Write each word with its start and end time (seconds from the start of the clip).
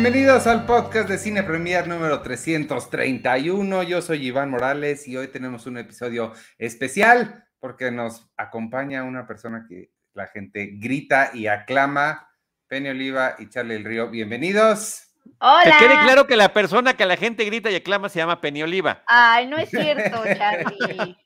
Bienvenidos 0.00 0.46
al 0.46 0.64
podcast 0.64 1.08
de 1.08 1.18
Cine 1.18 1.42
Premier 1.42 1.88
número 1.88 2.22
331. 2.22 3.82
Yo 3.82 4.00
soy 4.00 4.28
Iván 4.28 4.48
Morales 4.48 5.08
y 5.08 5.16
hoy 5.16 5.26
tenemos 5.26 5.66
un 5.66 5.76
episodio 5.76 6.34
especial 6.56 7.44
porque 7.58 7.90
nos 7.90 8.30
acompaña 8.36 9.02
una 9.02 9.26
persona 9.26 9.66
que 9.68 9.90
la 10.14 10.28
gente 10.28 10.70
grita 10.74 11.32
y 11.34 11.48
aclama. 11.48 12.30
Penny 12.68 12.90
Oliva 12.90 13.34
y 13.40 13.48
Charlie 13.48 13.74
El 13.74 13.84
Río, 13.84 14.08
bienvenidos. 14.08 15.16
Hola. 15.40 15.64
Que 15.64 15.86
quede 15.86 16.00
claro 16.04 16.28
que 16.28 16.36
la 16.36 16.52
persona 16.52 16.96
que 16.96 17.04
la 17.04 17.16
gente 17.16 17.44
grita 17.44 17.68
y 17.68 17.74
aclama 17.74 18.08
se 18.08 18.20
llama 18.20 18.40
Penny 18.40 18.62
Oliva. 18.62 19.02
Ay, 19.08 19.48
no 19.48 19.58
es 19.58 19.68
cierto, 19.68 20.22
Charlie. 20.38 21.16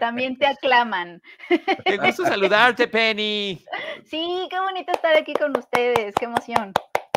También 0.00 0.36
te 0.36 0.48
aclaman. 0.48 1.22
Qué 1.84 1.96
gusto 1.96 2.24
saludarte, 2.24 2.88
Penny. 2.88 3.64
Sí, 4.04 4.48
qué 4.50 4.58
bonito 4.58 4.90
estar 4.90 5.16
aquí 5.16 5.32
con 5.34 5.56
ustedes. 5.56 6.12
Qué 6.16 6.24
emoción. 6.24 6.72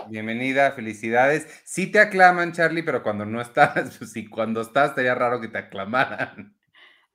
Bienvenida, 0.07 0.71
felicidades. 0.71 1.47
Sí 1.65 1.87
te 1.87 1.99
aclaman, 1.99 2.53
Charlie, 2.53 2.83
pero 2.83 3.03
cuando 3.03 3.25
no 3.25 3.41
estás, 3.41 3.73
pues 3.97 4.11
sí, 4.11 4.27
cuando 4.27 4.61
estás, 4.61 4.89
estaría 4.89 5.15
raro 5.15 5.39
que 5.41 5.47
te 5.47 5.57
aclamaran. 5.57 6.55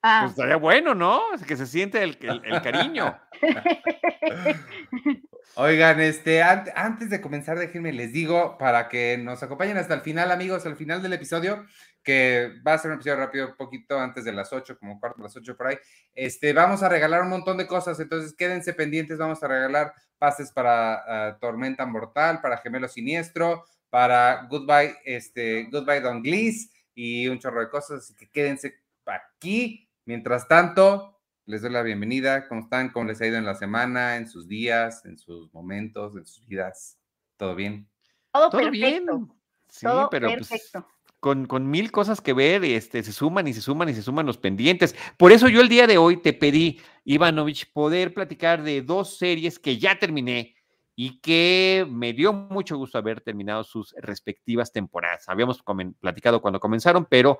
Ah, 0.01 0.19
Pues 0.23 0.31
estaría 0.31 0.57
bueno, 0.57 0.93
¿no? 0.93 1.21
Que 1.47 1.57
se 1.57 1.65
siente 1.65 2.03
el, 2.03 2.17
el- 2.21 2.41
el 2.45 2.61
cariño. 2.61 3.17
Oigan, 5.55 5.99
este, 6.01 6.43
an- 6.43 6.65
antes 6.75 7.09
de 7.09 7.21
comenzar, 7.21 7.57
déjenme 7.57 7.93
les 7.93 8.11
digo 8.13 8.57
para 8.57 8.89
que 8.89 9.17
nos 9.17 9.41
acompañen 9.41 9.77
hasta 9.77 9.93
el 9.93 10.01
final, 10.01 10.31
amigos, 10.31 10.65
al 10.65 10.75
final 10.75 11.01
del 11.01 11.13
episodio, 11.13 11.65
que 12.05 12.53
va 12.65 12.73
a 12.73 12.77
ser 12.77 12.91
un 12.91 12.95
episodio 12.95 13.17
rápido, 13.17 13.47
un 13.49 13.55
poquito 13.55 13.99
antes 13.99 14.23
de 14.23 14.31
las 14.31 14.53
8, 14.53 14.77
como 14.77 14.99
cuarto 14.99 15.17
de 15.17 15.23
las 15.23 15.35
8 15.35 15.57
por 15.57 15.67
ahí. 15.67 15.77
Este, 16.13 16.53
vamos 16.53 16.83
a 16.83 16.89
regalar 16.89 17.23
un 17.23 17.29
montón 17.29 17.57
de 17.57 17.67
cosas, 17.67 17.99
entonces 17.99 18.33
quédense 18.33 18.73
pendientes, 18.73 19.17
vamos 19.17 19.41
a 19.43 19.47
regalar 19.47 19.93
pases 20.17 20.51
para 20.51 21.29
ah, 21.29 21.37
Tormenta 21.39 21.85
Mortal, 21.85 22.39
para 22.41 22.57
Gemelo 22.57 22.87
Siniestro, 22.87 23.65
para 23.89 24.47
Goodbye, 24.49 24.95
este, 25.03 25.67
Goodbye 25.71 26.01
Don 26.01 26.21
Glees 26.21 26.71
y 26.93 27.27
un 27.27 27.39
chorro 27.39 27.61
de 27.61 27.69
cosas, 27.69 28.03
así 28.03 28.15
que 28.15 28.29
quédense 28.29 28.75
aquí. 29.05 29.89
Mientras 30.05 30.47
tanto, 30.47 31.19
les 31.45 31.63
doy 31.63 31.71
la 31.71 31.81
bienvenida. 31.81 32.47
¿Cómo 32.47 32.61
están? 32.61 32.89
¿Cómo 32.89 33.05
les 33.05 33.19
ha 33.21 33.25
ido 33.25 33.37
en 33.37 33.45
la 33.45 33.55
semana, 33.55 34.17
en 34.17 34.27
sus 34.27 34.47
días, 34.47 35.03
en 35.05 35.17
sus 35.17 35.51
momentos, 35.53 36.15
en 36.15 36.25
sus 36.25 36.45
vidas? 36.47 36.99
¿Todo 37.37 37.55
bien? 37.55 37.89
todo, 38.31 38.49
Todo 38.49 38.59
perfecto. 38.61 38.71
bien. 38.71 39.31
Sí, 39.69 39.85
todo 39.85 40.09
pero 40.09 40.27
pues, 40.27 40.47
perfecto. 40.47 40.87
Con, 41.25 41.47
con 41.47 41.71
mil 41.71 41.91
cosas 41.91 42.21
que 42.21 42.33
ver, 42.33 42.63
este, 42.65 43.01
se 43.01 43.11
suman 43.11 43.47
y 43.47 43.53
se 43.55 43.59
suman 43.61 43.89
y 43.89 43.95
se 43.95 44.03
suman 44.03 44.27
los 44.27 44.37
pendientes. 44.37 44.95
Por 45.17 45.31
eso 45.31 45.49
yo 45.49 45.59
el 45.59 45.69
día 45.69 45.87
de 45.87 45.97
hoy 45.97 46.17
te 46.17 46.33
pedí, 46.33 46.79
Ivanovich, 47.03 47.73
poder 47.73 48.13
platicar 48.13 48.61
de 48.61 48.83
dos 48.83 49.17
series 49.17 49.57
que 49.57 49.79
ya 49.79 49.97
terminé 49.97 50.53
y 50.95 51.19
que 51.21 51.83
me 51.89 52.13
dio 52.13 52.31
mucho 52.31 52.77
gusto 52.77 52.99
haber 52.99 53.21
terminado 53.21 53.63
sus 53.63 53.95
respectivas 53.97 54.71
temporadas. 54.71 55.27
Habíamos 55.27 55.63
platicado 55.99 56.43
cuando 56.43 56.59
comenzaron, 56.59 57.05
pero 57.09 57.39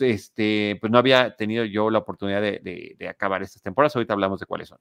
este, 0.00 0.76
pues 0.80 0.90
no 0.90 0.98
había 0.98 1.36
tenido 1.36 1.64
yo 1.64 1.88
la 1.88 1.98
oportunidad 2.00 2.42
de, 2.42 2.58
de- 2.64 2.96
de 2.98 3.08
acabar 3.08 3.44
estas 3.44 3.62
temporadas. 3.62 3.94
Ahorita 3.94 4.12
hablamos 4.12 4.40
de 4.40 4.46
cuáles 4.46 4.70
son. 4.70 4.78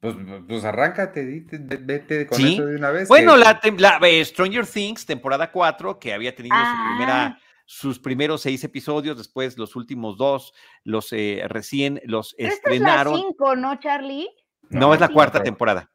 Pues, 0.00 0.14
pues 0.46 0.64
arráncate, 0.64 1.44
vete 1.80 2.26
con 2.26 2.36
Sí. 2.36 2.54
eso 2.56 2.66
de 2.66 2.76
una 2.76 2.90
vez. 2.90 3.08
Bueno, 3.08 3.32
que- 3.62 3.70
la, 3.78 3.98
la, 3.98 4.08
eh, 4.08 4.22
Stranger 4.22 4.66
Things, 4.66 5.06
temporada 5.06 5.50
4, 5.50 5.98
que 5.98 6.12
había 6.12 6.34
tenido 6.36 6.54
su 6.56 6.62
Ah. 6.62 6.86
primera, 6.90 7.38
sus 7.72 8.00
primeros 8.00 8.42
seis 8.42 8.64
episodios, 8.64 9.16
después 9.16 9.56
los 9.56 9.76
últimos 9.76 10.18
dos, 10.18 10.52
los 10.82 11.12
eh, 11.12 11.44
recién 11.46 12.00
los 12.04 12.34
Pero 12.36 12.48
esta 12.52 12.68
es 12.68 12.80
la 12.80 12.80
estrenaron. 12.80 13.16
5, 13.16 13.54
¿no, 13.54 13.78
Charlie? 13.78 14.28
No, 14.70 14.92
es 14.92 14.98
la 14.98 15.08
cuarta 15.08 15.40
temporada. 15.40 15.88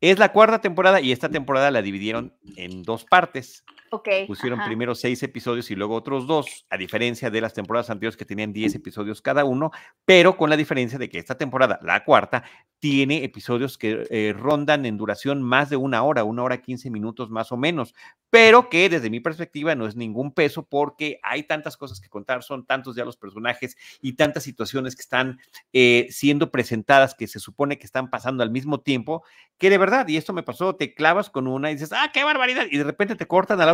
Es 0.00 0.18
la 0.18 0.32
cuarta 0.32 0.62
temporada 0.62 1.02
y 1.02 1.12
esta 1.12 1.28
temporada 1.28 1.70
la 1.70 1.82
dividieron 1.82 2.34
en 2.56 2.82
dos 2.82 3.04
partes. 3.04 3.62
Ok. 3.90 4.08
Pusieron 4.26 4.60
ajá. 4.60 4.68
primero 4.68 4.94
seis 4.94 5.22
episodios 5.22 5.70
y 5.70 5.76
luego 5.76 5.94
otros 5.94 6.26
dos, 6.26 6.66
a 6.70 6.76
diferencia 6.76 7.30
de 7.30 7.40
las 7.40 7.54
temporadas 7.54 7.90
anteriores 7.90 8.16
que 8.16 8.24
tenían 8.24 8.52
10 8.52 8.74
episodios 8.74 9.22
cada 9.22 9.44
uno, 9.44 9.70
pero 10.04 10.36
con 10.36 10.50
la 10.50 10.56
diferencia 10.56 10.98
de 10.98 11.08
que 11.08 11.18
esta 11.18 11.36
temporada, 11.36 11.78
la 11.82 12.04
cuarta, 12.04 12.44
tiene 12.78 13.24
episodios 13.24 13.78
que 13.78 14.06
eh, 14.10 14.34
rondan 14.36 14.84
en 14.84 14.98
duración 14.98 15.42
más 15.42 15.70
de 15.70 15.76
una 15.76 16.02
hora, 16.02 16.24
una 16.24 16.42
hora 16.42 16.60
15 16.60 16.90
minutos 16.90 17.30
más 17.30 17.50
o 17.50 17.56
menos, 17.56 17.94
pero 18.28 18.68
que 18.68 18.88
desde 18.88 19.08
mi 19.08 19.20
perspectiva 19.20 19.74
no 19.74 19.86
es 19.86 19.96
ningún 19.96 20.32
peso 20.32 20.66
porque 20.66 21.18
hay 21.22 21.44
tantas 21.44 21.76
cosas 21.76 22.00
que 22.00 22.08
contar, 22.08 22.42
son 22.42 22.66
tantos 22.66 22.94
ya 22.94 23.04
los 23.04 23.16
personajes 23.16 23.76
y 24.02 24.12
tantas 24.12 24.42
situaciones 24.42 24.94
que 24.94 25.02
están 25.02 25.38
eh, 25.72 26.06
siendo 26.10 26.50
presentadas 26.50 27.14
que 27.14 27.28
se 27.28 27.40
supone 27.40 27.78
que 27.78 27.86
están 27.86 28.10
pasando 28.10 28.42
al 28.42 28.50
mismo 28.50 28.80
tiempo, 28.80 29.24
que 29.58 29.70
de 29.70 29.78
verdad, 29.78 30.06
y 30.08 30.16
esto 30.16 30.32
me 30.32 30.42
pasó, 30.42 30.76
te 30.76 30.94
clavas 30.94 31.30
con 31.30 31.46
una 31.46 31.70
y 31.70 31.74
dices, 31.74 31.92
ah, 31.92 32.10
qué 32.12 32.24
barbaridad, 32.24 32.66
y 32.70 32.76
de 32.76 32.84
repente 32.84 33.16
te 33.16 33.26
cortan 33.26 33.60
a 33.60 33.66
la 33.66 33.72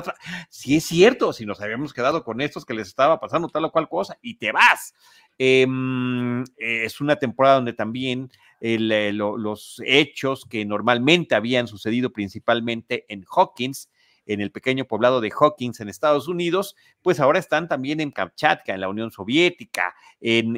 sí 0.48 0.76
es 0.76 0.84
cierto, 0.84 1.32
si 1.32 1.46
nos 1.46 1.60
habíamos 1.60 1.92
quedado 1.92 2.24
con 2.24 2.40
estos 2.40 2.64
que 2.64 2.74
les 2.74 2.88
estaba 2.88 3.20
pasando 3.20 3.48
tal 3.48 3.64
o 3.66 3.72
cual 3.72 3.88
cosa, 3.88 4.18
y 4.22 4.34
te 4.36 4.52
vas. 4.52 4.94
Em, 5.38 6.44
es 6.58 7.00
una 7.00 7.16
temporada 7.16 7.56
donde 7.56 7.72
también 7.72 8.30
eh, 8.60 8.78
lo- 9.12 9.36
los 9.36 9.82
hechos 9.84 10.44
que 10.48 10.64
normalmente 10.64 11.34
habían 11.34 11.66
sucedido 11.66 12.10
principalmente 12.12 13.04
en 13.08 13.24
Hawkins, 13.34 13.90
en 14.24 14.40
el 14.40 14.52
pequeño 14.52 14.84
poblado 14.84 15.20
de 15.20 15.32
Hawkins 15.36 15.80
en 15.80 15.88
Estados 15.88 16.28
Unidos, 16.28 16.76
pues 17.02 17.18
ahora 17.18 17.40
están 17.40 17.66
también 17.66 17.98
en 17.98 18.12
Kamchatka, 18.12 18.72
en 18.72 18.80
la 18.80 18.88
Unión 18.88 19.10
Soviética, 19.10 19.96
en, 20.20 20.56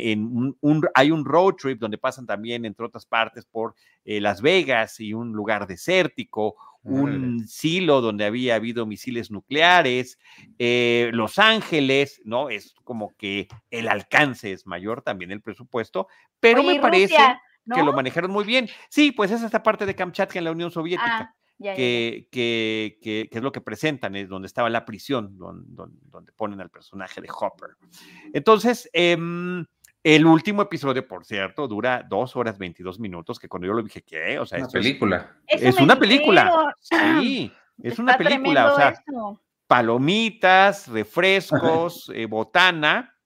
un- 0.61 0.87
hay 0.93 1.11
un 1.11 1.25
road 1.25 1.55
trip 1.55 1.79
donde 1.81 1.97
pasan 1.97 2.27
también, 2.27 2.67
entre 2.67 2.85
otras 2.85 3.07
partes, 3.07 3.47
por 3.47 3.75
eh, 4.05 4.21
Las 4.21 4.43
Vegas 4.43 5.01
y 5.01 5.15
un 5.15 5.33
lugar 5.33 5.67
desértico, 5.67 6.57
un 6.85 7.49
silo 7.49 8.01
donde 8.01 8.25
había 8.25 8.55
habido 8.57 8.87
misiles 8.87 9.31
nucleares, 9.31 10.19
eh, 10.59 11.11
Los 11.13 11.39
Ángeles, 11.39 12.21
¿no? 12.25 12.51
Es 12.51 12.75
como 12.85 13.15
que 13.17 13.49
el 13.71 13.89
alcance 13.89 14.53
es 14.53 14.67
mayor, 14.67 15.03
también 15.03 15.31
el 15.31 15.41
presupuesto, 15.41 16.09
pero 16.41 16.61
Oye, 16.61 16.75
me 16.75 16.81
parece 16.81 17.15
Rusia, 17.15 17.43
que 17.75 17.83
lo 17.83 17.93
manejaron 17.93 18.31
muy 18.31 18.45
bien. 18.45 18.69
Sí, 18.91 19.13
pues 19.13 19.31
es 19.31 19.43
esta 19.43 19.63
parte 19.63 19.87
de 19.87 19.95
Kamchatka 19.95 20.39
en 20.39 20.45
la 20.45 20.53
Unión 20.53 20.71
Soviética 20.71 21.19
Ah, 21.31 21.35
ya, 21.59 21.71
ya. 21.73 21.77
que, 21.77 22.29
que, 22.31 22.99
que- 23.01 23.29
es 23.31 23.43
lo 23.43 23.53
que 23.53 23.61
presentan, 23.63 24.15
es 24.17 24.29
donde 24.29 24.47
estaba 24.47 24.69
la 24.69 24.85
prisión, 24.85 25.39
don- 25.39 25.65
don- 25.75 25.99
donde, 26.11 26.33
ponen 26.33 26.61
al 26.61 26.69
personaje 26.71 27.21
de 27.21 27.29
Hopper. 27.35 27.71
Entonces, 28.33 28.91
em, 28.93 29.65
el 30.05 30.27
último 30.27 30.63
episodio, 30.63 31.07
por 31.09 31.25
cierto, 31.25 31.67
dura 31.67 32.05
dos 32.09 32.37
horas 32.37 32.59
22 32.59 33.01
minutos, 33.01 33.39
que 33.41 33.49
cuando 33.49 33.67
yo 33.67 33.73
lo 33.73 33.83
dije, 33.83 34.03
¿qué? 34.03 34.39
O 34.39 34.47
sea, 34.47 34.59
Una 34.59 34.67
esto 34.67 34.79
es- 34.79 34.85
película. 34.85 35.37
Eso 35.47 35.69
es 35.69 35.81
una 35.81 35.99
película. 35.99 36.75
Sí, 37.21 37.51
es 37.83 37.99
una 37.99 38.17
película, 38.17 38.73
o 38.73 38.77
sea, 38.77 38.91
eso. 38.91 39.41
palomitas, 39.67 40.87
refrescos, 40.93 42.11
eh, 42.15 42.27
botana. 42.27 43.17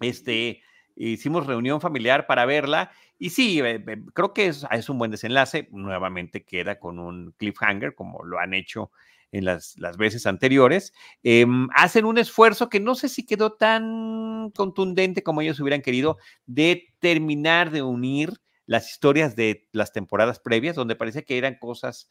Este, 0.00 0.62
hicimos 0.94 1.46
reunión 1.46 1.80
familiar 1.80 2.26
para 2.26 2.44
verla. 2.44 2.90
Y 3.18 3.30
sí, 3.30 3.60
eh, 3.60 3.82
eh, 3.86 4.02
creo 4.14 4.32
que 4.34 4.46
es, 4.46 4.66
es 4.70 4.88
un 4.88 4.98
buen 4.98 5.10
desenlace. 5.10 5.68
Nuevamente 5.72 6.44
queda 6.44 6.78
con 6.78 6.98
un 6.98 7.32
cliffhanger, 7.38 7.94
como 7.94 8.22
lo 8.24 8.38
han 8.38 8.52
hecho 8.54 8.90
en 9.32 9.44
las, 9.46 9.76
las 9.78 9.96
veces 9.96 10.26
anteriores. 10.26 10.92
Em, 11.22 11.68
hacen 11.74 12.04
un 12.04 12.18
esfuerzo 12.18 12.68
que 12.68 12.80
no 12.80 12.94
sé 12.94 13.08
si 13.08 13.26
quedó 13.26 13.54
tan 13.54 14.50
contundente 14.54 15.22
como 15.22 15.40
ellos 15.40 15.58
hubieran 15.58 15.82
querido 15.82 16.18
de 16.46 16.94
terminar 17.00 17.70
de 17.70 17.82
unir 17.82 18.40
las 18.66 18.90
historias 18.90 19.34
de 19.34 19.68
las 19.72 19.92
temporadas 19.92 20.38
previas, 20.38 20.76
donde 20.76 20.94
parecía 20.94 21.22
que 21.22 21.38
eran 21.38 21.56
cosas 21.58 22.08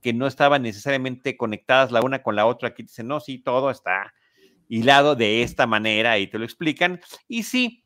que 0.00 0.14
no 0.14 0.26
estaban 0.26 0.62
necesariamente 0.62 1.36
conectadas 1.36 1.92
la 1.92 2.00
una 2.00 2.22
con 2.22 2.36
la 2.36 2.46
otra. 2.46 2.70
Aquí 2.70 2.84
dicen, 2.84 3.08
no, 3.08 3.20
sí, 3.20 3.38
todo 3.38 3.70
está 3.70 4.14
hilado 4.68 5.16
de 5.16 5.42
esta 5.42 5.66
manera 5.66 6.18
y 6.18 6.28
te 6.28 6.38
lo 6.38 6.44
explican. 6.44 7.00
Y 7.28 7.42
sí, 7.42 7.84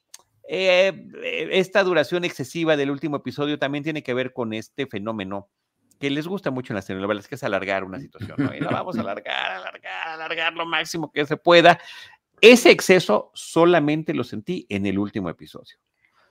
eh, 0.48 0.92
eh, 1.24 1.48
esta 1.52 1.82
duración 1.82 2.24
excesiva 2.24 2.76
del 2.76 2.90
último 2.90 3.16
episodio 3.16 3.58
también 3.58 3.82
tiene 3.82 4.02
que 4.02 4.14
ver 4.14 4.32
con 4.32 4.52
este 4.52 4.86
fenómeno 4.86 5.50
que 5.98 6.10
les 6.10 6.26
gusta 6.26 6.50
mucho 6.50 6.72
en 6.72 6.76
las 6.76 6.86
telenovelas, 6.86 7.26
que 7.28 7.34
es 7.36 7.44
alargar 7.44 7.84
una 7.84 7.98
situación, 8.00 8.36
¿no? 8.38 8.54
Y 8.54 8.60
la 8.60 8.70
vamos 8.70 8.96
a 8.98 9.00
alargar, 9.00 9.52
alargar, 9.52 10.08
alargar 10.08 10.52
lo 10.54 10.66
máximo 10.66 11.10
que 11.12 11.24
se 11.26 11.36
pueda. 11.36 11.78
Ese 12.40 12.70
exceso 12.70 13.30
solamente 13.34 14.12
lo 14.14 14.22
sentí 14.24 14.66
en 14.68 14.86
el 14.86 14.98
último 14.98 15.30
episodio. 15.30 15.76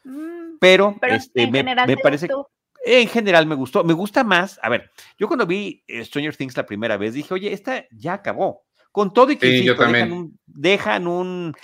Mm, 0.04 0.58
Pero, 0.60 0.96
Pero 1.02 1.16
este, 1.16 1.44
en 1.44 1.52
me, 1.52 1.60
general 1.60 1.88
me 1.88 1.98
parece 1.98 2.28
gustó. 2.28 2.52
en 2.86 3.08
general 3.08 3.46
me 3.48 3.56
gustó. 3.56 3.84
Me 3.84 3.94
gusta 3.94 4.24
más. 4.24 4.60
A 4.62 4.70
ver, 4.70 4.92
yo 5.18 5.28
cuando 5.28 5.46
vi 5.48 5.84
eh, 5.88 6.04
Stranger 6.06 6.36
Things 6.36 6.56
la 6.58 6.66
primera 6.66 6.98
vez 6.98 7.14
dije, 7.16 7.34
oye, 7.34 7.52
esta 7.52 7.86
ya 7.92 8.14
acabó. 8.14 8.64
Con 8.92 9.12
todo 9.14 9.30
y 9.32 9.36
que 9.38 9.48
Sí, 9.48 9.66
yo 9.66 9.74
insisto, 9.74 9.84
dejan 9.84 9.94
también. 9.94 10.12
un, 10.18 10.40
dejan 10.46 11.08
un 11.08 11.56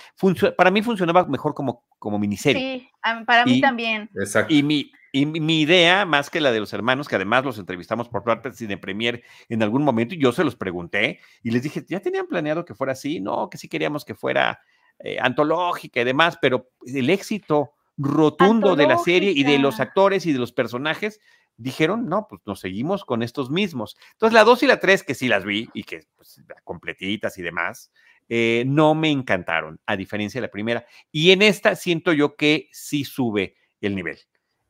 para 0.56 0.70
mí 0.70 0.82
funcionaba 0.82 1.24
mejor 1.26 1.54
como, 1.54 1.86
como 1.98 2.18
miniserie. 2.18 2.80
Sí, 2.80 2.90
para 3.26 3.46
mí 3.46 3.54
Y- 3.58 3.60
también. 3.60 4.10
Exacto. 4.14 4.52
Y 4.52 4.62
mi, 4.62 4.90
y 5.12 5.26
mi, 5.26 5.60
idea, 5.60 6.06
más 6.06 6.30
que 6.30 6.40
la 6.40 6.50
de 6.50 6.60
los 6.60 6.72
hermanos, 6.72 7.06
que 7.06 7.16
además 7.16 7.44
los 7.44 7.58
entrevistamos 7.58 8.08
por 8.08 8.24
parte 8.24 8.48
de 8.48 8.56
Cine 8.56 8.78
Premier 8.78 9.22
en 9.50 9.62
algún 9.62 9.84
momento, 9.84 10.14
y 10.14 10.18
yo 10.18 10.32
se 10.32 10.42
los 10.42 10.56
pregunté 10.56 11.20
y 11.42 11.50
les 11.50 11.62
dije, 11.62 11.84
¿ya 11.86 12.00
tenían 12.00 12.26
planeado 12.26 12.64
que 12.64 12.74
fuera 12.74 12.94
así? 12.94 13.20
No, 13.20 13.50
que 13.50 13.58
sí 13.58 13.68
queríamos 13.68 14.06
que 14.06 14.14
fuera 14.14 14.60
eh, 14.98 15.18
antológica 15.20 16.00
y 16.00 16.04
demás, 16.04 16.38
pero 16.40 16.70
el 16.86 17.10
éxito 17.10 17.72
rotundo 17.98 18.74
de 18.74 18.86
la 18.86 18.96
serie 18.96 19.32
y 19.32 19.44
de 19.44 19.58
los 19.58 19.80
actores 19.80 20.24
y 20.24 20.32
de 20.32 20.38
los 20.38 20.52
personajes 20.52 21.20
dijeron, 21.58 22.06
no, 22.06 22.26
pues 22.26 22.40
nos 22.46 22.60
seguimos 22.60 23.04
con 23.04 23.22
estos 23.22 23.50
mismos. 23.50 23.96
Entonces, 24.12 24.32
la 24.32 24.44
2 24.44 24.62
y 24.62 24.66
la 24.66 24.80
3, 24.80 25.02
que 25.02 25.14
sí 25.14 25.28
las 25.28 25.44
vi 25.44 25.68
y 25.74 25.84
que 25.84 26.06
pues, 26.16 26.42
completitas 26.64 27.36
y 27.36 27.42
demás, 27.42 27.92
eh, 28.28 28.64
no 28.66 28.94
me 28.94 29.10
encantaron, 29.10 29.78
a 29.84 29.96
diferencia 29.96 30.40
de 30.40 30.46
la 30.46 30.50
primera. 30.50 30.86
Y 31.10 31.32
en 31.32 31.42
esta 31.42 31.76
siento 31.76 32.12
yo 32.14 32.34
que 32.34 32.68
sí 32.72 33.04
sube 33.04 33.56
el 33.80 33.94
nivel. 33.94 34.18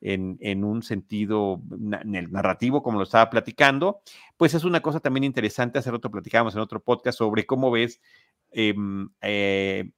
En, 0.04 0.37
en, 0.40 0.64
un 0.64 0.82
sentido 0.82 1.62
en 1.70 2.16
el 2.16 2.32
narrativo, 2.32 2.82
como 2.82 2.99
lo 2.99 3.04
estaba 3.04 3.31
platicando, 3.31 4.02
pues 4.37 4.52
es 4.52 4.64
una 4.64 4.81
cosa 4.81 4.99
también 4.99 5.22
interesante. 5.22 5.78
Hace 5.78 5.93
rato 5.93 6.10
platicábamos 6.10 6.54
en 6.56 6.60
otro 6.60 6.82
podcast 6.82 7.19
sobre 7.19 7.46
cómo 7.46 7.70
ves 7.70 8.00
em, 8.50 9.08
eh, 9.20 9.93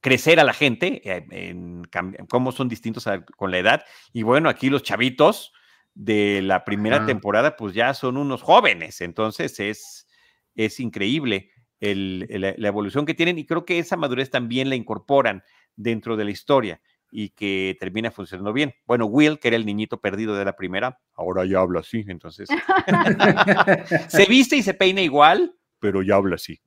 crecer 0.00 0.38
a 0.38 0.44
la 0.44 0.52
gente, 0.52 1.02
eh, 1.04 1.26
en, 1.30 1.82
cómo 2.28 2.52
son 2.52 2.68
distintos 2.68 3.08
con 3.36 3.50
la 3.50 3.58
edad. 3.58 3.84
Y 4.12 4.22
bueno, 4.22 4.48
aquí 4.48 4.70
los 4.70 4.84
chavitos 4.84 5.52
de 5.94 6.40
la 6.42 6.64
primera 6.64 7.04
temporada, 7.06 7.56
pues 7.56 7.74
ya 7.74 7.94
son 7.94 8.16
unos 8.16 8.42
jóvenes. 8.42 9.00
Entonces 9.00 9.58
es, 9.60 10.06
es 10.54 10.78
increíble 10.78 11.50
la, 11.80 12.68
evolución 12.68 13.06
que 13.06 13.14
tienen 13.14 13.38
y 13.38 13.46
creo 13.46 13.64
que 13.64 13.78
esa 13.78 13.96
madurez 13.96 14.30
también 14.30 14.68
la 14.68 14.76
incorporan 14.76 15.42
dentro 15.76 16.16
de 16.16 16.24
la 16.24 16.30
historia 16.30 16.80
y 17.16 17.28
que 17.28 17.76
termina 17.78 18.10
funcionando 18.10 18.52
bien. 18.52 18.74
Bueno, 18.86 19.06
Will, 19.06 19.38
que 19.38 19.46
era 19.46 19.56
el 19.56 19.64
niñito 19.64 20.00
perdido 20.00 20.34
de 20.34 20.44
la 20.44 20.56
primera, 20.56 20.98
ahora 21.14 21.44
ya 21.44 21.60
habla 21.60 21.78
así, 21.78 22.04
entonces 22.08 22.48
se 24.08 24.26
viste 24.26 24.56
y 24.56 24.62
se 24.64 24.74
peina 24.74 25.00
igual, 25.00 25.54
pero 25.78 26.02
ya 26.02 26.16
habla 26.16 26.34
así. 26.34 26.60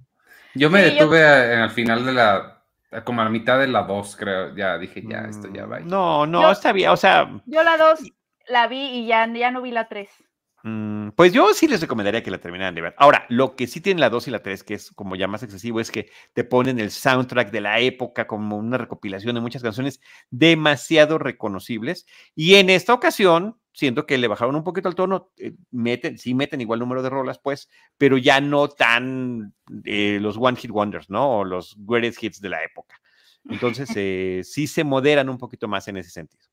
Yo 0.55 0.69
me 0.69 0.83
detuve 0.83 1.21
al 1.25 1.69
final 1.69 2.05
de 2.05 2.13
la, 2.13 2.63
como 3.03 3.19
a 3.19 3.25
la 3.25 3.29
mitad 3.29 3.59
de 3.59 3.67
la 3.67 3.83
2, 3.83 4.15
creo, 4.15 4.55
ya 4.55 4.77
dije, 4.77 5.03
ya, 5.05 5.25
esto 5.29 5.49
ya 5.53 5.65
va. 5.65 5.81
No, 5.81 6.25
no, 6.25 6.49
está 6.49 6.71
bien, 6.71 6.91
o 6.91 6.97
sea. 6.97 7.29
Yo 7.45 7.61
la 7.61 7.75
2 7.75 7.99
la 8.47 8.67
vi 8.67 9.01
y 9.01 9.05
ya, 9.05 9.27
ya 9.33 9.51
no 9.51 9.61
vi 9.61 9.71
la 9.71 9.89
3. 9.89 10.09
Mm, 10.63 11.09
pues 11.12 11.31
yo 11.33 11.54
sí 11.54 11.68
les 11.68 11.81
recomendaría 11.81 12.24
que 12.24 12.31
la 12.31 12.39
terminaran 12.39 12.74
de 12.74 12.81
ver. 12.81 12.95
Ahora, 12.98 13.25
lo 13.30 13.56
que 13.56 13.68
sí 13.68 13.80
tienen 13.80 14.01
la 14.01 14.09
2 14.09 14.27
y 14.27 14.31
la 14.31 14.42
3, 14.42 14.63
que 14.63 14.74
es 14.74 14.92
como 14.92 15.15
ya 15.15 15.27
más 15.27 15.44
excesivo, 15.44 15.80
es 15.80 15.92
que 15.92 16.09
te 16.33 16.44
ponen 16.44 16.80
el 16.80 16.92
soundtrack 16.92 17.51
de 17.51 17.62
la 17.62 17.80
época 17.80 18.25
como 18.27 18.57
una 18.57 18.77
recopilación 18.77 19.36
de 19.36 19.42
muchas 19.42 19.62
canciones 19.62 20.01
demasiado 20.31 21.19
reconocibles. 21.19 22.06
Y 22.36 22.56
en 22.56 22.69
esta 22.71 22.94
ocasión, 22.94 23.57
siento 23.71 24.07
que 24.07 24.18
le 24.18 24.27
bajaron 24.27 24.56
un 24.56 24.63
poquito 24.63 24.89
el 24.89 24.95
tono, 24.95 25.31
eh, 25.38 25.54
meten, 25.71 26.18
sí 26.18 26.33
meten 26.33 26.59
igual 26.62 26.80
número 26.80 27.04
de 27.04 27.09
rolas, 27.12 27.39
pues, 27.39 27.69
pero 27.98 28.18
ya 28.18 28.42
no 28.42 28.68
tan 28.68 29.54
eh, 29.86 30.18
los 30.19 30.38
One 30.38 30.57
Hit 30.57 30.71
Wonders, 30.71 31.09
¿no? 31.09 31.39
O 31.39 31.45
los 31.45 31.75
greatest 31.77 32.24
hits 32.24 32.42
de 32.42 32.50
la 32.50 32.63
época. 32.63 33.00
Entonces, 33.50 33.89
eh, 33.95 34.42
sí 34.44 34.65
se 34.68 34.83
moderan 34.83 35.30
un 35.30 35.38
poquito 35.38 35.68
más 35.68 35.88
en 35.88 35.98
ese 35.98 36.09
sentido. 36.09 36.44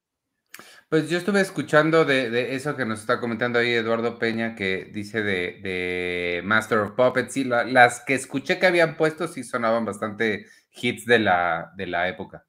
Pues 0.89 1.11
yo 1.11 1.19
estuve 1.19 1.41
escuchando 1.41 2.05
de, 2.05 2.55
eso 2.55 2.77
que 2.77 2.85
nos 2.85 3.01
está 3.01 3.19
comentando 3.19 3.59
ahí 3.59 3.73
Eduardo 3.73 4.19
Peña, 4.19 4.55
que 4.55 4.91
dice 4.93 5.23
de, 5.23 6.43
Master 6.45 6.79
of 6.79 6.93
Puppets. 6.93 7.33
Sí, 7.33 7.45
las 7.45 8.01
que 8.01 8.15
escuché 8.15 8.59
que 8.59 8.67
habían 8.67 8.97
puesto 8.97 9.27
sí 9.27 9.43
sonaban 9.43 9.85
bastante 9.85 10.47
hits 10.71 11.05
de 11.07 11.19
la, 11.19 11.73
de 11.77 11.87
la 11.87 12.09
época. 12.09 12.47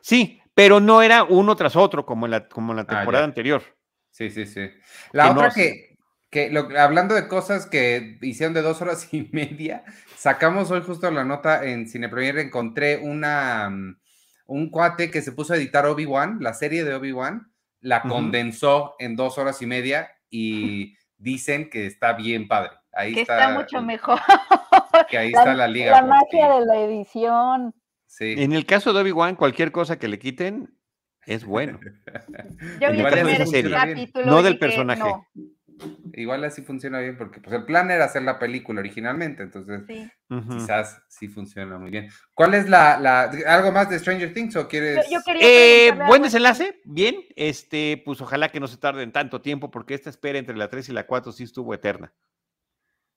Sí, 0.00 0.40
pero 0.54 0.80
no 0.80 1.02
era 1.02 1.24
uno 1.24 1.56
tras 1.56 1.76
otro 1.76 2.04
como 2.04 2.26
en 2.26 2.32
la, 2.32 2.48
como 2.48 2.74
la 2.74 2.82
ah, 2.82 2.86
temporada 2.86 3.24
anterior. 3.24 3.62
Sí, 4.10 4.30
sí, 4.30 4.46
sí. 4.46 4.70
La 5.12 5.32
otra 5.32 5.50
que, 5.50 5.96
que 6.30 6.52
hablando 6.78 7.14
de 7.14 7.28
cosas 7.28 7.66
que 7.66 8.18
hicieron 8.20 8.54
de 8.54 8.62
dos 8.62 8.82
horas 8.82 9.08
y 9.12 9.28
media, 9.32 9.84
sacamos 10.16 10.70
hoy 10.70 10.82
justo 10.82 11.10
la 11.10 11.24
nota 11.24 11.64
en 11.64 11.88
Cine 11.88 12.08
Premier, 12.08 12.38
encontré 12.38 12.98
una 12.98 13.70
mm, 13.70 13.96
un 14.52 14.68
cuate 14.68 15.10
que 15.10 15.22
se 15.22 15.32
puso 15.32 15.54
a 15.54 15.56
editar 15.56 15.86
Obi-Wan, 15.86 16.38
la 16.40 16.52
serie 16.52 16.84
de 16.84 16.94
Obi-Wan, 16.94 17.50
la 17.80 18.02
condensó 18.02 18.94
en 18.98 19.16
dos 19.16 19.38
horas 19.38 19.62
y 19.62 19.66
media 19.66 20.10
y 20.28 20.94
dicen 21.16 21.70
que 21.70 21.86
está 21.86 22.12
bien 22.12 22.48
padre. 22.48 22.72
Ahí 22.92 23.14
que 23.14 23.22
está, 23.22 23.48
mucho 23.50 23.80
mejor. 23.80 24.20
Que 25.08 25.16
ahí 25.16 25.28
está 25.28 25.54
la 25.54 25.66
liga. 25.66 25.92
La 25.92 26.06
magia 26.06 26.54
de 26.54 26.66
la 26.66 26.80
edición. 26.80 27.74
Sí. 28.06 28.34
En 28.36 28.52
el 28.52 28.66
caso 28.66 28.92
de 28.92 29.00
Obi-Wan, 29.00 29.36
cualquier 29.36 29.72
cosa 29.72 29.98
que 29.98 30.06
le 30.06 30.18
quiten 30.18 30.76
es 31.24 31.46
bueno. 31.46 31.80
Yo 32.80 32.92
vi 32.92 33.00
el 33.00 33.70
capítulo 33.70 34.26
no 34.26 34.42
del 34.42 34.58
personaje. 34.58 35.10
Igual 36.14 36.44
así 36.44 36.62
funciona 36.62 37.00
bien 37.00 37.16
porque 37.16 37.40
pues, 37.40 37.54
el 37.54 37.64
plan 37.64 37.90
era 37.90 38.04
hacer 38.04 38.22
la 38.22 38.38
película 38.38 38.80
originalmente, 38.80 39.42
entonces 39.42 39.82
quizás 40.50 41.02
sí 41.08 41.28
funciona 41.28 41.78
muy 41.78 41.90
bien. 41.90 42.08
¿Cuál 42.34 42.54
es 42.54 42.68
la, 42.68 43.30
algo 43.46 43.72
más 43.72 43.88
de 43.88 43.98
Stranger 43.98 44.32
Things 44.32 44.56
o 44.56 44.68
quieres? 44.68 45.06
Eh, 45.40 45.92
buen 46.06 46.22
desenlace, 46.22 46.80
bien. 46.84 47.16
Este, 47.36 48.02
pues 48.04 48.20
ojalá 48.20 48.50
que 48.50 48.60
no 48.60 48.66
se 48.66 48.76
tarde 48.76 49.02
en 49.02 49.12
tanto 49.12 49.40
tiempo 49.40 49.70
porque 49.70 49.94
esta 49.94 50.10
espera 50.10 50.38
entre 50.38 50.56
la 50.56 50.68
3 50.68 50.90
y 50.90 50.92
la 50.92 51.06
4 51.06 51.32
sí 51.32 51.44
estuvo 51.44 51.72
eterna. 51.74 52.12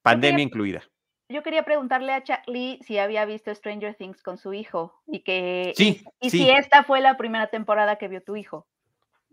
Pandemia 0.01 0.43
incluida. 0.43 0.83
Yo 1.27 1.41
quería 1.41 1.63
preguntarle 1.63 2.13
a 2.13 2.23
Charlie 2.23 2.79
si 2.83 2.99
había 2.99 3.25
visto 3.25 3.53
Stranger 3.53 3.95
Things 3.95 4.21
con 4.21 4.37
su 4.37 4.53
hijo 4.53 5.01
y 5.07 5.21
que 5.23 5.73
sí, 5.75 6.03
y 6.19 6.29
si 6.29 6.49
esta 6.49 6.83
fue 6.83 7.01
la 7.01 7.17
primera 7.17 7.47
temporada 7.47 7.97
que 7.97 8.07
vio 8.07 8.21
tu 8.21 8.35
hijo. 8.35 8.67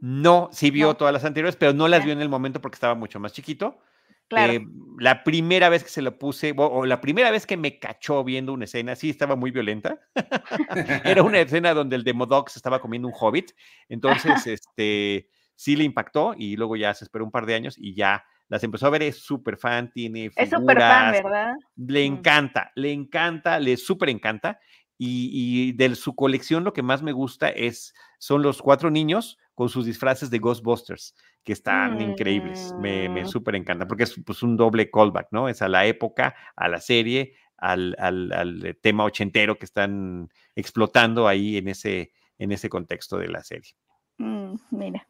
No, 0.03 0.49
sí 0.51 0.73
vio 0.73 0.95
todas 0.95 1.15
las 1.15 1.25
anteriores, 1.25 1.55
pero 1.55 1.73
no 1.73 1.87
las 1.87 2.05
vio 2.05 2.13
en 2.13 2.21
el 2.21 2.29
momento 2.29 2.61
porque 2.61 2.75
estaba 2.75 2.97
mucho 2.97 3.21
más 3.21 3.33
chiquito. 3.33 3.79
Claro. 4.27 4.53
Eh, 4.55 4.67
la 4.99 5.23
primera 5.23 5.69
vez 5.69 5.85
que 5.85 5.91
se 5.91 6.03
lo 6.03 6.19
puse, 6.19 6.53
o, 6.57 6.85
la 6.87 7.01
primera 7.01 7.31
vez 7.31 7.47
que 7.47 7.57
me 7.57 7.79
cachó 7.79 8.25
viendo 8.25 8.53
una 8.53 8.65
escena, 8.65 8.97
sí 8.97 9.11
estaba 9.11 9.37
muy 9.37 9.53
violenta. 9.53 10.01
Era 11.05 11.23
una 11.23 11.39
escena 11.39 11.73
donde 11.73 11.95
el 11.95 12.03
Demodox 12.03 12.57
estaba 12.57 12.81
comiendo 12.81 13.07
un 13.07 13.15
hobbit. 13.17 13.53
Entonces, 13.89 14.45
este, 14.49 15.29
sí 15.55 15.77
le 15.77 15.85
impactó 15.85 16.35
y 16.37 16.57
luego 16.57 16.75
ya 16.75 16.93
se 16.95 17.05
esperó 17.05 17.25
un 17.25 17.31
par 17.31 17.47
de 17.47 17.55
años 17.55 17.77
y 17.79 17.95
ya 17.95 18.25
las 18.49 18.65
empezó 18.65 18.89
a 18.89 18.91
ver. 18.91 19.05
Es 19.05 19.23
súper 19.23 19.57
fan, 19.57 19.93
tiene 19.93 20.31
figuras. 20.31 20.45
Es 20.45 20.51
súper 20.51 20.79
fan, 20.79 21.13
¿verdad? 21.13 21.55
Le 21.77 22.11
mm. 22.11 22.13
encanta, 22.13 22.73
le 22.75 22.91
encanta, 22.91 23.61
le 23.61 23.77
súper 23.77 24.09
encanta. 24.09 24.59
Y, 25.05 25.31
y, 25.33 25.73
de 25.73 25.97
su 25.97 26.15
colección 26.15 26.63
lo 26.63 26.73
que 26.73 26.85
más 26.85 27.03
me 27.03 27.11
gusta 27.11 27.49
es, 27.49 27.93
son 28.19 28.41
los 28.41 28.63
cuatro 28.63 28.89
niños 28.89 29.37
con 29.57 29.69
sus 29.69 29.85
disfraces 29.85 30.31
de 30.31 30.39
Ghostbusters, 30.39 31.17
que 31.43 31.53
están 31.53 32.01
increíbles. 32.01 32.73
Me, 32.79 33.09
me 33.09 33.25
mm. 33.25 33.27
súper 33.27 33.57
encantan, 33.57 33.89
porque 33.89 34.05
es 34.05 34.15
pues, 34.25 34.45
un 34.45 34.57
doble 34.57 34.93
callback, 34.93 35.27
¿no? 35.33 35.49
Es 35.49 35.61
a 35.61 35.69
la 35.69 35.87
época, 35.87 36.37
a 36.55 36.69
la 36.69 36.81
serie, 36.81 37.35
al, 37.56 37.97
al, 37.99 38.79
tema 38.81 39.03
ochentero 39.03 39.59
que 39.59 39.65
están 39.65 40.29
explotando 40.55 41.27
ahí 41.27 41.56
en 41.56 41.67
ese, 41.67 42.13
en 42.39 42.53
ese 42.53 42.69
contexto 42.69 43.19
de 43.19 43.27
la 43.27 43.43
serie. 43.43 43.73
Mm, 44.19 44.55
mira. 44.71 45.09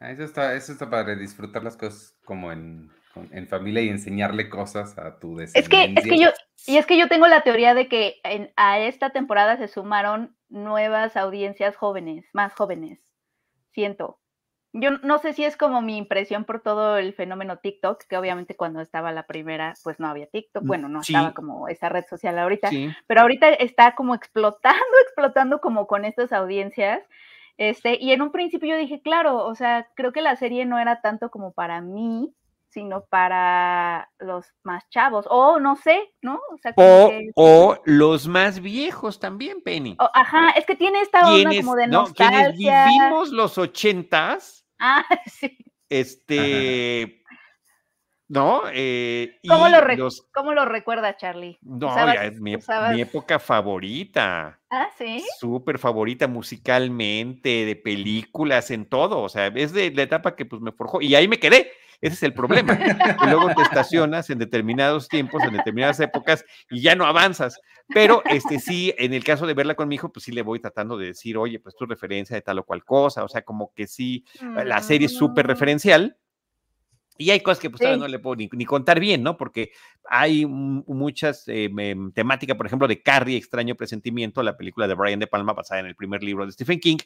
Ah, 0.00 0.10
eso 0.10 0.24
está, 0.24 0.56
eso 0.56 0.72
está 0.72 0.90
para 0.90 1.14
disfrutar 1.14 1.62
las 1.62 1.76
cosas 1.76 2.16
como 2.24 2.50
en, 2.50 2.90
en 3.30 3.48
familia 3.48 3.82
y 3.82 3.88
enseñarle 3.88 4.48
cosas 4.48 4.96
a 4.98 5.18
tu 5.18 5.36
descendencia. 5.36 5.60
Es 5.60 5.68
que, 5.68 6.00
es 6.00 6.06
que 6.06 6.18
yo, 6.18 6.30
y 6.66 6.76
es 6.76 6.86
que 6.86 6.98
yo 6.98 7.08
tengo 7.08 7.26
la 7.26 7.42
teoría 7.42 7.74
de 7.74 7.88
que 7.88 8.20
en, 8.24 8.52
a 8.56 8.78
esta 8.78 9.10
temporada 9.10 9.56
se 9.56 9.68
sumaron 9.68 10.36
nuevas 10.48 11.16
audiencias 11.16 11.76
jóvenes, 11.76 12.26
más 12.32 12.52
jóvenes 12.54 13.08
siento. 13.78 14.18
Yo 14.72 14.90
no 14.90 15.18
sé 15.18 15.32
si 15.32 15.44
es 15.44 15.56
como 15.56 15.80
mi 15.80 15.96
impresión 15.96 16.44
por 16.44 16.60
todo 16.60 16.98
el 16.98 17.14
fenómeno 17.14 17.58
TikTok, 17.58 18.04
que 18.08 18.16
obviamente 18.16 18.56
cuando 18.56 18.80
estaba 18.80 19.12
la 19.12 19.26
primera, 19.26 19.74
pues 19.84 19.98
no 20.00 20.08
había 20.08 20.26
TikTok, 20.26 20.64
mm, 20.64 20.66
bueno, 20.66 20.88
no 20.88 21.00
estaba 21.00 21.32
como 21.32 21.68
esa 21.68 21.88
red 21.88 22.04
social 22.06 22.38
ahorita, 22.38 22.70
pero 23.06 23.20
ahorita 23.22 23.48
está 23.50 23.94
como 23.94 24.14
explotando, 24.14 24.78
explotando 25.04 25.60
como 25.60 25.86
con 25.86 26.04
estas 26.04 26.32
audiencias. 26.32 27.00
Este, 27.56 27.98
y 28.00 28.12
en 28.12 28.20
un 28.20 28.30
principio 28.30 28.70
yo 28.70 28.76
dije, 28.76 29.00
claro, 29.00 29.44
o 29.46 29.54
sea, 29.54 29.88
creo 29.94 30.12
que 30.12 30.22
la 30.22 30.36
serie 30.36 30.64
no 30.66 30.78
era 30.78 31.00
tanto 31.00 31.30
como 31.30 31.52
para 31.52 31.80
mí, 31.80 32.34
sino 32.78 33.04
para 33.06 34.08
los 34.20 34.46
más 34.62 34.88
chavos, 34.88 35.26
o 35.28 35.58
no 35.58 35.74
sé, 35.74 36.14
¿no? 36.22 36.40
O, 37.34 37.76
los 37.84 38.28
más 38.28 38.60
viejos 38.60 39.18
también, 39.18 39.60
Penny. 39.62 39.96
ajá, 40.14 40.50
es 40.50 40.64
que 40.64 40.76
tiene 40.76 41.00
esta 41.00 41.28
onda 41.28 41.50
como 41.56 41.74
de 41.74 41.88
nostalgia. 41.88 42.46
No, 42.46 42.54
quienes 42.54 42.56
vivimos 42.56 43.30
los 43.30 43.58
ochentas. 43.58 44.64
Ah, 44.78 45.04
sí. 45.26 45.58
Este, 45.88 47.24
¿no? 48.28 48.62
Eh, 48.72 49.38
¿Cómo, 49.48 49.68
lo 49.68 49.78
¿Cómo, 50.32 50.52
lo 50.52 50.64
recuerda, 50.66 51.16
Charlie? 51.16 51.58
No, 51.62 51.94
ya 51.96 52.24
es 52.26 52.40
mi, 52.40 52.56
mi, 52.92 53.00
época 53.00 53.38
favorita. 53.38 54.60
Ah, 54.70 54.88
sí. 54.96 55.24
Súper 55.40 55.78
favorita 55.78 56.28
musicalmente, 56.28 57.64
de 57.64 57.76
películas, 57.76 58.70
en 58.70 58.86
todo. 58.86 59.20
O 59.22 59.28
sea, 59.28 59.46
es 59.48 59.72
de 59.72 59.90
la 59.92 60.02
etapa 60.02 60.36
que 60.36 60.44
pues 60.44 60.60
me 60.60 60.72
forjó. 60.72 61.00
Y 61.00 61.14
ahí 61.14 61.26
me 61.26 61.38
quedé. 61.38 61.72
Ese 62.00 62.14
es 62.14 62.22
el 62.22 62.34
problema. 62.34 62.78
y 63.22 63.26
luego 63.26 63.48
te 63.56 63.62
estacionas 63.62 64.30
en 64.30 64.38
determinados 64.38 65.08
tiempos, 65.08 65.42
en 65.42 65.54
determinadas 65.54 65.98
épocas, 65.98 66.44
y 66.70 66.80
ya 66.82 66.94
no 66.94 67.06
avanzas. 67.06 67.58
Pero 67.88 68.22
este 68.26 68.60
sí, 68.60 68.94
en 68.98 69.14
el 69.14 69.24
caso 69.24 69.46
de 69.46 69.54
verla 69.54 69.74
con 69.74 69.88
mi 69.88 69.94
hijo, 69.94 70.12
pues 70.12 70.24
sí 70.24 70.32
le 70.32 70.42
voy 70.42 70.60
tratando 70.60 70.98
de 70.98 71.06
decir, 71.06 71.38
oye, 71.38 71.58
pues 71.58 71.74
tu 71.74 71.86
referencia 71.86 72.36
de 72.36 72.42
tal 72.42 72.58
o 72.58 72.64
cual 72.64 72.84
cosa. 72.84 73.24
O 73.24 73.28
sea, 73.28 73.42
como 73.42 73.72
que 73.74 73.86
sí, 73.86 74.24
la 74.42 74.82
serie 74.82 75.06
es 75.06 75.16
súper 75.16 75.46
mm. 75.46 75.48
referencial 75.48 76.16
y 77.18 77.30
hay 77.30 77.40
cosas 77.40 77.58
que 77.58 77.68
pues 77.68 77.98
no 77.98 78.06
le 78.08 78.18
puedo 78.20 78.36
ni, 78.36 78.64
contar 78.64 79.00
bien, 79.00 79.22
¿no? 79.22 79.36
Porque 79.36 79.72
hay 80.08 80.46
muchas 80.46 81.44
eh, 81.48 81.68
temáticas, 82.14 82.56
por 82.56 82.66
ejemplo, 82.66 82.86
de 82.88 83.02
Carrie, 83.02 83.36
Extraño 83.36 83.74
Presentimiento, 83.74 84.42
la 84.42 84.56
película 84.56 84.86
de 84.86 84.94
Brian 84.94 85.18
De 85.18 85.26
Palma 85.26 85.52
basada 85.52 85.80
en 85.80 85.86
el 85.86 85.96
primer 85.96 86.22
libro 86.22 86.46
de 86.46 86.52
Stephen 86.52 86.78
King, 86.80 86.98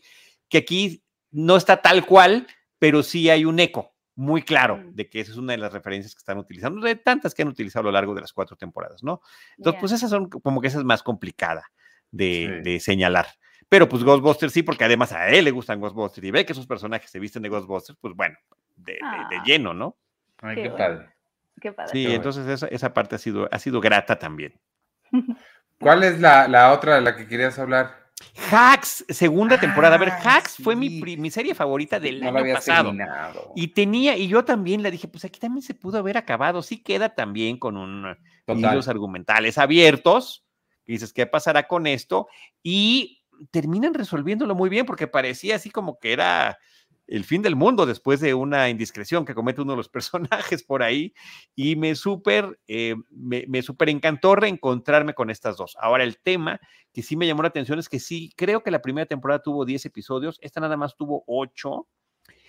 que 0.49 0.59
aquí 0.59 1.03
no 1.31 1.57
está 1.57 1.81
tal 1.81 2.05
cual, 2.07 2.47
pero 2.79 3.03
sí 3.03 3.31
hay 3.31 3.45
un 3.47 3.59
eco 3.59 3.95
muy 4.15 4.43
claro 4.43 4.77
Mm. 4.77 4.95
de 4.95 5.09
que 5.09 5.21
esa 5.21 5.33
es 5.33 5.39
una 5.39 5.53
de 5.53 5.59
las 5.59 5.73
referencias 5.73 6.15
que 6.15 6.19
están 6.19 6.37
utilizando, 6.37 6.85
de 6.85 6.97
tantas 6.97 7.33
que 7.35 7.41
han 7.41 7.49
utilizado 7.49 7.81
a 7.81 7.85
lo 7.85 7.93
largo 7.93 8.15
de 8.15 8.21
las 8.21 8.35
cuatro 8.35 8.55
temporadas, 8.57 9.03
¿no? 9.03 9.23
Entonces, 9.57 9.81
pues 9.81 9.93
esas 9.93 10.11
son 10.11 10.29
como 10.29 10.61
que 10.61 10.69
esa 10.69 10.79
es 10.79 10.85
más 10.85 11.03
complicada 11.03 11.65
de, 12.11 12.61
Sí. 12.63 12.71
de 12.71 12.81
señalar. 12.81 13.29
Pero 13.71 13.89
pues 13.89 14.05
Ghostbusters 14.05 14.53
sí, 14.53 14.63
porque 14.63 14.85
además 14.85 15.13
a 15.13 15.31
él 15.31 15.47
le 15.47 15.51
gustan 15.51 15.81
Ghostbusters 15.81 16.27
y 16.27 16.31
ve 16.31 16.45
que 16.45 16.53
esos 16.53 16.67
personajes 16.67 17.11
se 17.11 17.19
visten 17.19 17.41
de 17.43 17.49
Ghostbusters, 17.49 17.99
pues 17.99 18.15
bueno, 18.15 18.37
de, 18.77 18.93
de- 18.93 18.99
de 18.99 19.37
Ah. 19.37 19.43
lleno, 19.47 19.73
¿no? 19.73 19.97
Ay, 20.43 20.57
Qué 20.57 20.63
qué 20.65 20.69
bueno. 20.69 20.85
padre. 20.85 21.09
Qué 21.61 21.73
padre. 21.73 21.91
Sí, 21.93 22.03
bueno. 22.03 22.17
entonces 22.17 22.47
esa, 22.49 22.67
esa 22.67 22.93
parte 22.93 23.15
ha 23.15 23.19
sido, 23.19 23.49
ha 23.51 23.59
sido 23.59 23.81
grata 23.81 24.19
también. 24.19 24.61
¿Cuál 25.81 26.03
es 26.05 26.21
la, 26.21 26.47
la 26.49 26.73
otra 26.73 26.97
de 26.97 27.01
la 27.01 27.17
que 27.17 27.27
querías 27.27 27.59
hablar? 27.59 28.03
Hacks, 28.53 29.05
segunda 29.09 29.59
temporada. 29.59 29.97
A 29.97 29.99
ver, 29.99 30.11
Ah, 30.11 30.21
Hacks 30.37 30.57
fue 30.63 30.77
mi, 30.77 31.01
mi 31.17 31.31
serie 31.31 31.55
favorita 31.55 31.99
del 31.99 32.21
No 32.21 32.27
la 32.27 32.31
año 32.31 32.39
había 32.41 32.55
pasado. 32.55 32.85
terminado. 32.91 33.53
Y 33.57 33.69
tenía, 33.69 34.17
y 34.17 34.29
yo 34.29 34.45
también 34.45 34.83
le 34.83 34.91
dije, 34.93 35.09
pues 35.09 35.25
aquí 35.25 35.41
también 35.41 35.63
se 35.63 35.75
pudo 35.75 35.99
haber 35.99 36.17
acabado. 36.17 36.63
Sí 36.63 36.83
queda 36.83 37.15
también 37.15 37.59
con 37.59 37.77
un 37.77 38.17
Total. 38.47 38.73
hilos 38.75 38.87
argumentales 38.89 39.59
abiertos. 39.59 40.45
Y 40.87 40.93
dices, 40.93 41.13
¿qué 41.13 41.27
pasará 41.27 41.67
con 41.67 41.87
esto? 41.87 42.29
Y 42.63 43.25
terminan 43.51 43.95
resolviéndolo 43.95 44.55
muy 44.55 44.71
bien 44.71 44.87
porque 44.87 45.09
parecía 45.09 45.57
así 45.57 45.71
como 45.71 45.99
que 45.99 46.13
era 46.13 46.59
el 47.13 47.25
fin 47.25 47.43
del 47.43 47.57
mundo 47.57 47.85
después 47.85 48.21
de 48.21 48.33
una 48.33 48.71
indiscreción 48.71 49.27
que 49.27 49.35
comete 49.35 49.61
uno 49.61 49.73
de 49.73 49.77
los 49.77 49.89
personajes 49.91 50.65
por 50.65 50.83
ahí. 50.83 51.13
Y 51.55 51.77
me 51.77 51.95
súper, 51.95 52.59
eh, 52.67 52.95
me, 53.11 53.45
me 53.49 53.61
súper 53.61 53.91
encantó 53.91 54.35
reencontrarme 54.35 55.13
con 55.13 55.29
estas 55.29 55.59
dos. 55.59 55.77
Ahora, 55.79 56.05
el 56.05 56.19
tema 56.19 56.59
que 56.93 57.03
sí 57.03 57.17
me 57.17 57.27
llamó 57.27 57.43
la 57.43 57.49
atención 57.49 57.79
es 57.79 57.91
que 57.91 58.01
sí, 58.01 58.33
creo 58.35 58.63
que 58.63 58.71
la 58.71 58.81
primera 58.81 59.07
temporada 59.07 59.43
tuvo 59.43 59.67
10 59.67 59.85
episodios, 59.85 60.39
esta 60.41 60.61
nada 60.61 60.79
más 60.79 60.97
tuvo 60.97 61.23
8. 61.27 61.87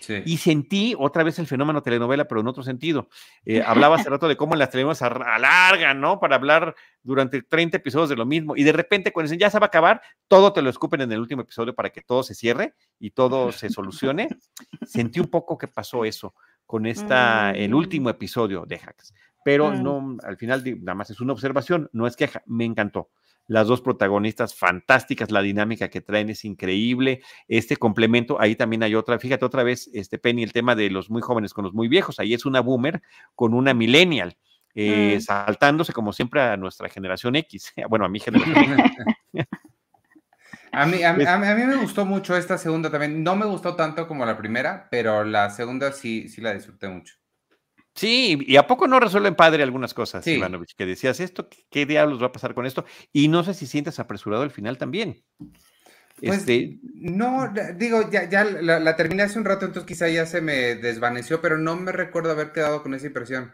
Sí. 0.00 0.22
Y 0.26 0.36
sentí 0.36 0.94
otra 0.98 1.22
vez 1.22 1.38
el 1.38 1.46
fenómeno 1.46 1.82
telenovela, 1.82 2.26
pero 2.28 2.40
en 2.42 2.46
otro 2.48 2.62
sentido. 2.62 3.08
Eh, 3.44 3.62
hablaba 3.88 3.96
hace 3.96 4.10
rato 4.10 4.28
de 4.28 4.36
cómo 4.36 4.54
las 4.54 4.70
telenovelas 4.70 5.00
ar- 5.02 5.22
alargan, 5.26 6.00
¿no? 6.00 6.20
Para 6.20 6.36
hablar 6.36 6.74
durante 7.02 7.42
30 7.42 7.78
episodios 7.78 8.08
de 8.10 8.16
lo 8.16 8.26
mismo. 8.26 8.54
Y 8.56 8.64
de 8.64 8.72
repente, 8.72 9.12
cuando 9.12 9.28
dicen 9.28 9.38
ya 9.40 9.50
se 9.50 9.58
va 9.58 9.66
a 9.66 9.68
acabar, 9.68 10.02
todo 10.28 10.52
te 10.52 10.60
lo 10.62 10.68
escupen 10.70 11.00
en 11.00 11.12
el 11.12 11.20
último 11.20 11.42
episodio 11.42 11.74
para 11.74 11.90
que 11.90 12.02
todo 12.02 12.22
se 12.22 12.34
cierre 12.34 12.74
y 12.98 13.12
todo 13.12 13.50
se 13.52 13.70
solucione. 13.70 14.28
Sentí 14.86 15.20
un 15.20 15.28
poco 15.28 15.56
que 15.56 15.68
pasó 15.68 16.04
eso 16.04 16.34
con 16.66 16.86
esta, 16.86 17.50
el 17.52 17.70
Mm. 17.70 17.74
último 17.74 18.10
episodio 18.10 18.64
de 18.66 18.76
Hacks. 18.76 19.14
Pero 19.44 19.70
Mm. 19.70 19.82
no, 19.82 20.16
al 20.22 20.36
final, 20.38 20.62
nada 20.82 20.94
más 20.94 21.10
es 21.10 21.20
una 21.20 21.32
observación, 21.34 21.88
no 21.92 22.06
es 22.06 22.16
queja, 22.16 22.42
me 22.46 22.64
encantó. 22.64 23.10
Las 23.46 23.66
dos 23.66 23.80
protagonistas 23.82 24.54
fantásticas, 24.54 25.30
la 25.30 25.42
dinámica 25.42 25.88
que 25.90 26.00
traen 26.00 26.30
es 26.30 26.44
increíble. 26.44 27.22
Este 27.48 27.76
complemento, 27.76 28.40
ahí 28.40 28.56
también 28.56 28.82
hay 28.82 28.94
otra, 28.94 29.18
fíjate 29.18 29.44
otra 29.44 29.62
vez, 29.62 29.90
este 29.92 30.18
Penny, 30.18 30.42
el 30.42 30.52
tema 30.52 30.74
de 30.74 30.88
los 30.90 31.10
muy 31.10 31.20
jóvenes 31.22 31.52
con 31.52 31.64
los 31.64 31.74
muy 31.74 31.88
viejos. 31.88 32.18
Ahí 32.18 32.32
es 32.34 32.46
una 32.46 32.60
boomer 32.60 33.02
con 33.34 33.52
una 33.52 33.74
millennial, 33.74 34.36
eh, 34.74 35.16
Mm. 35.18 35.20
saltándose 35.20 35.92
como 35.92 36.12
siempre 36.12 36.40
a 36.40 36.56
nuestra 36.56 36.88
generación 36.88 37.36
X. 37.36 37.72
Bueno, 37.90 38.04
a 38.04 38.08
mi 38.08 38.18
generación 38.20 38.80
X. 38.80 38.92
A 40.72 40.86
mí, 40.86 41.04
a, 41.04 41.12
mí, 41.12 41.24
a 41.24 41.38
mí- 41.38 41.46
a 41.46 41.54
mí 41.54 41.64
me 41.66 41.76
gustó 41.76 42.04
mucho 42.04 42.36
esta 42.36 42.58
segunda 42.58 42.90
también. 42.90 43.22
No 43.22 43.36
me 43.36 43.46
gustó 43.46 43.76
tanto 43.76 44.08
como 44.08 44.26
la 44.26 44.36
primera, 44.36 44.88
pero 44.90 45.22
la 45.22 45.48
segunda 45.50 45.92
sí, 45.92 46.28
sí 46.28 46.40
la 46.40 46.52
disfruté 46.52 46.88
mucho. 46.88 47.14
Sí, 47.94 48.38
y 48.46 48.56
a 48.56 48.66
poco 48.66 48.88
no 48.88 48.98
resuelven 48.98 49.36
padre 49.36 49.62
algunas 49.62 49.94
cosas, 49.94 50.24
Sí. 50.24 50.32
Ivanovich, 50.32 50.74
que 50.76 50.86
decías 50.86 51.20
esto, 51.20 51.48
¿qué, 51.48 51.64
qué 51.70 51.86
diablos 51.86 52.20
va 52.20 52.26
a 52.26 52.32
pasar 52.32 52.54
con 52.54 52.66
esto? 52.66 52.84
Y 53.12 53.28
no 53.28 53.44
sé 53.44 53.54
si 53.54 53.66
sientes 53.66 54.00
apresurado 54.00 54.42
el 54.42 54.50
final 54.50 54.78
también. 54.78 55.22
Pues 56.18 56.40
Este, 56.40 56.78
no, 56.94 57.52
digo, 57.76 58.10
ya, 58.10 58.28
ya 58.28 58.44
la, 58.44 58.78
la 58.80 58.96
terminé 58.96 59.24
hace 59.24 59.38
un 59.38 59.44
rato, 59.44 59.66
entonces 59.66 59.86
quizá 59.86 60.08
ya 60.08 60.26
se 60.26 60.40
me 60.40 60.74
desvaneció, 60.76 61.40
pero 61.40 61.58
no 61.58 61.76
me 61.76 61.92
recuerdo 61.92 62.30
haber 62.30 62.52
quedado 62.52 62.82
con 62.82 62.94
esa 62.94 63.06
impresión. 63.06 63.52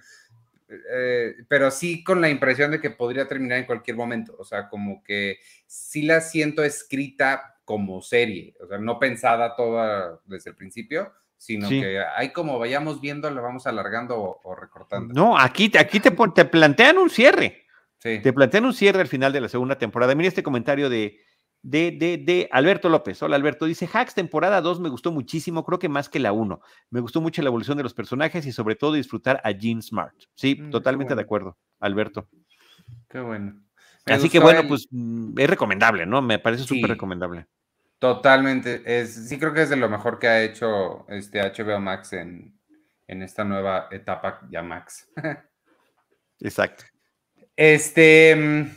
Eh, 0.93 1.35
pero 1.49 1.71
sí 1.71 2.05
con 2.05 2.21
la 2.21 2.31
impresión 2.31 2.71
de 2.71 2.81
que 2.81 2.91
podría 2.91 3.27
terminar 3.27 3.59
en 3.59 3.65
cualquier 3.67 3.97
momento. 3.97 4.37
O 4.39 4.45
sea, 4.45 4.69
como 4.69 5.03
que 5.03 5.39
sí 5.67 6.03
la 6.03 6.21
siento 6.21 6.63
escrita 6.63 7.57
como 7.65 8.03
serie, 8.03 8.55
o 8.61 8.67
sea, 8.67 8.79
no 8.79 8.99
pensada 8.99 9.55
toda 9.57 10.21
desde 10.27 10.51
el 10.51 10.57
principio, 10.57 11.13
sino 11.41 11.67
Sí. 11.69 11.81
que 11.81 11.99
ahí 12.17 12.33
como 12.33 12.59
vayamos 12.59 13.01
viendo, 13.01 13.31
la 13.31 13.41
vamos 13.41 13.67
alargando 13.67 14.19
o, 14.19 14.41
o 14.45 14.55
recortando. 14.55 15.15
no, 15.15 15.39
aquí, 15.39 15.71
te- 15.71 15.79
aquí 15.79 15.99
te, 16.01 16.11
te 16.35 16.45
plantean 16.45 16.99
un 16.99 17.09
cierre. 17.09 17.65
Sí. 17.97 18.21
Te 18.23 18.33
plantean 18.35 18.67
un 18.67 18.75
cierre 18.75 19.01
al 19.01 19.09
final 19.09 19.33
de 19.33 19.41
la 19.41 19.49
segunda 19.49 19.79
temporada. 19.79 20.15
Mira 20.15 20.29
este 20.29 20.43
comentario 20.43 20.91
de, 20.91 21.19
de, 21.63 21.93
de, 21.99 22.19
de 22.19 22.49
Alberto 22.53 22.91
López. 22.91 23.23
Hola 23.23 23.37
Alberto, 23.37 23.65
dice 23.65 23.89
Hacks 23.91 24.15
temporada 24.15 24.61
2 24.61 24.81
me 24.81 24.91
gustó 24.91 25.13
muchísimo, 25.13 25.65
creo 25.65 25.79
que 25.79 25.89
más 25.89 26.11
que 26.11 26.19
la 26.19 26.33
1. 26.33 26.61
Me 26.91 27.01
gustó 27.01 27.21
mucho 27.23 27.41
la 27.43 27.49
evolución 27.49 27.77
de 27.79 27.83
los 27.85 27.95
personajes 27.95 28.45
y 28.47 28.53
sobre 28.53 28.75
todo 28.75 28.93
disfrutar 28.93 29.41
a 29.43 29.51
Jean 29.53 29.81
Smart. 29.83 30.15
Sí, 30.35 30.57
Mm, 30.61 30.71
totalmente 30.71 31.15
de 31.15 31.23
acuerdo, 31.23 31.57
Alberto. 31.81 32.29
Qué 33.09 33.21
bueno. 33.21 33.63
Me 34.07 34.15
Así 34.15 34.29
que 34.31 34.41
bueno, 34.41 34.61
el- 34.61 34.69
pues 34.69 34.89
mm, 34.91 35.39
es 35.39 35.49
recomendable, 35.51 36.05
¿no? 36.07 36.21
Me 36.23 36.39
parece 36.39 36.65
Sí. 36.65 36.75
súper 36.77 36.91
recomendable. 36.91 37.47
Totalmente. 38.01 38.83
Es, 38.87 39.29
sí 39.29 39.39
creo 39.39 39.53
que 39.53 39.63
es 39.63 39.69
de 39.71 39.77
lo 39.77 39.89
mejor 39.89 40.19
que 40.19 40.27
ha 40.27 40.43
hecho 40.43 41.07
este 41.09 41.41
HBO 41.43 41.79
Max 41.81 42.15
en, 42.15 42.59
en 43.07 43.23
esta 43.23 43.45
nueva 43.45 43.89
etapa 43.93 44.41
ya 44.51 44.63
Max. 44.63 45.09
Exacto. 46.41 46.85
Este, 47.55 48.35
mm, 48.35 48.71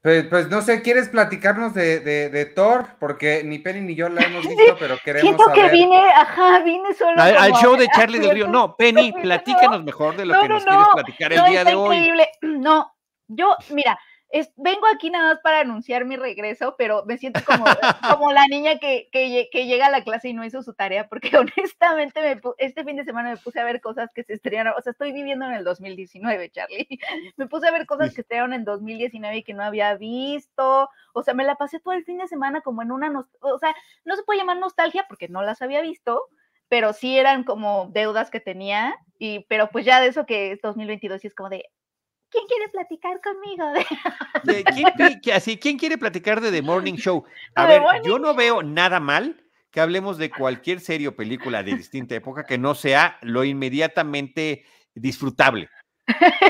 pues, 0.00 0.26
pues 0.26 0.48
no 0.48 0.62
sé, 0.62 0.80
¿quieres 0.80 1.08
platicarnos 1.08 1.74
de, 1.74 1.98
de, 1.98 2.30
de 2.30 2.46
Thor? 2.46 2.86
Porque 3.00 3.42
ni 3.44 3.58
Penny 3.58 3.80
ni 3.80 3.96
yo 3.96 4.08
la 4.08 4.22
hemos 4.22 4.46
visto, 4.46 4.76
pero 4.78 4.96
queremos 5.04 5.22
Siento 5.36 5.52
que 5.52 5.60
saber. 5.62 5.72
vine, 5.72 5.98
ajá, 6.10 6.60
vine 6.60 6.94
solo 6.94 7.20
Al, 7.20 7.52
show 7.54 7.76
de 7.76 7.88
Charlie 7.88 8.20
del 8.20 8.30
Río. 8.30 8.46
No, 8.46 8.76
Penny, 8.76 9.10
No, 9.10 9.22
platícanos 9.22 9.82
mejor 9.82 10.16
de 10.16 10.24
lo 10.24 10.34
no, 10.34 10.42
que 10.42 10.48
no, 10.48 10.54
nos 10.54 10.64
quieres 10.64 10.86
platicar 10.94 11.32
el 11.32 11.38
No, 11.40 11.46
día 11.48 11.64
de 11.64 11.74
hoy. 11.74 11.96
increíble. 11.96 12.28
No, 12.42 12.94
yo, 13.26 13.56
mira, 13.70 13.98
es, 14.30 14.52
vengo 14.56 14.86
aquí 14.92 15.10
nada 15.10 15.34
más 15.34 15.42
para 15.42 15.60
anunciar 15.60 16.04
mi 16.04 16.16
regreso, 16.16 16.74
pero 16.76 17.04
me 17.06 17.16
siento 17.18 17.40
como, 17.46 17.64
como 18.18 18.32
la 18.32 18.46
niña 18.48 18.78
que, 18.78 19.08
que, 19.10 19.28
lle- 19.28 19.48
que 19.50 19.66
llega 19.66 19.86
a 19.86 19.90
la 19.90 20.04
clase 20.04 20.28
y 20.28 20.34
no 20.34 20.44
hizo 20.44 20.62
su 20.62 20.74
tarea, 20.74 21.08
porque 21.08 21.30
honestamente 21.38 22.20
me 22.20 22.40
este 22.58 22.84
fin 22.84 22.96
de 22.96 23.04
semana 23.04 23.30
me 23.30 23.36
puse 23.38 23.60
a 23.60 23.64
ver 23.64 23.80
cosas 23.80 24.10
que 24.14 24.24
se 24.24 24.34
estrenaron, 24.34 24.74
o 24.76 24.82
sea, 24.82 24.92
estoy 24.92 25.12
viviendo 25.12 25.46
en 25.46 25.52
el 25.54 25.64
2019, 25.64 26.50
Charlie. 26.50 26.88
Me 27.36 27.46
puse 27.46 27.68
a 27.68 27.70
ver 27.72 27.86
cosas 27.86 28.12
que 28.14 28.20
estrenaron 28.22 28.52
en 28.52 28.64
2019 28.64 29.38
y 29.38 29.42
que 29.44 29.54
no 29.54 29.62
había 29.62 29.94
visto, 29.96 30.88
o 31.14 31.22
sea, 31.22 31.34
me 31.34 31.44
la 31.44 31.56
pasé 31.56 31.80
todo 31.80 31.94
el 31.94 32.04
fin 32.04 32.18
de 32.18 32.26
semana 32.28 32.60
como 32.60 32.82
en 32.82 32.92
una, 32.92 33.26
o 33.40 33.58
sea, 33.58 33.74
no 34.04 34.16
se 34.16 34.22
puede 34.24 34.38
llamar 34.40 34.58
nostalgia 34.58 35.06
porque 35.08 35.28
no 35.28 35.42
las 35.42 35.62
había 35.62 35.80
visto, 35.80 36.22
pero 36.68 36.92
sí 36.92 37.18
eran 37.18 37.44
como 37.44 37.88
deudas 37.92 38.30
que 38.30 38.40
tenía, 38.40 38.96
y, 39.18 39.40
pero 39.48 39.70
pues 39.70 39.84
ya 39.84 40.00
de 40.00 40.08
eso 40.08 40.26
que 40.26 40.52
es 40.52 40.60
2022 40.60 41.24
y 41.24 41.28
es 41.28 41.34
como 41.34 41.48
de, 41.48 41.64
¿quién 42.30 42.46
quiere 42.46 42.68
platicar 42.70 43.20
conmigo? 43.22 43.72
De- 44.44 44.64
¿Quién, 44.64 44.88
pi- 44.96 45.20
que- 45.20 45.32
así, 45.32 45.56
¿Quién 45.58 45.78
quiere 45.78 45.98
platicar 45.98 46.40
de 46.40 46.50
The 46.50 46.62
Morning 46.62 46.94
Show? 46.94 47.24
A 47.54 47.62
The 47.66 47.72
ver, 47.72 47.82
Morning 47.82 48.00
yo 48.04 48.18
no 48.18 48.34
veo 48.34 48.62
nada 48.62 49.00
mal 49.00 49.42
que 49.70 49.80
hablemos 49.80 50.16
de 50.18 50.30
cualquier 50.30 50.80
serie 50.80 51.08
o 51.08 51.16
película 51.16 51.62
de 51.62 51.74
distinta 51.76 52.14
época 52.14 52.44
que 52.44 52.56
no 52.58 52.74
sea 52.74 53.18
lo 53.22 53.44
inmediatamente 53.44 54.64
disfrutable. 54.94 55.68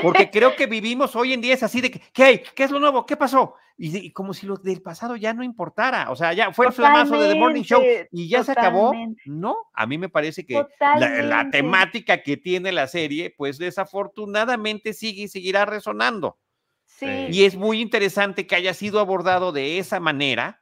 Porque 0.01 0.29
creo 0.31 0.55
que 0.55 0.67
vivimos 0.67 1.15
hoy 1.17 1.33
en 1.33 1.41
día 1.41 1.53
es 1.53 1.63
así 1.63 1.81
de 1.81 1.91
que, 1.91 2.01
¿qué 2.13 2.23
hay? 2.23 2.39
¿Qué 2.55 2.63
es 2.63 2.71
lo 2.71 2.79
nuevo? 2.79 3.05
¿Qué 3.05 3.17
pasó? 3.17 3.55
Y, 3.81 3.97
y 3.97 4.11
como 4.11 4.33
si 4.33 4.45
lo 4.45 4.57
del 4.57 4.81
pasado 4.81 5.15
ya 5.15 5.33
no 5.33 5.41
importara. 5.41 6.11
O 6.11 6.15
sea, 6.17 6.33
ya 6.33 6.51
fue 6.51 6.67
el 6.67 6.73
flamazo 6.73 7.17
de 7.17 7.29
The 7.33 7.39
Morning 7.39 7.63
Show 7.63 7.79
Totalmente, 7.79 8.09
y 8.11 8.27
ya 8.27 8.43
se 8.43 8.51
acabó. 8.51 8.87
totalmente. 8.87 9.21
No, 9.25 9.55
a 9.73 9.87
mí 9.87 9.97
me 9.97 10.09
parece 10.09 10.45
que 10.45 10.55
la, 10.55 10.67
la 10.99 11.07
Totalmente. 11.07 11.57
temática 11.57 12.21
que 12.21 12.35
tiene 12.35 12.73
la 12.73 12.87
serie, 12.87 13.33
pues 13.37 13.57
desafortunadamente 13.57 14.93
sigue 14.93 15.23
y 15.23 15.27
seguirá 15.29 15.65
resonando. 15.65 16.37
Sí. 16.85 17.07
Y 17.29 17.45
es 17.45 17.55
muy 17.55 17.79
interesante 17.79 18.45
que 18.45 18.55
haya 18.55 18.73
sido 18.73 18.99
abordado 18.99 19.53
de 19.53 19.77
esa 19.79 19.99
manera. 20.01 20.61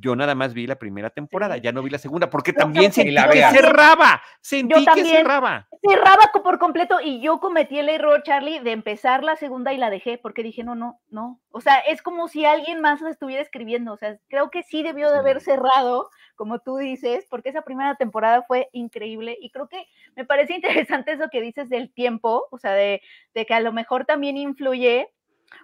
Yo 0.00 0.16
nada 0.16 0.34
más 0.34 0.54
vi 0.54 0.66
la 0.66 0.76
primera 0.76 1.10
temporada, 1.10 1.56
ya 1.56 1.72
no 1.72 1.82
vi 1.82 1.90
la 1.90 1.98
segunda, 1.98 2.30
porque 2.30 2.52
Yo 2.52 2.58
también 2.58 2.92
sentí 2.92 3.10
la 3.10 3.28
que 3.28 3.42
cerraba, 3.42 4.22
sentí 4.40 4.78
que 4.78 4.84
también. 4.84 5.16
cerraba. 5.16 5.68
cerraba 5.82 6.30
por 6.42 6.58
completo 6.58 6.98
y 7.02 7.20
yo 7.20 7.40
cometí 7.40 7.78
el 7.78 7.88
error, 7.88 8.22
Charlie, 8.22 8.60
de 8.60 8.72
empezar 8.72 9.24
la 9.24 9.36
segunda 9.36 9.72
y 9.72 9.76
la 9.76 9.90
dejé 9.90 10.18
porque 10.18 10.42
dije, 10.42 10.64
no, 10.64 10.74
no, 10.74 11.00
no. 11.10 11.40
O 11.50 11.60
sea, 11.60 11.78
es 11.78 12.02
como 12.02 12.28
si 12.28 12.44
alguien 12.44 12.80
más 12.80 13.00
la 13.00 13.10
estuviera 13.10 13.42
escribiendo. 13.42 13.92
O 13.92 13.96
sea, 13.96 14.16
creo 14.28 14.50
que 14.50 14.62
sí 14.62 14.82
debió 14.82 15.10
de 15.10 15.18
haber 15.18 15.40
cerrado, 15.40 16.10
como 16.36 16.60
tú 16.60 16.76
dices, 16.76 17.26
porque 17.28 17.50
esa 17.50 17.62
primera 17.62 17.96
temporada 17.96 18.42
fue 18.42 18.68
increíble 18.72 19.36
y 19.40 19.50
creo 19.50 19.68
que 19.68 19.86
me 20.16 20.24
parece 20.24 20.54
interesante 20.88 21.12
eso 21.12 21.28
que 21.30 21.40
dices 21.40 21.68
del 21.68 21.92
tiempo, 21.92 22.46
o 22.50 22.58
sea, 22.58 22.72
de, 22.72 23.02
de 23.34 23.46
que 23.46 23.54
a 23.54 23.60
lo 23.60 23.72
mejor 23.72 24.04
también 24.04 24.36
influye. 24.36 25.12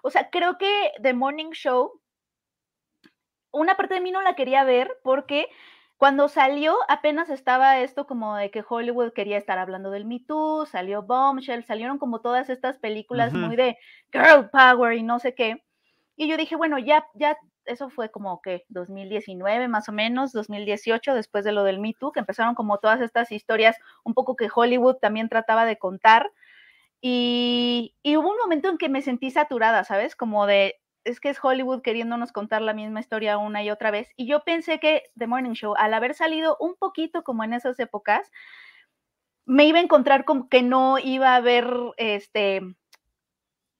O 0.02 0.10
sea, 0.10 0.30
creo 0.30 0.56
que 0.58 0.92
The 1.02 1.12
Morning 1.12 1.50
Show, 1.52 2.00
una 3.54 3.76
parte 3.76 3.94
de 3.94 4.00
mí 4.00 4.10
no 4.10 4.20
la 4.20 4.34
quería 4.34 4.64
ver 4.64 4.98
porque 5.02 5.48
cuando 5.96 6.28
salió, 6.28 6.76
apenas 6.88 7.30
estaba 7.30 7.78
esto 7.78 8.06
como 8.06 8.36
de 8.36 8.50
que 8.50 8.64
Hollywood 8.68 9.12
quería 9.12 9.38
estar 9.38 9.58
hablando 9.58 9.90
del 9.90 10.04
Me 10.04 10.20
Too, 10.20 10.66
salió 10.66 11.02
Bombshell, 11.02 11.64
salieron 11.64 11.98
como 11.98 12.20
todas 12.20 12.50
estas 12.50 12.78
películas 12.78 13.32
muy 13.32 13.56
de 13.56 13.78
girl 14.12 14.50
power 14.50 14.94
y 14.94 15.02
no 15.02 15.18
sé 15.18 15.34
qué. 15.34 15.62
Y 16.16 16.28
yo 16.28 16.36
dije, 16.36 16.56
bueno, 16.56 16.78
ya, 16.78 17.06
ya 17.14 17.38
eso 17.64 17.90
fue 17.90 18.10
como 18.10 18.42
que 18.42 18.64
2019 18.68 19.68
más 19.68 19.88
o 19.88 19.92
menos, 19.92 20.32
2018, 20.32 21.14
después 21.14 21.44
de 21.44 21.52
lo 21.52 21.62
del 21.64 21.78
Me 21.78 21.94
Too, 21.94 22.12
que 22.12 22.20
empezaron 22.20 22.54
como 22.54 22.78
todas 22.78 23.00
estas 23.00 23.32
historias, 23.32 23.76
un 24.04 24.14
poco 24.14 24.36
que 24.36 24.48
Hollywood 24.52 24.96
también 24.96 25.28
trataba 25.28 25.64
de 25.64 25.78
contar. 25.78 26.30
Y, 27.00 27.94
y 28.02 28.16
hubo 28.16 28.30
un 28.30 28.36
momento 28.36 28.68
en 28.68 28.78
que 28.78 28.88
me 28.88 29.02
sentí 29.02 29.30
saturada, 29.30 29.84
¿sabes? 29.84 30.16
Como 30.16 30.46
de, 30.46 30.80
es 31.04 31.20
que 31.20 31.28
es 31.28 31.38
Hollywood 31.42 31.82
queriéndonos 31.82 32.32
contar 32.32 32.62
la 32.62 32.74
misma 32.74 33.00
historia 33.00 33.38
una 33.38 33.62
y 33.62 33.70
otra 33.70 33.90
vez. 33.90 34.08
Y 34.16 34.26
yo 34.26 34.44
pensé 34.44 34.80
que 34.80 35.04
The 35.16 35.26
Morning 35.26 35.52
Show, 35.52 35.74
al 35.76 35.94
haber 35.94 36.14
salido 36.14 36.56
un 36.60 36.74
poquito 36.74 37.22
como 37.22 37.44
en 37.44 37.52
esas 37.52 37.78
épocas, 37.78 38.30
me 39.46 39.64
iba 39.66 39.78
a 39.78 39.82
encontrar 39.82 40.24
como 40.24 40.48
que 40.48 40.62
no 40.62 40.98
iba 40.98 41.30
a 41.30 41.36
haber 41.36 41.66
este 41.96 42.62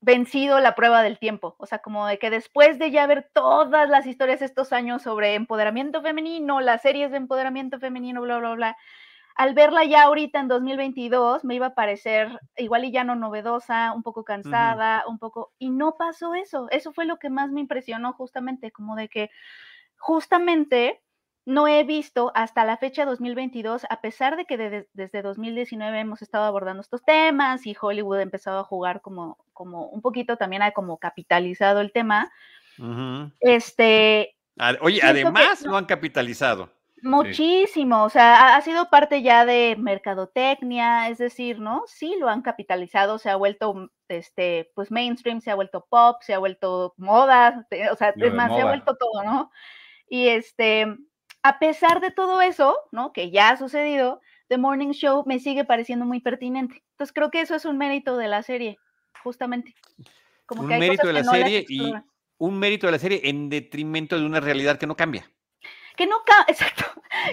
vencido 0.01 0.61
la 0.61 0.75
prueba 0.75 1.03
del 1.03 1.19
tiempo, 1.19 1.57
o 1.59 1.65
sea, 1.65 1.79
como 1.79 2.07
de 2.07 2.19
que 2.19 2.29
después 2.29 2.79
de 2.79 2.91
ya 2.91 3.07
ver 3.07 3.31
todas 3.33 3.89
las 3.89 4.07
historias 4.07 4.43
estos 4.43 4.75
años 4.75 5.03
sobre 5.03 5.35
empoderamiento 5.35 6.03
femenino, 6.03 6.61
las 6.61 6.83
series 6.83 7.11
de 7.11 7.17
empoderamiento 7.17 7.81
femenino, 7.81 8.21
bla, 8.21 8.39
bla, 8.39 8.55
bla, 8.55 8.77
al 9.35 9.55
verla 9.55 9.85
ya 9.85 10.05
ahorita 10.05 10.39
en 10.41 10.49
2022 10.49 11.45
me 11.45 11.57
iba 11.57 11.67
a 11.67 11.75
parecer 11.75 12.41
igual 12.57 12.85
y 12.85 12.93
ya 12.93 13.03
no 13.03 13.17
novedosa, 13.17 13.93
un 13.93 14.03
poco 14.03 14.25
cansada, 14.25 15.05
un 15.09 15.19
poco, 15.19 15.53
y 15.59 15.71
no 15.71 15.97
pasó 15.97 16.35
eso. 16.35 16.69
Eso 16.71 16.93
fue 16.93 17.05
lo 17.05 17.19
que 17.19 17.31
más 17.31 17.51
me 17.51 17.61
impresionó 17.61 18.13
justamente, 18.13 18.71
como 18.71 18.95
de 18.95 19.09
que 19.09 19.31
justamente 19.97 21.01
no 21.47 21.69
he 21.69 21.85
visto 21.85 22.33
hasta 22.35 22.65
la 22.65 22.77
fecha 22.77 23.05
2022, 23.05 23.87
a 23.91 24.01
pesar 24.01 24.37
de 24.37 24.47
que 24.47 24.87
desde 24.95 25.23
2019 25.23 26.01
hemos 26.01 26.23
estado 26.23 26.45
abordando 26.45 26.81
estos 26.81 27.05
temas 27.05 27.67
y 27.67 27.77
Hollywood 27.79 28.19
ha 28.19 28.23
empezado 28.23 28.61
a 28.61 28.65
jugar 28.65 29.03
como, 29.03 29.45
como 29.53 29.87
un 29.89 30.01
poquito 30.01 30.37
también 30.37 30.63
ha 30.63 30.71
como 30.71 30.99
capitalizado 30.99 31.81
el 31.81 31.93
tema. 31.93 32.31
Este. 33.41 34.37
Oye, 34.81 35.01
además 35.03 35.63
lo 35.63 35.77
han 35.77 35.87
capitalizado. 35.87 36.71
Muchísimo, 37.05 38.03
o 38.03 38.09
sea, 38.09 38.57
ha, 38.57 38.61
sido 38.63 38.89
parte 38.89 39.21
ya 39.21 39.45
de 39.45 39.77
mercadotecnia, 39.79 41.11
es 41.11 41.19
decir, 41.19 41.59
¿no? 41.59 41.85
Sí 41.87 42.17
lo 42.19 42.31
han 42.31 42.41
capitalizado, 42.41 43.19
se 43.19 43.29
ha 43.29 43.37
vuelto, 43.37 43.75
mm, 43.75 43.89
este, 44.09 44.71
pues 44.75 44.91
mainstream, 44.91 45.43
se 45.43 45.51
ha 45.51 45.55
vuelto 45.55 45.87
pop, 45.91 46.23
se 46.23 46.33
ha 46.33 46.39
vuelto 46.39 46.95
moda, 46.97 47.67
o 47.93 47.97
sea, 47.97 48.15
es 48.17 48.33
más, 48.33 48.55
se 48.55 48.63
ha 48.63 48.65
vuelto 48.65 48.97
todo, 48.97 49.23
¿no? 49.23 49.51
Y 50.09 50.29
este, 50.29 50.87
a 51.43 51.59
pesar 51.59 52.01
de 52.01 52.11
todo 52.11 52.41
eso, 52.41 52.75
¿no? 52.91 53.13
Que 53.13 53.31
ya 53.31 53.51
ha 53.51 53.59
sucedido, 53.59 54.23
The 54.49 54.57
Morning 54.57 54.93
Show 54.93 55.25
me 55.27 55.41
sigue 55.41 55.67
pareciendo 55.67 56.07
muy 56.07 56.21
pertinente. 56.21 56.83
Entonces 56.93 57.13
creo 57.13 57.31
que 57.31 57.43
eso 57.43 57.55
es 57.55 57.67
un 57.67 57.77
mérito 57.77 58.17
de 58.17 58.29
la 58.29 58.43
serie, 58.43 58.79
justamente. 59.23 59.75
Como 60.47 60.63
un 60.63 60.69
mérito 60.69 61.07
de 61.07 61.13
la 61.13 61.25
serie 61.25 61.67
y 61.69 61.93
un 62.39 62.59
mérito 62.59 62.87
de 62.87 62.93
la 62.93 62.99
serie 62.99 63.21
en 63.25 63.51
detrimento 63.51 64.19
de 64.19 64.25
una 64.25 64.41
realidad 64.41 64.79
que 64.79 64.87
no 64.87 64.97
cambia 64.97 65.31
que 65.97 66.07
no, 66.07 66.17
exacto, 66.49 66.85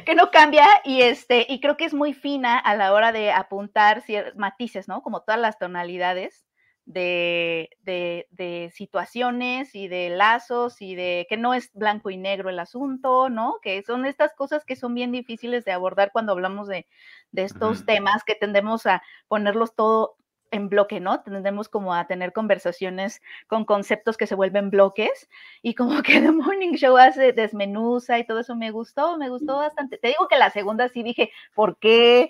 que 0.05 0.15
no 0.15 0.31
cambia 0.31 0.65
y, 0.83 1.01
este, 1.01 1.45
y 1.49 1.59
creo 1.59 1.77
que 1.77 1.85
es 1.85 1.93
muy 1.93 2.13
fina 2.13 2.57
a 2.57 2.75
la 2.75 2.93
hora 2.93 3.11
de 3.11 3.31
apuntar 3.31 4.03
matices, 4.35 4.87
¿no? 4.87 5.01
Como 5.01 5.21
todas 5.21 5.39
las 5.39 5.57
tonalidades 5.57 6.45
de, 6.85 7.69
de, 7.83 8.71
situaciones 8.73 9.75
y 9.75 9.87
de 9.87 10.09
lazos 10.09 10.81
y 10.81 10.95
de 10.95 11.25
que 11.29 11.37
no 11.37 11.53
es 11.53 11.71
blanco 11.73 12.09
y 12.09 12.17
negro 12.17 12.49
el 12.49 12.59
asunto, 12.59 13.29
¿no? 13.29 13.57
Que 13.61 13.83
son 13.83 14.05
estas 14.05 14.33
cosas 14.33 14.65
que 14.65 14.75
son 14.75 14.93
bien 14.93 15.11
difíciles 15.11 15.65
de 15.65 15.71
abordar 15.71 16.11
cuando 16.11 16.31
hablamos 16.31 16.67
de, 16.67 16.87
estos 17.33 17.85
temas, 17.85 18.23
que 18.23 18.35
tendemos 18.35 18.85
a 18.85 19.01
ponerlos 19.27 19.75
todo 19.75 20.15
en 20.51 20.69
bloque, 20.69 20.99
¿no? 20.99 21.21
Tendemos 21.21 21.69
como 21.69 21.93
a 21.93 22.05
tener 22.07 22.33
conversaciones 22.33 23.21
con 23.47 23.65
conceptos 23.65 24.17
que 24.17 24.27
se 24.27 24.35
vuelven 24.35 24.69
bloques 24.69 25.29
y 25.61 25.75
como 25.75 26.01
que 26.03 26.21
The 26.21 26.31
Morning 26.31 26.73
Show 26.73 26.97
hace 26.97 27.33
desmenuza 27.33 28.19
y 28.19 28.25
todo 28.25 28.39
eso 28.39 28.55
me 28.55 28.71
gustó, 28.71 29.17
me 29.17 29.29
gustó 29.29 29.57
bastante. 29.57 29.97
Te 29.97 30.09
digo 30.09 30.27
que 30.27 30.37
la 30.37 30.49
segunda 30.49 30.89
sí 30.89 31.03
dije, 31.03 31.31
¿por 31.53 31.77
qué? 31.77 32.29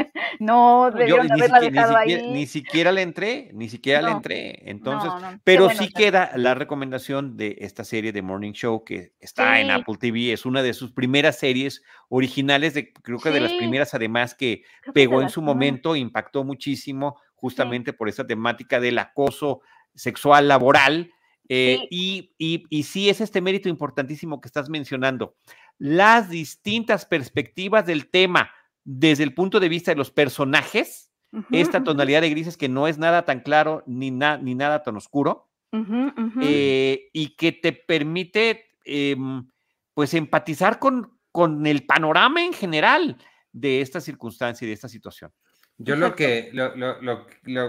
no, 0.40 0.90
Yo, 1.06 1.22
ni, 1.22 1.28
siquiera, 1.28 2.04
ni, 2.06 2.46
siquiera, 2.46 2.92
le 2.92 3.02
entré, 3.02 3.50
ni 3.52 3.68
siquiera 3.68 4.02
le 4.02 4.10
entré. 4.10 4.62
Entonces, 4.70 5.10
pero 5.44 5.70
sí 5.70 5.92
queda 5.92 6.32
la 6.36 6.54
recomendación 6.54 7.36
de 7.36 7.56
esta 7.60 7.84
serie 7.84 8.12
de 8.12 8.22
Morning 8.22 8.52
Show 8.52 8.84
que 8.84 9.12
está 9.20 9.60
en 9.60 9.70
Apple 9.70 9.96
TV. 9.98 10.32
Es 10.32 10.46
una 10.46 10.62
de 10.62 10.74
sus 10.74 10.92
primeras 10.92 11.38
series 11.38 11.82
originales, 12.08 12.74
de, 12.74 12.92
creo 12.92 13.18
que 13.18 13.30
de 13.30 13.40
las 13.40 13.52
primeras 13.52 13.94
además 13.94 14.34
que 14.34 14.62
pegó 14.94 15.22
en 15.22 15.30
su 15.30 15.42
momento, 15.42 15.96
impactó 15.96 16.44
muchísimo 16.44 17.20
justamente 17.34 17.92
por 17.92 18.08
esa 18.08 18.26
temática 18.26 18.80
del 18.80 18.98
acoso 18.98 19.60
sexual 19.94 20.48
laboral. 20.48 21.12
Eh, 21.52 21.88
y, 21.90 22.32
y, 22.38 22.62
y 22.70 22.84
sí 22.84 23.10
es 23.10 23.20
este 23.20 23.40
mérito 23.40 23.68
importantísimo 23.68 24.40
que 24.40 24.46
estás 24.46 24.68
mencionando. 24.68 25.34
Las 25.78 26.28
distintas 26.30 27.06
perspectivas 27.06 27.86
del 27.86 28.08
tema 28.08 28.50
desde 28.84 29.24
el 29.24 29.34
punto 29.34 29.60
de 29.60 29.68
vista 29.68 29.90
de 29.90 29.96
los 29.96 30.10
personajes, 30.10 31.10
esta 31.52 31.84
tonalidad 31.84 32.22
de 32.22 32.30
grises 32.30 32.56
que 32.56 32.68
no 32.68 32.88
es 32.88 32.98
nada 32.98 33.24
tan 33.24 33.40
claro 33.40 33.84
ni, 33.86 34.10
ni 34.10 34.54
nada 34.54 34.82
tan 34.82 34.96
oscuro, 34.96 35.48
eh, 36.42 37.08
y 37.12 37.36
que 37.36 37.52
te 37.52 37.72
permite 37.72 38.72
em, 38.84 39.46
pues 39.94 40.14
empatizar 40.14 40.78
con, 40.78 41.18
con 41.30 41.66
el 41.66 41.86
panorama 41.86 42.42
en 42.42 42.52
general 42.52 43.16
de 43.52 43.80
esta 43.80 44.00
circunstancia 44.00 44.64
y 44.64 44.68
de 44.68 44.74
esta 44.74 44.88
situación. 44.88 45.32
Yo 45.78 45.96
lo 45.96 46.14
que, 46.14 46.50
lo, 46.52 46.74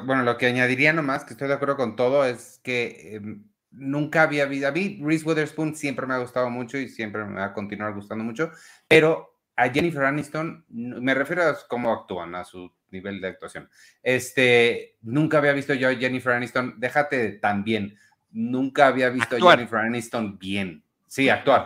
bueno, 0.05 0.23
lo 0.23 0.37
que 0.37 0.47
añadiría 0.47 0.91
nomás, 0.91 1.23
que 1.23 1.33
estoy 1.33 1.47
de 1.47 1.53
acuerdo 1.53 1.77
con 1.77 1.95
todo, 1.95 2.25
es 2.25 2.59
que 2.61 3.15
em, 3.15 3.45
nunca 3.71 4.23
había 4.23 4.43
habido, 4.43 4.67
a 4.67 4.71
mí 4.71 4.99
Reese 5.01 5.25
Witherspoon 5.25 5.75
siempre 5.75 6.05
me 6.05 6.15
ha 6.15 6.19
gustado 6.19 6.49
mucho 6.49 6.77
y 6.77 6.89
siempre 6.89 7.23
me 7.23 7.35
va 7.35 7.45
a 7.45 7.53
continuar 7.53 7.93
gustando 7.93 8.23
mucho, 8.23 8.51
pero 8.87 9.30
a 9.55 9.69
Jennifer 9.69 10.03
Aniston, 10.03 10.65
me 10.69 11.13
refiero 11.13 11.43
a 11.43 11.57
cómo 11.67 11.91
actúan, 11.91 12.35
a 12.35 12.43
su 12.43 12.71
nivel 12.89 13.21
de 13.21 13.27
actuación. 13.27 13.69
Este, 14.01 14.97
nunca 15.01 15.37
había 15.37 15.53
visto 15.53 15.73
yo 15.73 15.89
a 15.89 15.95
Jennifer 15.95 16.33
Aniston, 16.33 16.75
déjate 16.77 17.33
tan 17.33 17.63
bien, 17.63 17.97
nunca 18.31 18.87
había 18.87 19.09
visto 19.09 19.35
a 19.35 19.51
Jennifer 19.51 19.79
Aniston 19.79 20.37
bien. 20.37 20.83
Sí, 21.07 21.29
actuar. 21.29 21.65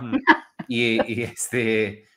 y, 0.67 1.21
este, 1.21 2.07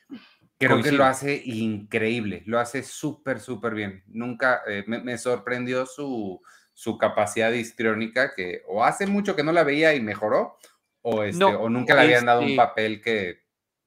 creo 0.57 0.81
que 0.81 0.91
lo 0.91 1.05
hace 1.05 1.41
increíble, 1.45 2.43
lo 2.45 2.59
hace 2.59 2.83
súper, 2.83 3.39
súper 3.39 3.73
bien. 3.73 4.03
Nunca, 4.07 4.61
eh, 4.67 4.83
me, 4.87 5.17
sorprendió 5.17 5.85
su, 5.85 6.41
su 6.73 6.97
capacidad 6.97 7.51
histriónica, 7.51 8.33
que 8.33 8.63
o 8.67 8.83
hace 8.83 9.05
mucho 9.05 9.35
que 9.35 9.43
no 9.43 9.51
la 9.51 9.63
veía 9.63 9.93
y 9.93 10.01
mejoró, 10.01 10.57
o, 11.01 11.23
este, 11.23 11.43
o 11.43 11.69
nunca 11.69 11.95
le 11.95 12.01
habían 12.01 12.25
dado 12.25 12.41
un 12.41 12.47
este 12.47 12.57
papel 12.57 13.01
que 13.01 13.43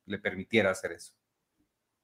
le 0.06 0.18
permitiera 0.18 0.70
hacer 0.70 0.92
eso. 0.92 1.12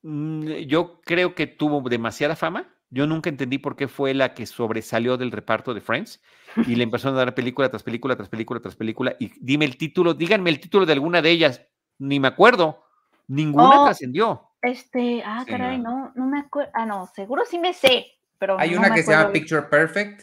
Mm, 0.03 0.47
yo 0.67 1.01
creo 1.03 1.35
que 1.35 1.47
tuvo 1.47 1.87
demasiada 1.89 2.37
fama. 2.37 2.69
Yo 2.91 3.07
nunca 3.07 3.29
entendí 3.29 3.59
por 3.59 3.77
qué 3.77 3.87
fue 3.87 4.15
la 4.15 4.33
que 4.33 4.47
sobresalió 4.47 5.19
del 5.19 5.31
reparto 5.31 5.75
de 5.75 5.83
Friends 5.83 6.23
y 6.67 6.75
le 6.75 6.85
empezó 6.85 7.11
a 7.11 7.13
dar 7.13 7.35
película 7.35 7.69
tras 7.69 7.83
película, 7.83 8.17
tras 8.17 8.31
película, 8.31 8.61
tras 8.61 8.77
película. 8.77 9.15
Y 9.21 9.31
dime 9.41 9.67
el 9.67 9.77
título, 9.77 10.15
díganme 10.15 10.49
el 10.49 10.61
título 10.61 10.87
de 10.87 10.95
alguna 10.95 11.21
de 11.21 11.31
ellas. 11.31 11.67
Ni 11.99 12.19
me 12.19 12.29
acuerdo. 12.29 12.85
Ninguna 13.27 13.83
oh, 13.83 13.85
trascendió. 13.85 14.49
Este, 14.63 15.23
ah, 15.25 15.45
caray, 15.47 15.79
no, 15.79 16.13
no, 16.15 16.27
me 16.27 16.41
acuerdo. 16.41 16.71
Ah, 16.75 16.87
no, 16.87 17.07
seguro 17.15 17.45
sí 17.45 17.59
me 17.59 17.75
sé, 17.75 18.07
pero. 18.39 18.59
Hay 18.59 18.75
una 18.75 18.93
que 18.95 19.03
se 19.03 19.13
llama 19.13 19.33
Picture 19.33 19.63
Perfect. 19.63 20.23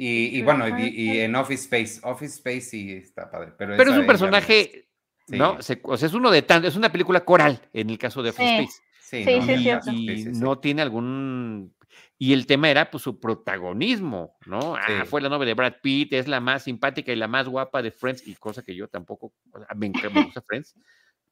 Y, 0.00 0.42
bueno, 0.42 0.78
y, 0.78 1.18
en 1.20 1.34
Office 1.34 1.64
Space. 1.64 2.00
Office 2.06 2.36
Space 2.36 2.60
sí 2.60 2.92
está 2.92 3.28
padre. 3.30 3.52
Pero, 3.58 3.76
pero 3.76 3.90
es 3.90 3.98
un 3.98 4.06
personaje, 4.06 4.88
¿no? 5.28 5.56
o 5.82 5.96
sea, 5.96 6.06
es 6.06 6.14
uno 6.14 6.30
de 6.30 6.42
tantos, 6.42 6.70
es 6.70 6.76
una 6.76 6.92
película 6.92 7.24
coral 7.24 7.60
en 7.72 7.90
el 7.90 7.98
caso 7.98 8.22
de 8.22 8.30
Office 8.30 8.60
Space. 8.60 8.87
Sí, 9.08 9.24
sí, 9.24 9.70
y, 9.90 10.24
no 10.38 10.58
tiene 10.58 10.82
algún... 10.82 11.74
Y 12.18 12.34
el 12.34 12.46
tema 12.46 12.68
era 12.68 12.90
pues 12.90 13.02
su 13.02 13.18
protagonismo, 13.18 14.36
¿no? 14.44 14.76
Ah, 14.76 15.04
fue 15.06 15.22
la 15.22 15.30
novia 15.30 15.46
de 15.46 15.54
Brad 15.54 15.76
Pitt, 15.80 16.12
es 16.12 16.28
la 16.28 16.40
más 16.40 16.64
simpática 16.64 17.10
y 17.10 17.16
la 17.16 17.26
más 17.26 17.48
guapa 17.48 17.80
de 17.80 17.90
Friends, 17.90 18.26
y 18.26 18.34
cosa 18.34 18.62
que 18.62 18.74
yo 18.74 18.86
tampoco, 18.86 19.32
me, 19.76 19.88
me 19.88 20.24
gusta 20.24 20.42
Friends, 20.42 20.74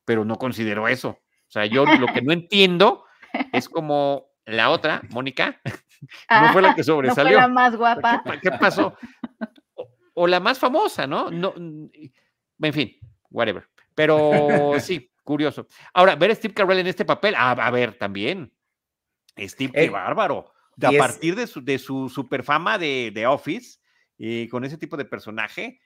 pero 0.06 0.24
no 0.24 0.36
considero 0.36 0.88
eso. 0.88 1.08
O 1.10 1.50
sea, 1.50 1.66
yo 1.66 1.84
lo 1.84 2.06
que 2.06 2.22
no 2.22 2.32
entiendo 2.32 3.04
es 3.52 3.68
como 3.68 4.30
la 4.46 4.70
otra, 4.70 5.02
Mónica, 5.10 5.60
no 6.30 6.52
fue 6.52 6.62
la 6.62 6.74
que 6.74 6.82
sobresalió. 6.82 7.32
No 7.32 7.38
fue 7.38 7.42
la 7.42 7.48
más 7.48 7.76
guapa. 7.76 8.22
¿Qué, 8.40 8.52
pasó? 8.52 8.96
O, 10.14 10.26
la 10.26 10.40
más 10.40 10.58
famosa, 10.58 11.06
¿no? 11.06 11.30
no 11.30 11.52
en 11.56 12.72
fin, 12.72 12.96
whatever. 13.28 13.68
Pero 13.94 14.72
sí, 14.78 15.10
Curioso. 15.26 15.66
Ahora, 15.92 16.14
ver 16.14 16.30
a 16.30 16.34
Steve 16.36 16.54
Carell 16.54 16.78
en 16.78 16.86
este 16.86 17.04
papel, 17.04 17.34
a, 17.36 17.70
ver, 17.72 17.98
también. 17.98 18.54
Steve, 19.36 19.72
qué 19.72 19.84
eh, 19.84 19.90
bárbaro. 19.90 20.52
a 20.80 20.92
partir 20.92 21.34
de 21.34 21.48
su, 21.48 21.64
de 21.64 21.80
su 21.80 22.08
super 22.08 22.44
fama 22.44 22.78
de, 22.78 23.10
de 23.12 23.26
Office, 23.26 23.80
eh, 24.18 24.46
con 24.48 24.64
ese 24.64 24.78
tipo 24.78 24.96
de 24.96 25.04
personaje, 25.04 25.80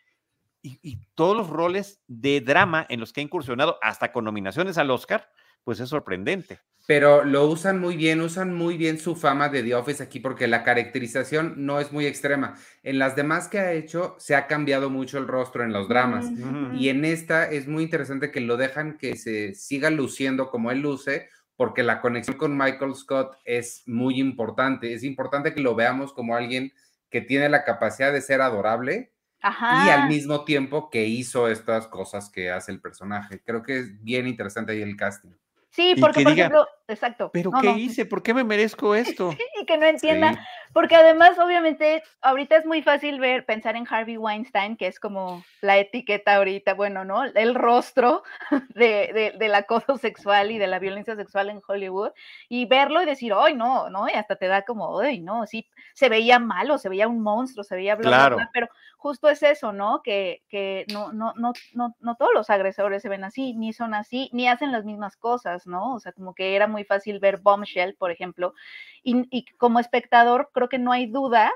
y, 0.63 0.99
todos 1.15 1.35
los 1.35 1.49
roles 1.49 2.03
de 2.07 2.43
drama 2.43 2.85
en 2.91 3.01
los 3.01 3.15
que 3.15 3.23
ha 3.23 3.25
incursionado, 3.25 3.79
hasta 3.81 4.13
con 4.13 4.27
nominaciones 4.27 4.77
al 4.77 4.91
Oscar, 4.91 5.31
pues 5.65 5.81
es 5.81 5.89
sorprendente. 5.89 6.61
Pero 6.91 7.23
lo 7.23 7.47
usan 7.47 7.79
muy 7.79 7.97
bien, 7.97 8.21
usan 8.21 8.53
muy 8.53 8.77
bien 8.77 8.99
su 8.99 9.15
fama 9.15 9.49
de 9.49 9.63
The 9.63 9.77
Office 9.77 10.03
aquí 10.03 10.19
porque 10.19 10.49
la 10.49 10.65
caracterización 10.65 11.55
no 11.65 11.79
es 11.79 11.93
muy 11.93 12.05
extrema. 12.05 12.57
En 12.83 12.99
las 12.99 13.15
demás 13.15 13.47
que 13.47 13.61
ha 13.61 13.73
hecho 13.75 14.17
se 14.19 14.35
ha 14.35 14.49
cambiado 14.49 14.91
mucho 14.91 15.17
el 15.19 15.29
rostro 15.29 15.63
en 15.63 15.73
los 15.73 15.89
dramas 15.89 16.27
y 16.75 16.89
en 16.89 17.05
esta 17.05 17.49
es 17.49 17.69
muy 17.69 17.85
interesante 17.85 18.33
que 18.33 18.41
lo 18.41 18.57
dejan 18.57 18.99
que 18.99 19.15
se 19.15 19.55
siga 19.55 19.89
luciendo 19.91 20.51
como 20.51 20.73
él 20.73 20.81
luce 20.81 21.29
porque 21.55 21.85
la 21.85 22.01
conexión 22.01 22.37
con 22.37 22.59
Michael 22.59 22.97
Scott 22.97 23.37
es 23.45 23.85
muy 23.87 24.19
importante. 24.19 24.93
Es 24.93 25.05
importante 25.05 25.55
que 25.55 25.61
lo 25.61 25.77
veamos 25.77 26.13
como 26.13 26.35
alguien 26.35 26.73
que 27.09 27.21
tiene 27.21 27.49
la 27.49 27.63
capacidad 27.63 28.13
de 28.13 28.21
ser 28.21 28.41
adorable 28.41 29.13
y 29.45 29.89
al 29.91 30.09
mismo 30.09 30.45
tiempo 30.45 30.91
que 30.91 31.07
hizo 31.07 31.47
estas 31.47 31.87
cosas 31.87 32.31
que 32.31 32.51
hace 32.51 32.73
el 32.73 32.81
personaje. 32.81 33.41
Creo 33.47 33.63
que 33.63 33.79
es 33.79 34.03
bien 34.03 34.27
interesante 34.27 34.73
ahí 34.73 34.83
el 34.83 34.97
casting. 34.97 35.31
Sí, 35.71 35.95
porque 36.01 36.23
por 36.23 36.33
ejemplo, 36.33 36.67
exacto. 36.91 37.31
¿Pero 37.33 37.51
qué 37.61 37.71
hice? 37.71 38.07
¿Por 38.07 38.23
qué 38.23 38.35
me 38.35 38.45
merezco 38.45 38.95
esto? 38.95 39.35
y 39.61 39.65
que 39.65 39.79
no 39.79 39.87
entienda, 39.87 40.39
porque 40.73 40.97
además, 40.97 41.39
obviamente, 41.39 42.03
ahorita 42.21 42.57
es 42.57 42.67
muy 42.67 42.83
fácil 42.83 43.19
ver, 43.19 43.45
pensar 43.45 43.77
en 43.77 43.87
Harvey 43.89 44.17
Weinstein, 44.17 44.77
que 44.77 44.87
es 44.87 45.01
como 45.01 45.45
la 45.61 45.79
etiqueta 45.79 46.37
ahorita, 46.37 46.75
bueno, 46.75 47.05
¿no? 47.05 47.25
El 47.25 47.55
rostro 47.55 48.23
de, 48.75 49.35
del 49.39 49.55
acoso 49.55 49.97
sexual 49.97 50.51
y 50.51 50.59
de 50.59 50.67
la 50.67 50.79
violencia 50.79 51.17
sexual 51.17 51.51
en 51.51 51.61
Hollywood, 51.67 52.11
y 52.49 52.67
verlo 52.67 53.03
y 53.03 53.07
decir, 53.07 53.33
ay, 53.37 53.55
no, 53.55 53.91
¿no? 53.91 54.09
Y 54.09 54.13
hasta 54.13 54.37
te 54.37 54.47
da 54.47 54.63
como, 54.63 55.01
ay, 55.01 55.21
no, 55.21 55.47
sí, 55.47 55.69
se 55.95 56.09
veía 56.09 56.39
malo, 56.39 56.79
se 56.79 56.89
veía 56.89 57.09
un 57.09 57.23
monstruo, 57.23 57.65
se 57.65 57.77
veía 57.77 57.97
bla, 57.97 58.09
bla, 58.09 58.37
bla, 58.37 58.51
pero 58.53 58.69
justo 59.01 59.29
es 59.31 59.43
eso, 59.43 59.73
¿no? 59.73 60.03
Que, 60.03 60.43
que 60.49 60.85
no, 60.93 61.13
no, 61.13 61.33
no, 61.37 61.53
no, 61.73 61.97
no 62.01 62.17
todos 62.17 62.33
los 62.35 62.51
agresores 62.51 63.03
se 63.03 63.09
ven 63.09 63.25
así, 63.25 63.55
ni 63.55 63.73
son 63.73 63.95
así, 63.95 64.29
ni 64.33 64.47
hacen 64.47 64.73
las 64.73 64.85
mismas 64.85 65.17
cosas, 65.17 65.67
¿no? 65.67 65.95
O 65.95 66.01
sea, 66.01 66.13
como 66.13 66.35
que 66.35 66.55
era 66.55 66.67
muy 66.67 66.80
fácil 66.85 67.21
ver 67.21 67.39
Bombshell, 67.39 67.97
por 67.97 68.11
ejemplo, 68.11 68.55
y, 69.03 69.27
y 69.31 69.45
como 69.57 69.79
espectador 69.81 70.51
creo 70.53 70.69
que 70.69 70.79
no 70.79 70.93
hay 70.93 71.07
duda 71.07 71.53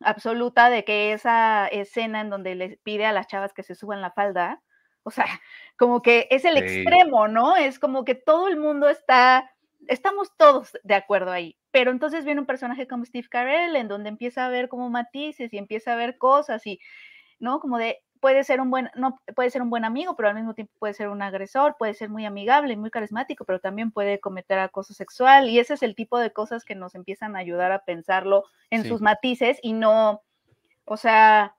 absoluta 0.00 0.70
de 0.70 0.84
que 0.84 1.12
esa 1.12 1.66
escena 1.68 2.20
en 2.20 2.30
donde 2.30 2.54
le 2.54 2.78
pide 2.82 3.06
a 3.06 3.12
las 3.12 3.26
chavas 3.26 3.52
que 3.52 3.62
se 3.62 3.74
suban 3.74 4.00
la 4.00 4.10
falda, 4.10 4.62
o 5.02 5.10
sea, 5.10 5.26
como 5.76 6.02
que 6.02 6.28
es 6.30 6.44
el 6.44 6.56
extremo, 6.56 7.28
¿no? 7.28 7.56
Es 7.56 7.78
como 7.78 8.04
que 8.04 8.14
todo 8.14 8.48
el 8.48 8.56
mundo 8.56 8.88
está, 8.88 9.50
estamos 9.88 10.36
todos 10.36 10.72
de 10.82 10.94
acuerdo 10.94 11.32
ahí. 11.32 11.56
Pero 11.70 11.90
entonces 11.90 12.24
viene 12.24 12.40
un 12.40 12.46
personaje 12.46 12.86
como 12.86 13.04
Steve 13.04 13.28
Carell, 13.30 13.76
en 13.76 13.88
donde 13.88 14.10
empieza 14.10 14.44
a 14.46 14.50
ver 14.50 14.68
como 14.68 14.90
matices 14.90 15.52
y 15.52 15.58
empieza 15.58 15.94
a 15.94 15.96
ver 15.96 16.18
cosas 16.18 16.66
y, 16.66 16.80
¿no? 17.38 17.60
Como 17.60 17.78
de, 17.78 18.02
puede 18.22 18.44
ser 18.44 18.60
un 18.60 18.70
buen, 18.70 18.88
no, 18.94 19.20
puede 19.34 19.50
ser 19.50 19.62
un 19.62 19.68
buen 19.68 19.84
amigo, 19.84 20.14
pero 20.14 20.28
al 20.28 20.36
mismo 20.36 20.54
tiempo 20.54 20.72
puede 20.78 20.94
ser 20.94 21.08
un 21.08 21.22
agresor, 21.22 21.74
puede 21.76 21.92
ser 21.92 22.08
muy 22.08 22.24
amigable, 22.24 22.76
muy 22.76 22.88
carismático, 22.88 23.44
pero 23.44 23.58
también 23.58 23.90
puede 23.90 24.20
cometer 24.20 24.60
acoso 24.60 24.94
sexual. 24.94 25.50
Y 25.50 25.58
ese 25.58 25.74
es 25.74 25.82
el 25.82 25.96
tipo 25.96 26.20
de 26.20 26.32
cosas 26.32 26.64
que 26.64 26.76
nos 26.76 26.94
empiezan 26.94 27.34
a 27.34 27.40
ayudar 27.40 27.72
a 27.72 27.80
pensarlo 27.80 28.44
en 28.70 28.84
sus 28.84 29.00
matices 29.00 29.58
y 29.60 29.72
no, 29.72 30.22
o 30.84 30.96
sea, 30.96 31.56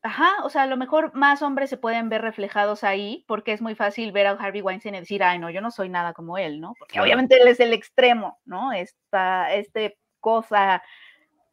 Ajá, 0.00 0.44
o 0.44 0.48
sea, 0.48 0.62
a 0.62 0.66
lo 0.66 0.76
mejor 0.76 1.12
más 1.14 1.42
hombres 1.42 1.68
se 1.68 1.76
pueden 1.76 2.08
ver 2.08 2.22
reflejados 2.22 2.84
ahí, 2.84 3.24
porque 3.26 3.52
es 3.52 3.60
muy 3.60 3.74
fácil 3.74 4.12
ver 4.12 4.28
a 4.28 4.30
Harvey 4.30 4.62
Weinstein 4.62 4.94
y 4.94 5.00
decir, 5.00 5.24
ay, 5.24 5.40
no, 5.40 5.50
yo 5.50 5.60
no 5.60 5.72
soy 5.72 5.88
nada 5.88 6.12
como 6.12 6.38
él, 6.38 6.60
¿no? 6.60 6.74
Porque 6.78 7.00
obviamente 7.00 7.36
él 7.36 7.48
es 7.48 7.58
el 7.58 7.72
extremo, 7.72 8.38
¿no? 8.44 8.72
Esta 8.72 9.52
este 9.52 9.98
cosa 10.20 10.84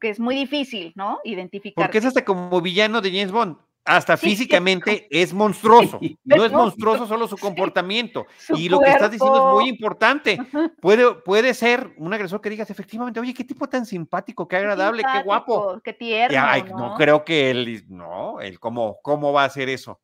que 0.00 0.10
es 0.10 0.20
muy 0.20 0.36
difícil, 0.36 0.92
¿no? 0.94 1.18
Identificar. 1.24 1.84
Porque 1.84 1.98
es 1.98 2.04
hasta 2.04 2.24
como 2.24 2.60
villano 2.60 3.00
de 3.00 3.10
James 3.10 3.32
Bond 3.32 3.65
hasta 3.86 4.16
físicamente 4.16 5.06
es 5.10 5.32
monstruoso. 5.32 6.00
No 6.24 6.44
es 6.44 6.52
monstruoso 6.52 7.06
solo 7.06 7.28
su 7.28 7.36
comportamiento. 7.36 8.26
y 8.50 8.68
lo 8.68 8.80
que 8.80 8.90
estás 8.90 9.10
diciendo 9.10 9.48
es 9.48 9.54
muy 9.54 9.68
importante. 9.68 10.38
Puede, 10.80 11.14
puede 11.14 11.54
ser 11.54 11.92
un 11.96 12.12
agresor 12.12 12.40
que 12.40 12.50
digas 12.50 12.70
efectivamente, 12.70 13.20
oye, 13.20 13.32
qué 13.32 13.44
tipo 13.44 13.68
tan 13.68 13.86
simpático, 13.86 14.48
qué 14.48 14.56
agradable, 14.56 15.02
qué, 15.02 15.22
guapo. 15.22 15.80
Qué 15.82 15.92
tierno. 15.92 16.36
¿no? 16.76 16.94
creo 16.96 17.24
que 17.24 17.50
él, 17.50 17.84
no, 17.88 18.40
él 18.40 18.58
cómo, 18.58 18.98
cómo 19.02 19.32
va 19.32 19.42
a 19.42 19.46
hacer 19.46 19.68
eso. 19.68 20.00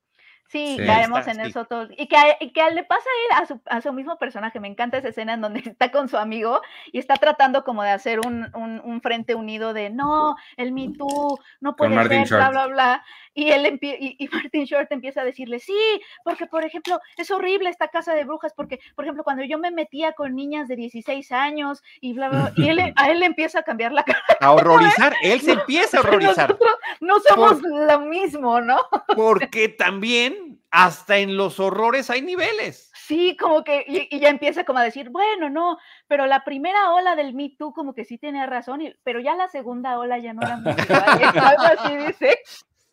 Sí, 0.53 0.77
caemos 0.85 1.27
en 1.29 1.41
eso 1.41 1.65
todos. 1.65 1.88
Y 1.97 2.07
que, 2.09 2.17
y 2.41 2.53
que 2.53 2.71
le 2.73 2.85
pasa 2.85 3.09
a 3.09 3.38
él, 3.38 3.43
a 3.43 3.47
su, 3.47 3.61
a 3.65 3.81
su, 3.81 3.91
mismo 3.95 4.19
personaje. 4.19 4.61
Me 4.61 4.69
encanta 4.69 4.99
esa 4.99 5.09
escena 5.09 5.33
en 5.33 5.41
donde 5.41 5.61
está 5.67 5.91
con 5.91 6.11
su 6.11 6.19
amigo 6.19 6.61
y 6.93 6.99
está 6.99 7.15
tratando 7.15 7.65
como 7.65 7.83
de 7.83 7.88
hacer 7.88 8.21
un, 8.21 8.55
un, 8.55 8.79
un 8.85 9.01
frente 9.01 9.35
unido 9.35 9.73
de 9.73 9.88
no, 9.88 10.37
el 10.59 10.73
Me 10.73 10.91
Too, 10.91 11.38
no 11.61 11.75
puede 11.75 12.27
ser, 12.27 12.29
bla, 12.29 12.51
bla, 12.51 12.67
bla. 12.67 13.05
Y, 13.35 13.51
él 13.51 13.79
y, 13.81 14.17
y, 14.23 14.29
Martin 14.33 14.65
Short 14.65 14.93
empieza 14.93 15.23
a 15.23 15.25
decirle, 15.25 15.59
sí, 15.59 16.03
porque 16.23 16.47
por 16.47 16.67
ejemplo, 16.67 17.01
es 17.17 17.31
horrible 17.31 17.71
esta 17.71 17.88
casa 17.88 18.12
de 18.12 18.25
brujas, 18.25 18.53
porque 18.55 18.79
por 18.95 19.07
ejemplo, 19.07 19.25
cuando 19.25 19.45
yo 19.45 19.59
me 19.59 19.71
metía 19.71 20.12
con 20.12 20.35
niñas 20.35 20.69
de 20.69 20.77
16 20.77 21.33
años 21.33 21.83
y 22.03 22.12
bla, 22.12 22.29
bla, 22.29 22.53
y 22.57 22.69
él, 22.69 22.79
a 22.97 23.11
él 23.11 23.21
le 23.21 23.27
empieza 23.27 23.61
a 23.61 23.62
cambiar 23.62 23.93
la 23.93 24.05
cara. 24.05 24.23
A 24.41 24.53
horrorizar, 24.53 25.15
él 25.23 25.41
se 25.41 25.53
empieza 25.53 25.97
a 25.97 26.01
horrorizar. 26.01 26.51
Nosotros 26.51 26.79
no 27.01 27.21
somos 27.21 27.62
lo 27.62 28.01
mismo, 28.01 28.61
¿no? 28.61 28.79
Porque 29.17 29.69
también 29.69 30.41
hasta 30.70 31.18
en 31.18 31.37
los 31.37 31.61
horrores 31.61 32.11
hay 32.11 32.22
niveles. 32.22 32.90
Sí, 32.94 33.37
como 33.37 33.64
que, 33.64 33.85
y, 33.87 34.18
ya 34.18 34.28
empieza 34.28 34.64
como 34.64 34.78
a 34.78 34.85
decir, 34.85 35.11
bueno, 35.11 35.50
no, 35.50 35.78
pero 36.09 36.26
la 36.26 36.44
primera 36.44 36.92
ola 36.92 37.16
del 37.16 37.35
Me 37.35 37.55
Too 37.59 37.72
como 37.72 37.94
que 37.94 38.05
sí 38.05 38.18
tenía 38.18 38.46
razón, 38.46 38.81
pero 39.02 39.20
ya 39.20 39.35
la 39.35 39.48
segunda 39.48 39.98
ola 39.98 40.18
ya 40.18 40.33
no 40.33 40.42
era 40.42 40.57
muy 40.57 40.72
algo 41.38 41.62
así 41.62 41.96
dice. 41.96 42.38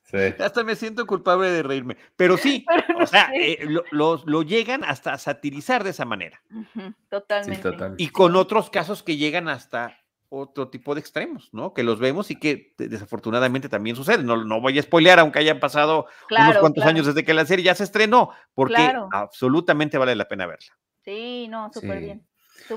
Sí. 0.04 0.44
Hasta 0.44 0.64
me 0.64 0.76
siento 0.76 1.06
culpable 1.06 1.52
de 1.52 1.62
reírme. 1.62 1.96
Pero 2.16 2.36
sí, 2.38 2.66
o 3.00 3.06
sea, 3.06 3.32
eh, 3.36 3.64
lo, 3.92 4.42
llegan 4.42 4.84
hasta 4.84 5.14
a 5.14 5.18
satirizar 5.20 5.84
de 5.84 5.92
esa 5.92 6.06
manera. 6.06 6.42
totalmente. 7.10 7.70
Y 7.98 8.10
con 8.10 8.36
otros 8.36 8.70
casos 8.72 9.04
que 9.04 9.18
llegan 9.18 9.48
hasta 9.48 10.00
otro 10.30 10.70
tipo 10.70 10.94
de 10.94 11.02
extremos, 11.02 11.50
¿no? 11.52 11.74
Que 11.74 11.84
los 11.84 12.00
vemos 12.00 12.30
y 12.32 12.36
que 12.36 12.74
desafortunadamente 12.78 13.68
también 13.68 13.96
sucede. 13.96 14.24
No, 14.24 14.44
no 14.44 14.62
voy 14.62 14.78
a 14.78 14.82
spoilear, 14.82 15.20
aunque 15.20 15.40
hayan 15.40 15.60
pasado 15.60 16.08
unos 16.30 16.58
cuantos 16.58 16.86
años 16.86 17.08
desde 17.08 17.26
que 17.26 17.34
la 17.34 17.46
serie 17.46 17.66
ya 17.66 17.76
se 17.76 17.84
estrenó, 17.84 18.32
porque 18.54 18.94
absolutamente 19.12 19.98
vale 19.98 20.16
la 20.16 20.28
pena 20.28 20.46
verla. 20.46 20.78
Sí, 21.04 21.48
no, 21.50 21.72
súper 21.74 22.00
bien. 22.00 22.26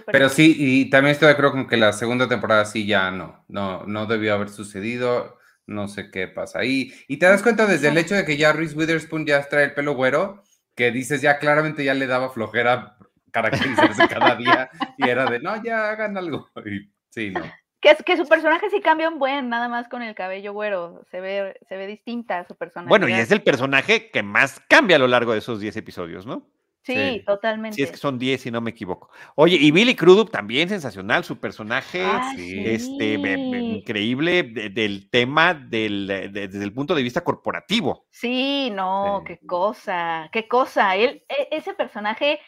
Pero 0.06 0.28
sí, 0.28 0.54
y 0.58 0.90
también 0.90 1.12
estoy 1.12 1.26
de 1.26 1.32
acuerdo 1.32 1.52
con 1.52 1.66
que 1.66 1.76
la 1.76 1.92
segunda 1.92 2.28
temporada 2.28 2.64
sí 2.64 2.86
ya 2.86 3.10
no, 3.10 3.44
no, 3.48 3.84
no 3.84 4.06
debió 4.06 4.34
haber 4.34 4.48
sucedido, 4.48 5.38
no 5.66 5.88
sé 5.88 6.10
qué 6.10 6.28
pasa 6.28 6.60
ahí. 6.60 6.92
Y 7.08 7.18
te 7.18 7.26
das 7.26 7.42
cuenta 7.42 7.66
desde 7.66 7.88
el 7.88 7.98
hecho 7.98 8.14
de 8.14 8.24
que 8.24 8.36
ya 8.36 8.52
Reese 8.52 8.76
Witherspoon 8.76 9.26
ya 9.26 9.46
trae 9.48 9.64
el 9.64 9.74
pelo 9.74 9.94
güero, 9.94 10.42
que 10.74 10.90
dices 10.90 11.20
ya 11.20 11.38
claramente 11.38 11.84
ya 11.84 11.94
le 11.94 12.06
daba 12.06 12.30
flojera 12.30 12.96
caracterizarse 13.30 14.08
cada 14.08 14.36
día 14.36 14.70
y 14.96 15.08
era 15.08 15.26
de, 15.26 15.40
no, 15.40 15.62
ya 15.62 15.90
hagan 15.90 16.16
algo. 16.16 16.48
Y 16.64 16.90
Sí, 17.12 17.30
no. 17.30 17.42
Que, 17.80 17.96
que 18.04 18.16
su 18.16 18.26
personaje 18.26 18.70
sí 18.70 18.80
cambia 18.80 19.08
un 19.08 19.18
buen, 19.18 19.48
nada 19.48 19.68
más 19.68 19.88
con 19.88 20.02
el 20.02 20.14
cabello 20.14 20.52
güero. 20.52 21.04
Se 21.10 21.20
ve, 21.20 21.58
se 21.68 21.76
ve 21.76 21.86
distinta 21.86 22.44
su 22.44 22.56
personaje. 22.56 22.88
Bueno, 22.88 23.08
y 23.08 23.12
es 23.12 23.30
el 23.30 23.42
personaje 23.42 24.10
que 24.10 24.22
más 24.22 24.60
cambia 24.68 24.96
a 24.96 25.00
lo 25.00 25.08
largo 25.08 25.32
de 25.32 25.38
esos 25.38 25.60
10 25.60 25.76
episodios, 25.76 26.24
¿no? 26.24 26.48
Sí, 26.84 27.22
totalmente. 27.24 27.76
Sí, 27.76 27.82
es 27.82 27.92
que 27.92 27.96
son 27.96 28.18
10, 28.18 28.40
si 28.40 28.50
no 28.50 28.60
me 28.60 28.70
equivoco. 28.70 29.10
Oye, 29.36 29.56
y 29.56 29.70
Billy 29.70 29.94
Crudup 29.94 30.30
también 30.30 30.68
sensacional, 30.68 31.22
su 31.22 31.38
personaje, 31.38 32.02
ah, 32.04 32.34
este, 32.36 33.14
increíble 33.14 34.42
del 34.42 35.08
tema 35.08 35.54
del, 35.54 36.08
desde 36.32 36.64
el 36.64 36.72
punto 36.72 36.94
de 36.94 37.02
vista 37.04 37.22
corporativo. 37.22 38.06
Sí, 38.10 38.70
no, 38.74 39.22
qué 39.24 39.38
cosa, 39.46 40.28
qué 40.32 40.48
cosa. 40.48 40.96
Él, 40.96 41.24
e, 41.28 41.48
ese 41.52 41.72
personaje, 41.74 42.40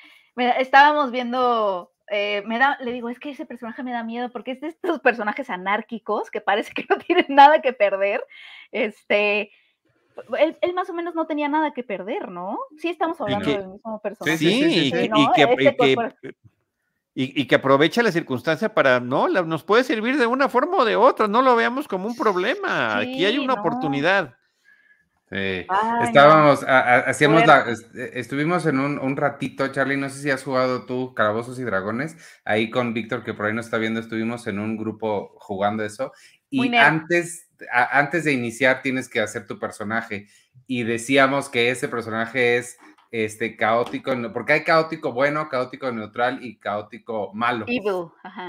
estábamos 0.59 1.13
viendo 1.13 1.94
eh, 2.11 2.43
me 2.47 2.59
da, 2.59 2.77
le 2.81 2.93
digo, 2.93 3.09
es 3.09 3.19
que 3.19 3.31
ese 3.31 3.47
personaje 3.47 3.83
me 3.83 3.93
da 3.93 4.03
miedo 4.03 4.31
porque 4.31 4.53
es 4.53 4.61
de 4.61 4.69
estos 4.69 5.01
personajes 5.01 5.51
anárquicos 5.51 6.31
que 6.31 6.41
parece 6.41 6.73
que 6.73 6.87
no 6.89 6.99
tienen 7.07 7.27
nada 7.29 7.63
que 7.63 7.73
perder. 7.73 8.25
Este, 8.73 9.51
él, 10.39 10.75
más 10.75 10.91
o 10.91 10.95
menos 10.95 11.15
no 11.15 11.27
tenía 11.27 11.49
nada 11.49 11.73
que 11.73 11.83
perder, 11.83 12.29
¿no? 12.29 12.59
Sí, 12.79 12.89
estamos 12.89 13.21
hablando 13.21 13.51
del 13.51 13.69
mismo 13.69 14.01
personaje. 14.01 14.39
Sí, 14.39 14.93
y, 17.17 17.47
que, 17.47 17.55
aprovecha 17.55 18.03
la 18.03 18.11
circunstancia 18.11 18.75
para, 18.75 18.99
no, 18.99 19.29
nos 19.29 19.63
puede 19.63 19.85
servir 19.85 20.19
de 20.19 20.27
una 20.27 20.49
forma 20.49 20.79
o 20.79 20.85
de 20.85 20.97
otra, 20.97 21.29
no 21.29 21.43
lo 21.43 21.55
veamos 21.55 21.87
como 21.87 22.09
un 22.09 22.17
problema. 22.17 22.99
Aquí 22.99 23.25
hay 23.25 23.39
una 23.39 23.55
oportunidad. 23.55 24.35
Sí. 25.31 25.67
Estábamos, 26.03 26.63
hacíamos 26.65 27.47
la, 27.47 27.65
e, 27.95 28.11
estuvimos 28.21 28.67
en 28.67 28.79
un, 28.79 29.17
ratito, 29.17 29.67
Charlie, 29.69 29.97
no 29.97 30.11
sé 30.11 30.21
si 30.21 30.31
has 30.31 30.45
jugado 30.45 30.85
tú 30.85 31.15
Calabozos 31.15 31.59
y 31.59 31.65
Dragones, 31.65 32.17
ahí 32.45 32.69
con 32.71 32.93
Víctor, 32.93 33.25
que 33.25 33.33
por 33.33 33.47
ahí 33.47 33.55
nos 33.55 33.65
está 33.65 33.79
viendo, 33.79 34.01
estuvimos 34.01 34.47
en 34.47 34.59
un 34.59 34.77
grupo 34.77 35.35
jugando 35.39 35.83
eso, 35.83 36.13
y 36.51 36.75
antes, 36.77 37.49
antes 37.71 38.25
de 38.25 38.33
iniciar 38.33 38.83
tienes 38.83 39.09
que 39.09 39.21
hacer 39.21 39.47
tu 39.47 39.59
personaje, 39.59 40.29
y 40.67 40.83
decíamos 40.83 41.49
que 41.49 41.71
ese 41.71 41.89
personaje 41.89 42.59
es 42.59 42.77
este, 43.15 43.55
caótico, 43.57 44.13
porque 44.33 44.55
hay 44.55 44.65
caótico 44.65 45.13
bueno, 45.13 45.49
caótico 45.49 45.93
neutral 45.93 46.45
y 46.45 46.57
caótico 46.57 47.31
malo. 47.33 47.65
Evil, 47.69 48.09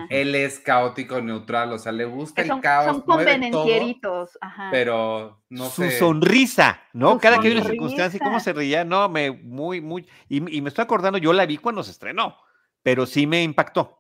Él 0.10 0.34
es 0.34 0.60
caótico 0.60 1.22
neutral, 1.22 1.72
o 1.72 1.78
sea, 1.78 1.92
le 1.92 2.06
gusta 2.06 2.42
el 2.42 2.60
caos. 2.62 2.86
Son 2.88 3.02
convenencierritos, 3.02 4.40
ajá. 4.42 4.70
Pero 4.72 5.44
no 5.50 5.66
Su 5.66 5.92
sonrisa, 5.92 6.82
¿no? 6.94 7.20
Cada 7.20 7.40
que 7.40 7.50
hay 7.50 7.54
una 7.54 7.64
circunstancia 7.64 8.20
cómo 8.20 8.40
se 8.40 8.54
reía, 8.54 8.84
no, 8.84 9.08
me, 9.08 9.30
muy, 9.30 9.82
muy, 9.82 10.08
y, 10.28 10.42
me 10.42 10.70
estoy 10.70 10.82
acordando, 10.82 11.20
yo 11.20 11.32
la 11.32 11.46
vi 11.46 11.58
cuando 11.58 11.84
se 11.84 11.92
estrenó. 11.92 12.36
pero 12.82 13.06
sí 13.06 13.28
me 13.28 13.44
impactó. 13.44 14.00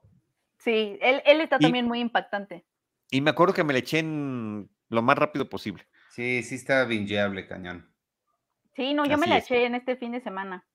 Sí, 0.57 0.97
él, 0.99 1.21
él 1.27 1.41
está 1.41 1.57
Y- 1.59 1.65
también 1.65 1.85
muy 1.85 1.99
impactante. 1.99 2.65
Y 3.11 3.21
me 3.21 3.29
acuerdo 3.29 3.53
que 3.53 3.63
me 3.63 3.73
la 3.73 3.79
eché 3.79 3.99
en 3.99 4.67
lo 4.89 5.03
más 5.03 5.15
rápido 5.15 5.47
posible. 5.47 5.85
Sí, 6.09 6.41
sí 6.41 6.55
está 6.55 6.85
bingeable, 6.85 7.45
cañón. 7.45 7.87
Sí, 8.75 8.93
no, 8.93 9.05
yo 9.05 9.17
me 9.17 9.27
la 9.27 9.37
es. 9.37 9.45
eché 9.45 9.65
en 9.65 9.75
este 9.75 9.95
fin 9.95 10.11
de 10.11 10.21
semana. 10.21 10.65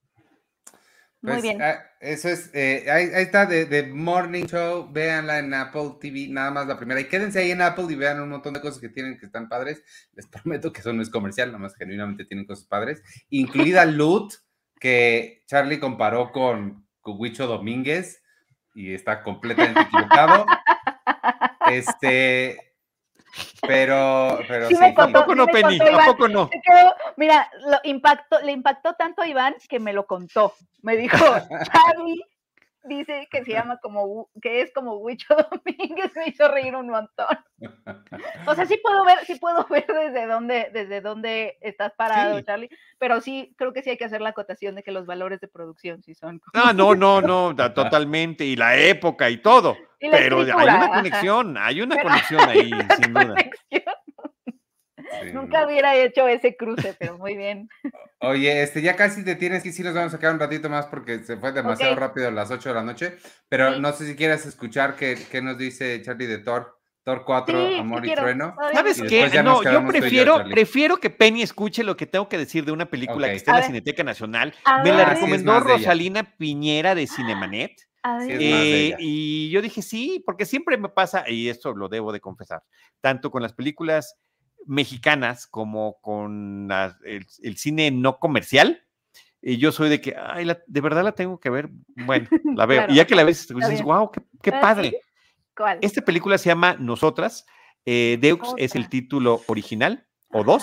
Muy 1.23 1.41
Pues, 1.41 1.43
bien. 1.43 1.61
ah, 1.61 1.79
eso 2.01 2.29
es, 2.31 2.51
eh, 2.55 2.87
ahí, 2.91 3.11
ahí 3.15 3.23
está 3.25 3.45
de, 3.47 3.67
de 3.67 3.83
Morning 3.89 4.45
Show, 4.47 4.91
véanla 4.91 5.39
en 5.39 5.53
Apple 5.53 5.97
TV, 6.01 6.29
nada 6.31 6.51
más 6.51 6.67
la 6.67 6.79
primera. 6.79 7.01
Y 7.01 7.09
quédense 7.09 7.41
ahí 7.41 7.51
en 7.51 7.61
Apple 7.61 7.87
y 7.91 7.95
vean 7.95 8.21
un 8.23 8.31
montón 8.31 8.55
de 8.55 8.61
cosas 8.63 8.81
que 8.81 8.89
tienen 8.89 9.19
que 9.19 9.27
están 9.27 9.49
padres. 9.49 9.85
Les 10.15 10.27
prometo 10.29 10.73
que 10.73 10.81
eso 10.81 10.93
no 10.95 11.03
es 11.03 11.11
comercial, 11.11 11.49
nada 11.49 11.59
más 11.59 11.77
genuinamente 11.77 12.25
tienen 12.25 12.47
cosas 12.47 12.67
padres. 12.67 13.03
Incluida 13.29 13.85
Loot, 13.87 14.33
que 14.81 15.43
Charlie 15.47 15.79
comparó 15.79 16.33
con, 16.33 16.87
con 17.03 17.17
Huicho 17.21 17.47
Domínguez 17.47 18.23
y 18.75 18.95
está 18.95 19.23
completamente 19.23 19.81
equivocado. 19.83 20.47
Este, 21.71 22.70
pero, 23.67 24.39
pero 24.49 24.69
Sí 24.69 24.75
me 24.75 24.87
sí, 24.89 24.93
¿A 24.93 24.95
contó, 24.95 25.21
poco 25.21 25.33
sí 25.33 25.39
no, 25.39 25.47
me 25.47 25.53
Penny? 25.53 25.79
contó 25.79 25.85
¿A 25.93 25.95
Iván. 25.95 26.07
poco 26.07 26.29
no? 26.29 26.51
Quedó- 26.51 26.95
mira, 27.17 27.51
lo 27.67 27.79
impactó, 27.85 28.41
le 28.41 28.53
impactó 28.53 28.95
tanto 28.95 29.23
a 29.23 29.29
Iván 29.29 29.57
que 29.69 29.79
me 29.81 29.93
lo 29.93 30.07
contó. 30.07 30.55
Me 30.83 30.97
dijo, 30.97 31.17
Charlie 31.73 32.23
dice 32.85 33.29
que 33.31 33.45
se 33.45 33.53
llama 33.53 33.79
como, 33.79 34.31
que 34.41 34.63
es 34.63 34.73
como 34.73 34.97
Huicho 34.99 35.35
Domínguez, 35.51 36.13
me 36.17 36.29
hizo 36.29 36.49
reír 36.49 36.75
un 36.75 36.89
montón. 36.89 37.27
O 38.47 38.55
sea, 38.55 38.65
sí 38.67 38.79
puedo 38.83 39.05
ver, 39.05 39.19
sí 39.27 39.35
puedo 39.37 39.67
ver 39.71 39.87
desde 39.87 40.27
dónde, 40.27 40.71
desde 40.73 41.01
dónde 41.01 41.59
estás 41.61 41.93
parado, 41.95 42.39
Sí. 42.39 42.45
Charlie, 42.45 42.71
pero 42.99 43.21
sí, 43.21 43.55
creo 43.57 43.73
que 43.73 43.83
sí 43.83 43.91
hay 43.91 43.97
que 43.99 44.05
hacer 44.05 44.21
la 44.21 44.31
acotación 44.31 44.75
de 44.75 44.83
que 44.83 44.93
los 44.93 45.07
valores 45.07 45.41
de 45.41 45.49
producción 45.49 46.03
sí 46.03 46.15
son. 46.15 46.41
Ah, 46.55 46.73
no, 46.75 46.95
no, 46.95 47.21
no, 47.55 47.55
totalmente. 47.75 48.45
Y 48.45 48.57
la 48.57 48.77
época 48.77 49.29
y 49.31 49.39
todo. 49.39 49.77
Y 50.01 50.09
Pero 50.11 50.39
hay 50.41 50.51
una 50.69 50.89
conexión, 50.91 51.59
hay 51.59 51.83
una 51.83 51.97
Pero- 51.97 52.09
conexión 52.09 52.49
ahí, 52.49 52.71
sin 53.03 53.13
duda. 53.13 53.27
Conexión. 53.29 53.95
Sí. 55.23 55.33
Nunca 55.33 55.67
hubiera 55.67 55.95
hecho 55.97 56.27
ese 56.29 56.57
cruce, 56.57 56.95
pero 56.99 57.19
muy 57.19 57.37
bien. 57.37 57.69
Oye, 58.21 58.63
este, 58.63 58.83
ya 58.83 58.97
casi 58.97 59.25
te 59.25 59.35
tienes 59.37 59.63
que 59.63 59.69
ir, 59.71 59.75
sí 59.75 59.83
nos 59.83 59.95
vamos 59.95 60.15
a 60.15 60.19
quedar 60.19 60.35
un 60.35 60.41
ratito 60.41 60.69
más 60.69 60.87
porque 60.87 61.21
se 61.25 61.37
fue 61.37 61.53
demasiado 61.53 61.93
Ok. 61.95 61.99
rápido 61.99 62.29
a 62.29 62.31
las 62.31 62.51
8 62.51 62.69
de 62.71 62.75
la 62.75 62.83
noche, 62.83 63.17
pero 63.49 63.75
Sí. 63.75 63.81
no 63.81 63.93
sé 63.93 64.07
si 64.07 64.17
quieres 64.17 64.45
escuchar 64.47 64.97
qué, 64.97 65.17
qué 65.31 65.41
nos 65.43 65.57
dice 65.59 66.01
Charlie 66.03 66.27
de 66.27 66.39
Thor, 66.39 66.77
Thor 67.03 67.25
4, 67.25 67.59
Sí, 67.69 67.73
sí 67.75 67.81
Amor 67.81 68.05
y 68.05 68.09
quiero. 68.09 68.23
Trueno. 68.23 68.55
¿Sabes 68.75 68.99
Y 68.99 69.03
no. 69.03 69.09
qué? 69.09 69.43
No, 69.43 69.63
yo 69.63 69.71
y 69.71 69.73
yo, 69.73 69.87
prefiero, 69.89 70.45
prefiero 70.51 70.97
que 70.99 71.09
Penny 71.11 71.43
escuche 71.43 71.83
lo 71.83 71.97
que 71.97 72.07
tengo 72.07 72.29
que 72.29 72.37
decir 72.39 72.65
de 72.67 72.73
una 72.73 72.87
película 72.91 73.27
Ok. 73.27 73.31
que 73.33 73.37
está 73.37 73.53
en 73.53 73.57
A 73.57 73.61
la. 73.61 73.67
Cineteca 73.67 74.05
Nacional. 74.05 74.55
A 74.65 74.83
Me 74.83 74.91
la 74.91 74.97
ver, 74.97 75.09
es 75.09 75.15
recomendó. 75.15 75.61
Rosalina 75.61 76.37
Piñera 76.37 76.95
de 76.95 77.07
Cinemanet. 77.07 77.73
Sí, 78.21 78.29
Eh, 78.31 78.97
y 78.99 79.51
yo 79.51 79.61
dije, 79.61 79.83
sí, 79.83 80.23
porque 80.25 80.47
siempre 80.47 80.79
me 80.79 80.89
pasa, 80.89 81.25
y 81.29 81.49
esto 81.51 81.75
lo 81.75 81.89
debo 81.89 82.13
de 82.13 82.21
confesar, 82.21 82.63
tanto 83.03 83.31
con 83.31 83.43
las 83.43 83.53
películas 83.53 84.17
mexicanas 84.67 85.47
como 85.47 86.01
con 86.01 86.69
el, 87.05 87.27
el 87.43 87.57
cine 87.57 87.91
no 87.91 88.19
comercial. 88.19 88.83
Y 89.43 89.57
yo 89.57 89.73
soy 89.73 89.89
de 89.89 90.01
que, 90.01 90.15
ay, 90.19 90.45
la- 90.45 90.61
de 90.67 90.81
verdad 90.81 91.03
la 91.03 91.13
tengo 91.13 91.41
que 91.41 91.49
ver. 91.51 91.71
Bueno, 91.97 92.29
la 92.57 92.67
veo. 92.67 92.79
Claro, 92.81 92.93
y 92.93 92.97
ya 92.97 93.07
que 93.07 93.15
la 93.15 93.25
ves, 93.25 93.49
dices, 93.49 93.71
bien. 93.71 93.85
wow, 93.85 94.11
qué, 94.11 94.21
qué 94.43 94.51
Ah, 94.53 94.61
padre. 94.61 95.01
¿Cuál? 95.57 95.79
Esta 95.81 96.03
película 96.03 96.37
se 96.39 96.49
llama 96.51 96.75
Nosotras. 96.79 97.47
eh, 97.87 98.19
Deux 98.21 98.55
es 98.59 98.75
el 98.75 98.89
título 98.89 99.43
original, 99.47 100.07
o 100.31 100.45
dos. 100.45 100.63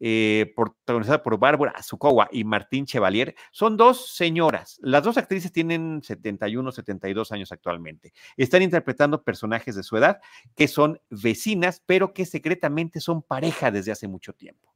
Eh, 0.00 0.52
protagonizada 0.56 1.22
por 1.22 1.38
Bárbara 1.38 1.72
Azukowa 1.76 2.28
y 2.32 2.44
Martín 2.44 2.84
Chevalier. 2.86 3.34
Son 3.52 3.76
dos 3.76 4.14
señoras. 4.14 4.78
Las 4.82 5.04
dos 5.04 5.16
actrices 5.16 5.52
tienen 5.52 6.02
71, 6.02 6.72
72 6.72 7.32
años 7.32 7.52
actualmente. 7.52 8.12
Están 8.36 8.62
interpretando 8.62 9.22
personajes 9.22 9.76
de 9.76 9.82
su 9.82 9.96
edad 9.96 10.20
que 10.56 10.68
son 10.68 11.00
vecinas, 11.10 11.82
pero 11.86 12.12
que 12.12 12.26
secretamente 12.26 13.00
son 13.00 13.22
pareja 13.22 13.70
desde 13.70 13.92
hace 13.92 14.08
mucho 14.08 14.32
tiempo. 14.32 14.74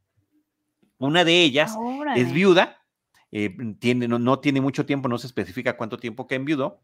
Una 0.99 1.25
de 1.25 1.43
ellas 1.43 1.75
Órale. 1.79 2.21
es 2.21 2.33
viuda, 2.33 2.79
eh, 3.31 3.55
tiene, 3.79 4.09
no, 4.09 4.19
no 4.19 4.41
tiene 4.41 4.61
mucho 4.61 4.87
tiempo, 4.87 5.09
no 5.09 5.19
se 5.19 5.27
especifica 5.27 5.77
cuánto 5.77 5.99
tiempo 5.99 6.27
que 6.27 6.35
enviudó, 6.35 6.81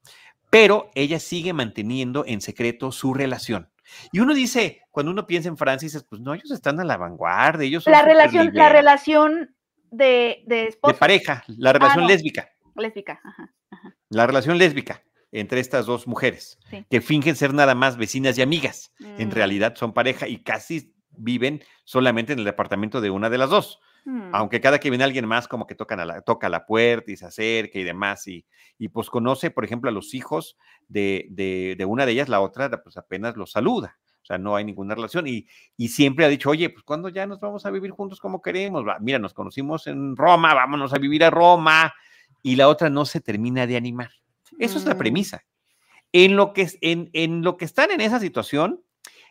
pero 0.51 0.91
ella 0.95 1.19
sigue 1.19 1.53
manteniendo 1.53 2.25
en 2.27 2.41
secreto 2.41 2.93
su 2.93 3.15
relación. 3.15 3.69
Y 4.13 4.21
uno 4.21 4.35
dice, 4.35 4.83
cuando 4.91 5.13
uno 5.13 5.27
piensa 5.27 5.49
en 5.49 5.57
Francia, 5.57 5.87
dices, 5.87 6.05
pues 6.09 6.21
no, 6.21 6.35
ellos 6.35 6.51
están 6.51 6.81
a 6.81 6.85
la 6.85 6.97
vanguardia, 6.97 7.67
ellos 7.67 7.85
son 7.85 7.93
La 7.93 8.03
relación, 8.03 8.45
la 8.47 8.51
superlibeales". 8.51 8.73
relación 8.79 9.57
de, 9.91 10.43
de 10.47 10.77
de 10.87 10.95
pareja, 10.95 11.45
la 11.49 11.73
relación 11.73 12.03
no. 12.05 12.09
lésbica, 12.09 12.49
Lésbica, 12.77 13.21
ajá. 13.25 13.53
la 14.11 14.27
relación 14.27 14.59
lésbica 14.59 15.03
entre 15.31 15.61
estas 15.61 15.87
dos 15.87 16.07
mujeres, 16.07 16.59
Sí. 16.71 16.85
que 16.91 17.01
fingen 17.01 17.37
ser 17.37 17.53
nada 17.55 17.75
más 17.75 17.97
vecinas 17.97 18.37
y 18.39 18.43
amigas. 18.43 18.93
En 19.01 19.29
Mm, 19.29 19.33
realidad 19.33 19.75
son 19.77 19.93
pareja 19.93 20.27
y 20.29 20.43
casi 20.43 20.93
viven 21.17 21.63
solamente 21.85 22.33
en 22.33 22.41
el 22.41 22.45
departamento 22.45 23.01
de 23.01 23.11
una 23.11 23.31
de 23.31 23.39
las 23.39 23.51
dos. 23.51 23.81
Mm. 24.05 24.31
Aunque 24.35 24.61
cada 24.61 24.79
que 24.81 24.91
viene 24.91 25.05
alguien 25.05 25.27
más, 25.27 25.49
como 25.49 25.67
que 25.67 25.75
tocan 25.75 26.01
a 26.01 26.05
la, 26.05 26.21
toca 26.23 26.49
la 26.49 26.67
puerta 26.67 27.11
y 27.13 27.17
se 27.17 27.27
acerca 27.27 27.79
y 27.79 27.83
demás. 27.85 28.27
Y, 28.29 28.45
y 28.79 28.89
pues 28.89 29.11
conoce, 29.11 29.51
por 29.51 29.65
ejemplo, 29.65 29.91
a 29.91 29.93
los 29.93 30.15
hijos 30.15 30.57
de, 30.89 31.27
de, 31.31 31.75
de 31.79 31.85
una 31.85 32.07
de 32.07 32.13
ellas, 32.13 32.29
la 32.29 32.41
otra, 32.41 32.71
pues 32.83 32.97
apenas 32.97 33.37
los 33.37 33.53
saluda. 33.53 33.99
O 34.23 34.27
sea, 34.27 34.39
no 34.39 34.57
hay 34.57 34.65
ninguna 34.65 34.95
relación. 34.95 35.27
Y, 35.27 35.47
y 35.77 35.89
siempre 35.89 36.25
ha 36.25 36.29
dicho, 36.29 36.49
oye, 36.49 36.71
pues 36.71 36.83
cuando 36.83 37.11
ya 37.11 37.27
nos 37.27 37.41
vamos 37.41 37.67
a 37.67 37.71
vivir 37.71 37.91
juntos 37.91 38.21
como 38.21 38.41
queremos. 38.41 38.83
Mira, 39.01 39.19
nos 39.19 39.35
conocimos 39.35 39.87
en 39.87 40.17
Roma, 40.17 40.55
vámonos 40.55 40.95
a 40.95 40.99
vivir 40.99 41.25
a 41.25 41.31
Roma. 41.31 41.93
Y 42.43 42.57
la 42.57 42.69
otra 42.69 42.89
no 42.91 43.05
se 43.05 43.21
termina 43.21 43.67
de 43.67 43.77
animar. 43.77 44.11
Eso 44.59 44.79
es 44.79 44.87
la 44.87 44.95
Mm. 44.95 44.99
premisa. 44.99 45.45
En 46.13 46.37
lo, 46.37 46.53
que, 46.53 46.63
es- 46.63 46.79
en, 46.81 47.11
en 47.13 47.43
lo 47.43 47.57
que 47.57 47.65
están 47.65 47.91
en 47.91 48.01
esa 48.01 48.19
situación, 48.21 48.83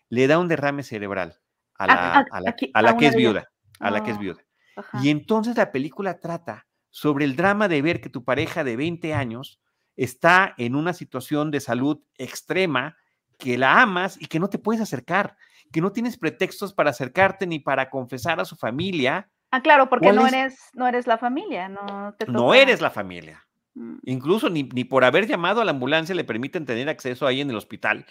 le 0.10 0.28
da 0.28 0.38
un 0.38 0.48
derrame 0.48 0.84
cerebral 0.84 1.40
a 1.78 1.84
A- 1.86 1.88
la, 1.88 1.94
a- 1.94 2.26
a 2.32 2.42
la- 2.42 2.50
a 2.52 2.56
a 2.74 2.82
la 2.82 2.98
que 2.98 3.08
es 3.08 3.16
viuda. 3.16 3.50
A 3.80 3.90
la 3.90 4.04
que 4.04 4.12
es 4.12 4.18
Ah. 4.18 4.20
viuda. 4.20 4.44
Ajá. 4.76 5.00
Y 5.04 5.10
entonces 5.10 5.56
la 5.58 5.72
película 5.72 6.20
trata 6.20 6.68
sobre 6.90 7.26
el 7.26 7.36
drama 7.36 7.68
de 7.68 7.82
ver 7.82 8.02
que 8.02 8.10
tu 8.10 8.24
pareja 8.24 8.64
de 8.64 8.76
20 8.76 9.14
años 9.14 9.60
está 9.96 10.54
en 10.58 10.76
una 10.76 10.94
situación 10.94 11.52
de 11.52 11.60
salud 11.60 12.00
extrema, 12.18 12.98
que 13.38 13.58
la 13.58 13.82
amas 13.82 14.20
y 14.22 14.28
que 14.28 14.40
no 14.40 14.50
te 14.50 14.60
puedes 14.60 14.82
acercar, 14.82 15.38
que 15.72 15.82
no 15.82 15.92
tienes 15.92 16.18
pretextos 16.18 16.74
para 16.74 16.92
acercarte 16.92 17.46
ni 17.48 17.60
para 17.60 17.90
confesar 17.90 18.40
a 18.40 18.46
su 18.46 18.56
familia. 18.56 19.30
Ah, 19.52 19.62
claro, 19.62 19.90
porque 19.90 20.06
¿Cuál 20.06 20.16
no 20.18 20.28
es? 20.28 20.34
eres, 20.34 20.60
no 20.74 20.88
eres 20.88 21.08
la 21.08 21.18
familia, 21.18 21.68
no 21.70 22.14
te 22.18 22.26
No 22.32 22.54
eres 22.54 22.82
la 22.82 22.90
familia. 22.90 23.46
Mm. 23.76 23.98
Incluso 24.06 24.50
ni, 24.50 24.64
ni 24.64 24.84
por 24.84 25.04
haber 25.04 25.28
llamado 25.28 25.62
a 25.62 25.66
la 25.66 25.72
ambulancia 25.72 26.16
le 26.16 26.24
permiten 26.24 26.66
tener 26.66 26.90
acceso 26.90 27.26
ahí 27.28 27.42
en 27.42 27.50
el 27.50 27.56
hospital, 27.58 28.06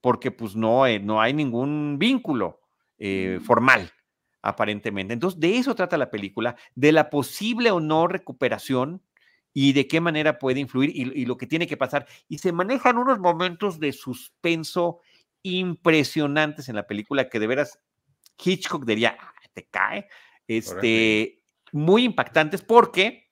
porque 0.00 0.30
pues 0.30 0.56
no, 0.56 0.86
eh, 0.86 0.98
no 1.00 1.20
hay 1.20 1.32
ningún 1.32 1.96
vínculo 1.98 2.60
eh, 2.98 3.38
Mm. 3.40 3.44
formal, 3.44 3.90
aparentemente. 4.48 5.12
Entonces, 5.14 5.40
de 5.40 5.58
eso 5.58 5.74
trata 5.74 5.96
la 5.98 6.10
película, 6.10 6.56
de 6.74 6.92
la 6.92 7.10
posible 7.10 7.70
o 7.70 7.80
no 7.80 8.06
recuperación 8.06 9.02
y 9.52 9.72
de 9.72 9.86
qué 9.88 10.00
manera 10.00 10.38
puede 10.38 10.60
influir 10.60 10.90
y, 10.94 11.02
y 11.22 11.26
lo 11.26 11.36
que 11.36 11.46
tiene 11.46 11.66
que 11.66 11.76
pasar. 11.76 12.06
Y 12.28 12.38
se 12.38 12.52
manejan 12.52 12.98
unos 12.98 13.18
momentos 13.18 13.80
de 13.80 13.92
suspenso 13.92 15.00
impresionantes 15.42 16.68
en 16.68 16.76
la 16.76 16.86
película 16.86 17.28
que 17.28 17.38
de 17.38 17.46
veras 17.46 17.78
Hitchcock 18.42 18.84
diría, 18.84 19.16
"Ah, 19.18 19.32
te 19.54 19.66
cae, 19.66 20.08
este, 20.46 21.42
muy 21.72 22.04
impactantes 22.04 22.62
porque, 22.62 23.30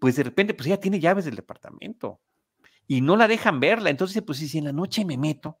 pues 0.00 0.16
de 0.16 0.24
repente, 0.24 0.54
pues 0.54 0.66
ella 0.66 0.80
tiene 0.80 1.00
llaves 1.00 1.24
del 1.24 1.36
departamento 1.36 2.20
y 2.86 3.00
no 3.00 3.16
la 3.16 3.26
dejan 3.28 3.58
verla. 3.60 3.90
Entonces, 3.90 4.22
pues 4.22 4.38
si 4.38 4.58
en 4.58 4.64
la 4.64 4.72
noche 4.72 5.04
me 5.04 5.16
meto 5.16 5.58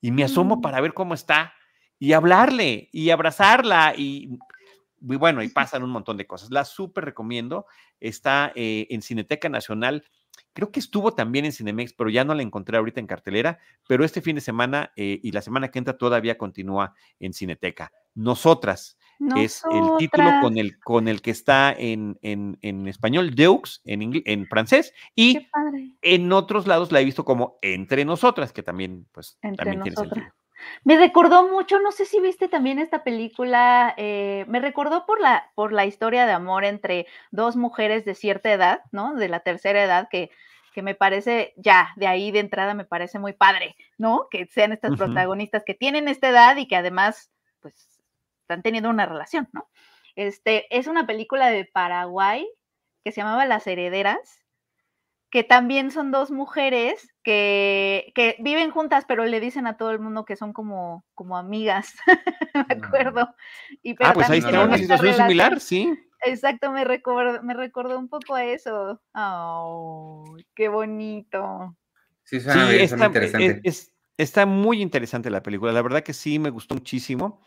y 0.00 0.10
me 0.10 0.24
asomo 0.24 0.56
Mm. 0.56 0.60
para 0.60 0.80
ver 0.80 0.92
cómo 0.92 1.14
está 1.14 1.54
y 1.98 2.12
hablarle 2.12 2.88
y 2.92 3.10
abrazarla 3.10 3.94
y, 3.96 4.38
y 5.00 5.16
bueno, 5.16 5.42
y 5.42 5.48
pasan 5.48 5.82
un 5.82 5.90
montón 5.90 6.16
de 6.16 6.26
cosas. 6.26 6.50
La 6.50 6.64
súper 6.64 7.04
recomiendo. 7.04 7.66
Está 8.00 8.52
eh, 8.54 8.86
en 8.90 9.02
Cineteca 9.02 9.48
Nacional. 9.48 10.04
Creo 10.52 10.70
que 10.70 10.80
estuvo 10.80 11.14
también 11.14 11.44
en 11.44 11.52
Cinemex, 11.52 11.94
pero 11.94 12.10
ya 12.10 12.24
no 12.24 12.34
la 12.34 12.42
encontré 12.42 12.76
ahorita 12.76 13.00
en 13.00 13.06
cartelera. 13.06 13.58
Pero 13.88 14.04
este 14.04 14.20
fin 14.20 14.34
de 14.34 14.42
semana 14.42 14.92
eh, 14.96 15.20
y 15.22 15.32
la 15.32 15.42
semana 15.42 15.70
que 15.70 15.78
entra 15.78 15.96
todavía 15.96 16.36
continúa 16.36 16.94
en 17.20 17.32
Cineteca. 17.32 17.92
Nosotras 18.14 18.98
es 19.34 19.62
el 19.70 19.96
título 19.98 20.30
con 20.42 20.58
el, 20.58 20.78
con 20.80 21.08
el 21.08 21.22
que 21.22 21.30
está 21.30 21.72
en, 21.72 22.18
en, 22.20 22.58
en 22.60 22.86
español, 22.86 23.34
Deux, 23.34 23.80
en, 23.86 24.22
en 24.26 24.46
francés, 24.46 24.92
y 25.14 25.48
en 26.02 26.32
otros 26.32 26.66
lados 26.66 26.92
la 26.92 27.00
he 27.00 27.04
visto 27.04 27.24
como 27.24 27.58
Entre 27.62 28.04
Nosotras, 28.04 28.52
que 28.52 28.62
también, 28.62 29.06
pues, 29.12 29.38
Entre 29.40 29.64
también 29.64 29.82
tiene 29.82 29.96
sentido. 29.96 30.26
Me 30.84 30.96
recordó 30.96 31.48
mucho, 31.48 31.80
no 31.80 31.92
sé 31.92 32.04
si 32.04 32.20
viste 32.20 32.48
también 32.48 32.78
esta 32.78 33.04
película, 33.04 33.94
eh, 33.96 34.44
me 34.48 34.60
recordó 34.60 35.04
por 35.06 35.20
la, 35.20 35.50
por 35.54 35.72
la 35.72 35.86
historia 35.86 36.26
de 36.26 36.32
amor 36.32 36.64
entre 36.64 37.06
dos 37.30 37.56
mujeres 37.56 38.04
de 38.04 38.14
cierta 38.14 38.52
edad, 38.52 38.80
¿no? 38.92 39.14
De 39.14 39.28
la 39.28 39.40
tercera 39.40 39.82
edad, 39.82 40.08
que, 40.10 40.30
que 40.72 40.82
me 40.82 40.94
parece, 40.94 41.54
ya, 41.56 41.92
de 41.96 42.06
ahí 42.06 42.30
de 42.30 42.40
entrada 42.40 42.74
me 42.74 42.84
parece 42.84 43.18
muy 43.18 43.32
padre, 43.32 43.76
¿no? 43.98 44.28
Que 44.30 44.46
sean 44.46 44.72
estas 44.72 44.96
protagonistas 44.96 45.64
que 45.64 45.74
tienen 45.74 46.08
esta 46.08 46.28
edad 46.28 46.56
y 46.56 46.68
que 46.68 46.76
además, 46.76 47.30
pues, 47.60 48.00
están 48.42 48.62
teniendo 48.62 48.90
una 48.90 49.06
relación, 49.06 49.48
¿no? 49.52 49.68
Este, 50.14 50.66
es 50.76 50.86
una 50.86 51.06
película 51.06 51.50
de 51.50 51.66
Paraguay 51.66 52.48
que 53.04 53.12
se 53.12 53.20
llamaba 53.20 53.44
Las 53.44 53.66
Herederas, 53.66 54.45
que 55.36 55.44
también 55.44 55.90
son 55.90 56.12
dos 56.12 56.30
mujeres 56.30 57.12
que, 57.22 58.10
que, 58.14 58.36
viven 58.38 58.70
juntas, 58.70 59.04
pero 59.06 59.26
le 59.26 59.38
dicen 59.38 59.66
a 59.66 59.76
todo 59.76 59.90
el 59.90 59.98
mundo 59.98 60.24
que 60.24 60.34
son 60.34 60.54
como, 60.54 61.04
como 61.14 61.36
amigas, 61.36 61.92
me 62.54 62.74
acuerdo. 62.74 63.34
Y, 63.82 63.94
ah, 64.02 64.14
pues 64.14 64.30
ahí 64.30 64.38
está 64.38 64.64
una 64.64 64.78
situación 64.78 65.12
similar, 65.12 65.60
sí. 65.60 65.92
Exacto, 66.24 66.72
me 66.72 66.84
recordó, 66.84 67.42
me 67.42 67.52
recordó 67.52 67.98
un 67.98 68.08
poco 68.08 68.34
a 68.34 68.46
eso. 68.46 68.98
Oh, 69.14 70.24
qué 70.54 70.68
bonito. 70.68 71.76
Sí, 72.24 72.40
suena 72.40 72.70
sí, 72.70 72.76
está, 72.76 73.04
interesante. 73.04 73.62
está 74.16 74.46
muy 74.46 74.80
interesante 74.80 75.28
la 75.28 75.42
película, 75.42 75.70
la 75.70 75.82
verdad 75.82 76.02
que 76.02 76.14
sí, 76.14 76.38
me 76.38 76.48
gustó 76.48 76.76
muchísimo. 76.76 77.42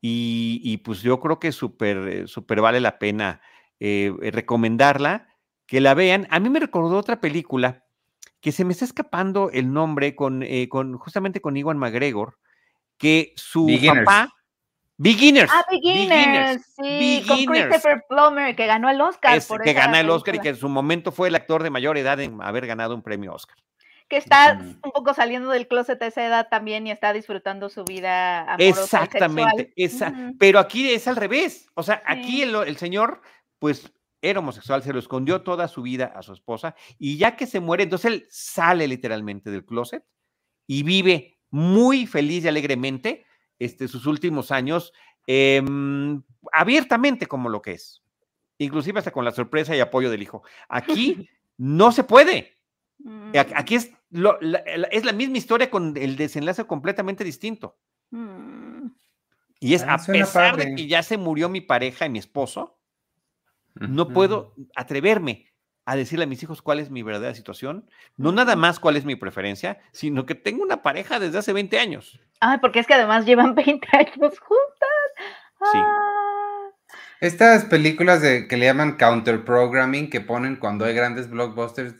Y, 0.00 0.62
y 0.64 0.78
pues 0.78 1.02
yo 1.02 1.20
creo 1.20 1.38
que 1.38 1.52
súper, 1.52 1.96
eh, 2.08 2.26
súper 2.26 2.62
vale 2.62 2.80
la 2.80 2.98
pena 2.98 3.42
eh, 3.80 4.14
recomendarla 4.32 5.28
que 5.66 5.80
la 5.80 5.94
vean. 5.94 6.26
A 6.30 6.40
mí 6.40 6.50
me 6.50 6.60
recordó 6.60 6.96
otra 6.96 7.20
película 7.20 7.84
que 8.40 8.52
se 8.52 8.64
me 8.64 8.72
está 8.72 8.84
escapando 8.84 9.50
el 9.50 9.72
nombre 9.72 10.14
con, 10.14 10.42
eh, 10.42 10.68
con 10.68 10.98
justamente 10.98 11.40
con 11.40 11.56
Iwan 11.56 11.78
McGregor, 11.78 12.38
que 12.98 13.32
su 13.36 13.66
papá. 13.86 14.28
Beginners. 14.96 15.50
Ah, 15.52 15.64
Beginners, 15.70 16.74
sí, 16.76 17.24
con 17.26 17.44
Christopher 17.46 18.04
Plummer, 18.08 18.54
que 18.54 18.66
ganó 18.66 18.88
el 18.90 19.00
Oscar. 19.00 19.42
por 19.48 19.62
que 19.62 19.72
gana 19.72 20.00
el 20.00 20.10
Oscar 20.10 20.36
y 20.36 20.38
que 20.40 20.50
en 20.50 20.56
su 20.56 20.68
momento 20.68 21.10
fue 21.10 21.28
el 21.28 21.34
actor 21.34 21.62
de 21.62 21.70
mayor 21.70 21.98
edad 21.98 22.20
en 22.20 22.40
haber 22.42 22.66
ganado 22.66 22.94
un 22.94 23.02
premio 23.02 23.34
Oscar. 23.34 23.56
Que 24.08 24.18
está 24.18 24.58
un 24.60 24.92
poco 24.92 25.14
saliendo 25.14 25.48
del 25.48 25.66
closet 25.66 26.00
a 26.02 26.06
esa 26.06 26.24
edad 26.24 26.48
también 26.50 26.86
y 26.86 26.90
está 26.90 27.14
disfrutando 27.14 27.70
su 27.70 27.84
vida 27.84 28.42
amorosa 28.42 29.02
Exactamente, 29.02 29.72
esa, 29.74 30.12
pero 30.38 30.58
aquí 30.58 30.90
es 30.90 31.08
al 31.08 31.16
revés. 31.16 31.66
O 31.74 31.82
sea, 31.82 32.02
aquí 32.04 32.42
el, 32.42 32.54
el 32.54 32.76
señor, 32.76 33.22
pues 33.58 33.90
era 34.24 34.40
homosexual, 34.40 34.82
se 34.82 34.92
lo 34.92 34.98
escondió 34.98 35.42
toda 35.42 35.68
su 35.68 35.82
vida 35.82 36.12
a 36.16 36.22
su 36.22 36.32
esposa 36.32 36.74
y 36.98 37.18
ya 37.18 37.36
que 37.36 37.46
se 37.46 37.60
muere, 37.60 37.82
entonces 37.82 38.12
él 38.12 38.26
sale 38.30 38.88
literalmente 38.88 39.50
del 39.50 39.64
closet 39.64 40.04
y 40.66 40.82
vive 40.82 41.38
muy 41.50 42.06
feliz 42.06 42.44
y 42.44 42.48
alegremente 42.48 43.26
este, 43.58 43.86
sus 43.86 44.06
últimos 44.06 44.50
años 44.50 44.92
em, 45.26 46.22
abiertamente 46.52 47.26
como 47.26 47.48
lo 47.48 47.62
que 47.62 47.72
es, 47.72 48.02
inclusive 48.58 48.98
hasta 48.98 49.12
con 49.12 49.24
la 49.24 49.32
sorpresa 49.32 49.76
y 49.76 49.80
apoyo 49.80 50.10
del 50.10 50.22
hijo. 50.22 50.42
Aquí 50.68 51.28
no 51.58 51.92
se 51.92 52.04
puede. 52.04 52.54
Mm. 52.98 53.32
Aquí 53.56 53.74
es, 53.74 53.92
la, 54.10 54.38
es 54.90 55.04
la 55.04 55.12
misma 55.12 55.38
historia 55.38 55.70
con 55.70 55.96
el 55.96 56.16
desenlace 56.16 56.64
completamente 56.64 57.24
distinto. 57.24 57.76
Mm. 58.10 58.86
Y 59.60 59.74
es 59.74 59.82
a 59.82 59.96
pesar 59.96 60.56
de 60.56 60.74
que 60.74 60.86
ya 60.86 61.02
se 61.02 61.16
murió 61.16 61.48
mi 61.48 61.60
pareja 61.60 62.06
y 62.06 62.10
mi 62.10 62.18
esposo, 62.18 62.78
no 63.74 64.08
puedo 64.08 64.54
atreverme 64.74 65.46
a 65.86 65.96
decirle 65.96 66.24
a 66.24 66.28
mis 66.28 66.42
hijos 66.42 66.62
cuál 66.62 66.80
es 66.80 66.90
mi 66.90 67.02
verdadera 67.02 67.34
situación, 67.34 67.88
no 68.16 68.32
nada 68.32 68.56
más 68.56 68.80
cuál 68.80 68.96
es 68.96 69.04
mi 69.04 69.16
preferencia, 69.16 69.80
sino 69.92 70.24
que 70.24 70.34
tengo 70.34 70.62
una 70.62 70.82
pareja 70.82 71.18
desde 71.18 71.38
hace 71.38 71.52
20 71.52 71.78
años. 71.78 72.20
Ay, 72.40 72.58
porque 72.58 72.78
es 72.78 72.86
que 72.86 72.94
además 72.94 73.26
llevan 73.26 73.54
20 73.54 73.86
años 73.92 74.38
juntas. 74.38 74.88
Sí. 75.72 75.78
Ah. 75.78 76.70
Estas 77.20 77.64
películas 77.64 78.22
de, 78.22 78.48
que 78.48 78.56
le 78.56 78.66
llaman 78.66 78.96
counter 78.96 79.44
programming 79.44 80.10
que 80.10 80.20
ponen 80.20 80.56
cuando 80.56 80.84
hay 80.84 80.94
grandes 80.94 81.30
blockbusters, 81.30 81.94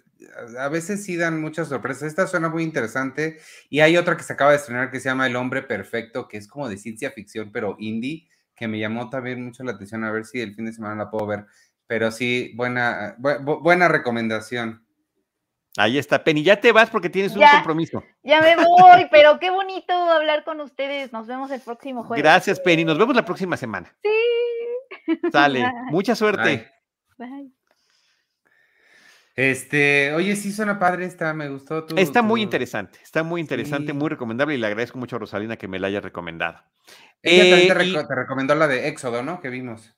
a 0.59 0.69
veces 0.69 1.05
sí 1.05 1.17
dan 1.17 1.41
muchas 1.41 1.69
sorpresas. 1.69 2.05
Esta 2.05 2.27
suena 2.27 2.49
muy 2.49 2.63
interesante. 2.63 3.39
Y 3.71 3.81
hay 3.81 3.97
otra 3.97 4.17
que 4.17 4.23
se 4.23 4.33
acaba 4.33 4.51
de 4.51 4.59
estrenar 4.59 4.91
que 4.91 5.01
se 5.01 5.09
llama 5.09 5.27
El 5.27 5.37
Hombre 5.37 5.63
Perfecto, 5.63 6.29
que 6.29 6.37
es 6.37 6.49
como 6.49 6.69
de 6.69 6.77
ciencia 6.77 7.11
ficción, 7.11 7.51
pero 7.53 7.77
indie 7.79 8.29
que 8.55 8.69
me 8.69 8.79
llamó 8.79 9.11
también 9.11 9.45
mucho 9.45 9.65
la 9.65 9.73
atención, 9.73 10.05
a 10.05 10.13
ver 10.13 10.25
si 10.25 10.41
el 10.41 10.55
fin 10.55 10.67
de 10.67 10.73
semana 10.73 10.95
la 10.97 11.11
puedo 11.11 11.27
ver. 11.27 11.47
Pero 11.87 12.11
sí, 12.11 12.53
buena, 12.57 13.17
buena 13.19 13.89
recomendación. 13.89 14.85
Ahí 15.77 15.99
está, 15.99 16.23
Penny, 16.23 16.45
ya 16.45 16.61
te 16.61 16.71
vas 16.71 16.89
porque 16.89 17.11
tienes 17.11 17.35
un 17.35 17.43
compromiso. 17.43 18.03
Ya 18.23 18.41
me 18.41 18.55
voy, 18.57 19.09
pero 19.11 19.41
qué 19.41 19.51
bonito 19.51 19.93
hablar 19.93 20.45
con 20.45 20.61
ustedes. 20.61 21.13
Nos 21.13 21.27
vemos 21.27 21.51
el 21.51 21.61
próximo 21.61 22.05
jueves. 22.05 22.23
Gracias, 22.23 22.61
Penny. 22.61 22.85
Nos 22.85 22.97
vemos 22.97 23.17
la 23.17 23.25
próxima 23.25 23.57
semana. 23.57 23.93
Sí. 24.03 25.19
Sale. 25.33 25.65
Mucha 25.91 26.15
suerte. 26.15 26.71
Bye. 27.19 27.51
Este, 29.37 30.13
oye, 30.15 30.37
sí 30.37 30.53
suena 30.53 30.79
padre 30.79 31.07
esta, 31.07 31.35
me 31.35 31.49
gustó. 31.49 31.85
Tu, 31.85 31.97
está 31.97 32.23
muy 32.23 32.41
interesante, 32.41 33.01
está 33.03 33.25
muy 33.25 33.41
interesante, 33.41 33.93
muy 33.93 34.09
recomendable 34.09 34.55
y 34.55 34.59
le 34.59 34.67
agradezco 34.67 34.97
mucho 34.97 35.17
a 35.17 35.19
Rosalina 35.19 35.57
que 35.57 35.67
me 35.67 35.81
la 35.81 35.89
haya 35.89 36.01
recomendado. 36.01 36.61
Ella 37.21 37.51
también 37.51 37.97
te, 37.97 38.13
eh, 38.13 38.15
recomendó 38.15 38.55
la 38.55 38.69
de 38.69 38.89
Éxodo, 38.89 39.23
¿no? 39.23 39.41
Que 39.41 39.51
vimos. 39.51 39.93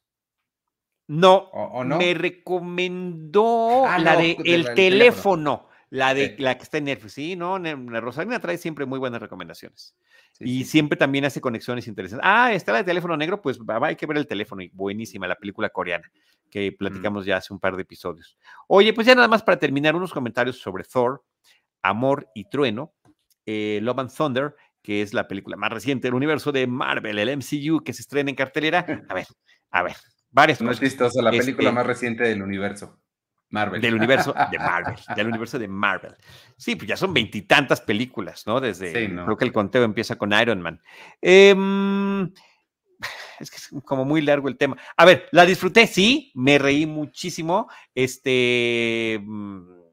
No, 1.08 1.50
me 1.84 2.14
recomendó 2.14 3.86
ah, 3.86 3.98
la 3.98 4.16
de 4.16 4.38
el 4.44 4.74
teléfono, 4.74 5.68
la 5.90 6.14
de 6.14 6.34
la 6.38 6.56
que 6.56 6.64
está 6.64 6.78
en 6.78 6.84
Netflix. 6.84 7.12
Sí, 7.12 7.36
no, 7.36 7.58
Rosalina 8.00 8.40
trae 8.40 8.56
siempre 8.56 8.86
muy 8.86 8.98
buenas 8.98 9.20
recomendaciones. 9.20 9.94
y 10.40 10.64
siempre 10.64 10.96
también 10.96 11.26
hace 11.26 11.42
conexiones 11.42 11.86
interesantes. 11.86 12.26
Ah, 12.26 12.54
está 12.54 12.72
la 12.72 12.78
de 12.78 12.84
teléfono 12.84 13.16
negro, 13.18 13.42
pues 13.42 13.58
hay 13.82 13.96
que 13.96 14.06
ver 14.06 14.16
el 14.16 14.26
teléfono. 14.26 14.62
Y 14.62 14.70
buenísima 14.72 15.28
la 15.28 15.36
película 15.36 15.68
coreana 15.68 16.10
que 16.50 16.70
mm. 16.70 16.76
platicamos 16.76 17.26
ya 17.26 17.36
hace 17.36 17.52
un 17.52 17.60
par 17.60 17.76
de 17.76 17.82
episodios. 17.82 18.36
Oye, 18.68 18.92
pues 18.92 19.06
ya 19.06 19.14
nada 19.14 19.28
más 19.28 19.42
para 19.42 19.58
terminar, 19.58 19.94
unos 19.94 20.12
comentarios 20.12 20.58
sobre 20.58 20.84
Thor, 20.84 21.24
Amor 21.82 22.28
y 22.34 22.48
Trueno, 22.48 22.94
eh, 23.44 23.80
Love 23.82 23.98
and 24.00 24.14
Thunder, 24.14 24.56
que 24.82 25.02
es 25.02 25.14
la 25.14 25.26
película 25.26 25.56
más 25.56 25.72
reciente 25.72 26.08
del 26.08 26.14
universo 26.14 26.52
de 26.52 26.66
Marvel, 26.66 27.18
el 27.18 27.36
MCU, 27.36 27.82
que 27.82 27.92
se 27.92 28.02
estrena 28.02 28.30
en 28.30 28.36
cartelera. 28.36 28.86
A 29.08 29.14
ver, 29.14 29.26
a 29.70 29.82
ver, 29.82 29.96
varias 30.30 30.60
No 30.60 30.70
es 30.70 30.80
vistoso, 30.80 31.20
la 31.22 31.30
película 31.30 31.68
este 31.68 31.74
más 31.74 31.86
reciente 31.86 32.24
del 32.24 32.42
universo. 32.42 33.00
Marvel. 33.48 33.80
Del 33.80 33.94
universo 33.94 34.34
de 34.50 34.58
Marvel, 34.58 34.96
del 35.14 35.28
universo 35.28 35.58
de 35.58 35.68
Marvel. 35.68 36.16
Sí, 36.56 36.74
pues 36.74 36.88
ya 36.88 36.96
son 36.96 37.14
veintitantas 37.14 37.80
películas, 37.80 38.44
¿no? 38.46 38.60
Desde, 38.60 38.92
creo 38.92 39.36
que 39.36 39.44
el 39.44 39.52
conteo 39.52 39.84
empieza 39.84 40.16
con 40.16 40.32
Iron 40.32 40.60
Man. 40.60 40.80
Eh, 41.22 41.54
es 43.40 43.50
que 43.50 43.56
es 43.56 43.70
como 43.84 44.04
muy 44.04 44.22
largo 44.22 44.48
el 44.48 44.56
tema. 44.56 44.76
A 44.96 45.04
ver, 45.04 45.28
la 45.32 45.46
disfruté, 45.46 45.86
sí, 45.86 46.32
me 46.34 46.58
reí 46.58 46.86
muchísimo. 46.86 47.68
Este. 47.94 49.20
Mm, 49.22 49.86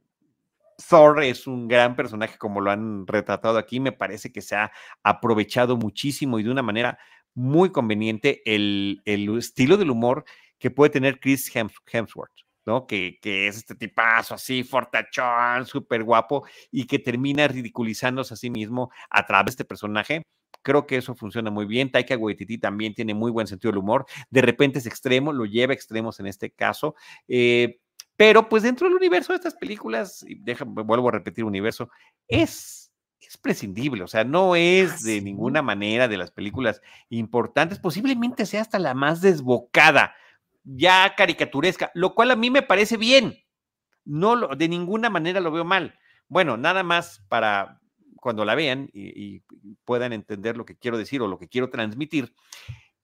Thor 0.90 1.24
es 1.24 1.48
un 1.48 1.68
gran 1.68 1.96
personaje 1.96 2.38
como 2.38 2.60
lo 2.60 2.72
han 2.72 3.08
retratado 3.08 3.58
aquí. 3.58 3.80
Me 3.80 3.92
parece 3.92 4.32
que 4.32 4.42
se 4.42 4.56
ha 4.56 4.72
aprovechado 5.04 5.78
muchísimo 5.78 6.40
y 6.40 6.44
de 6.44 6.52
una 6.52 6.64
manera 6.64 6.98
muy 7.34 7.72
conveniente 7.72 8.42
el, 8.46 9.02
estilo 9.06 9.78
del 9.78 9.92
humor 9.92 10.26
que 10.60 10.72
puede 10.72 10.92
tener 10.92 11.20
Chris 11.20 11.52
Hemsworth. 11.54 12.32
¿no? 12.66 12.88
Que, 12.88 13.20
que, 13.22 13.48
es 13.48 13.58
este 13.58 13.76
tipazo 13.76 14.36
así, 14.36 14.64
fortachón, 14.64 15.66
súper 15.66 16.04
guapo, 16.04 16.48
y 16.72 16.88
que 16.88 16.98
termina 16.98 17.46
ridiculizándose 17.46 18.34
a 18.34 18.38
sí 18.38 18.50
mismo 18.50 18.90
a 19.10 19.26
través 19.26 19.48
de 19.48 19.50
este 19.52 19.66
personaje 19.66 20.24
Creo 20.64 20.88
que 20.88 20.98
eso 20.98 21.14
funciona 21.14 21.52
muy 21.52 21.66
bien. 21.66 21.92
Taika 21.92 22.18
Waititi 22.18 22.58
también 22.58 22.96
tiene 22.96 23.14
muy 23.14 23.30
buen 23.30 23.46
sentido 23.46 23.72
del 23.72 23.80
humor. 23.80 24.06
De 24.30 24.42
repente 24.42 24.80
es 24.80 24.88
extremo, 24.88 25.32
lo 25.32 25.46
lleva 25.46 25.72
a 25.72 25.76
extremos 25.76 26.20
en 26.20 26.28
este 26.28 26.50
caso. 26.52 26.96
Eh, 27.28 27.80
pero 28.16 28.48
pues 28.48 28.64
dentro 28.64 28.88
del 28.88 28.96
universo 28.96 29.34
de 29.34 29.38
estas 29.38 29.56
películas, 29.56 30.24
y 30.28 30.36
vuelvo 30.66 31.10
a 31.10 31.12
repetir 31.12 31.44
universo, 31.44 31.90
es, 32.28 32.92
es 33.20 33.38
prescindible, 33.38 34.04
o 34.04 34.08
sea, 34.08 34.24
no 34.24 34.56
es 34.56 34.92
ah, 34.92 34.98
de 35.04 35.22
ninguna 35.22 35.62
manera 35.62 36.08
de 36.08 36.18
las 36.18 36.32
películas 36.32 36.82
importantes, 37.10 37.80
posiblemente 37.80 38.46
sea 38.46 38.62
hasta 38.62 38.80
la 38.80 38.94
más 38.94 39.22
desbocada, 39.22 40.16
ya 40.64 41.16
caricaturesca, 41.18 41.92
lo 41.96 42.14
cual 42.14 42.32
a 42.32 42.36
mí 42.36 42.52
me 42.52 42.62
parece 42.62 42.98
bien, 42.98 43.44
no 44.06 44.36
lo, 44.36 44.56
de 44.56 44.70
ninguna 44.70 45.10
manera 45.10 45.40
lo 45.40 45.52
veo 45.52 45.66
mal. 45.66 45.98
Bueno, 46.28 46.56
nada 46.56 46.84
más 46.84 47.24
para 47.30 47.82
cuando 48.24 48.46
la 48.46 48.56
vean 48.56 48.90
y, 48.94 49.44
puedan 49.84 50.14
entender 50.14 50.56
lo 50.56 50.66
que 50.66 50.78
quiero 50.78 50.98
decir 50.98 51.22
o 51.22 51.28
lo 51.28 51.38
que 51.38 51.50
quiero 51.50 51.70
transmitir, 51.70 52.34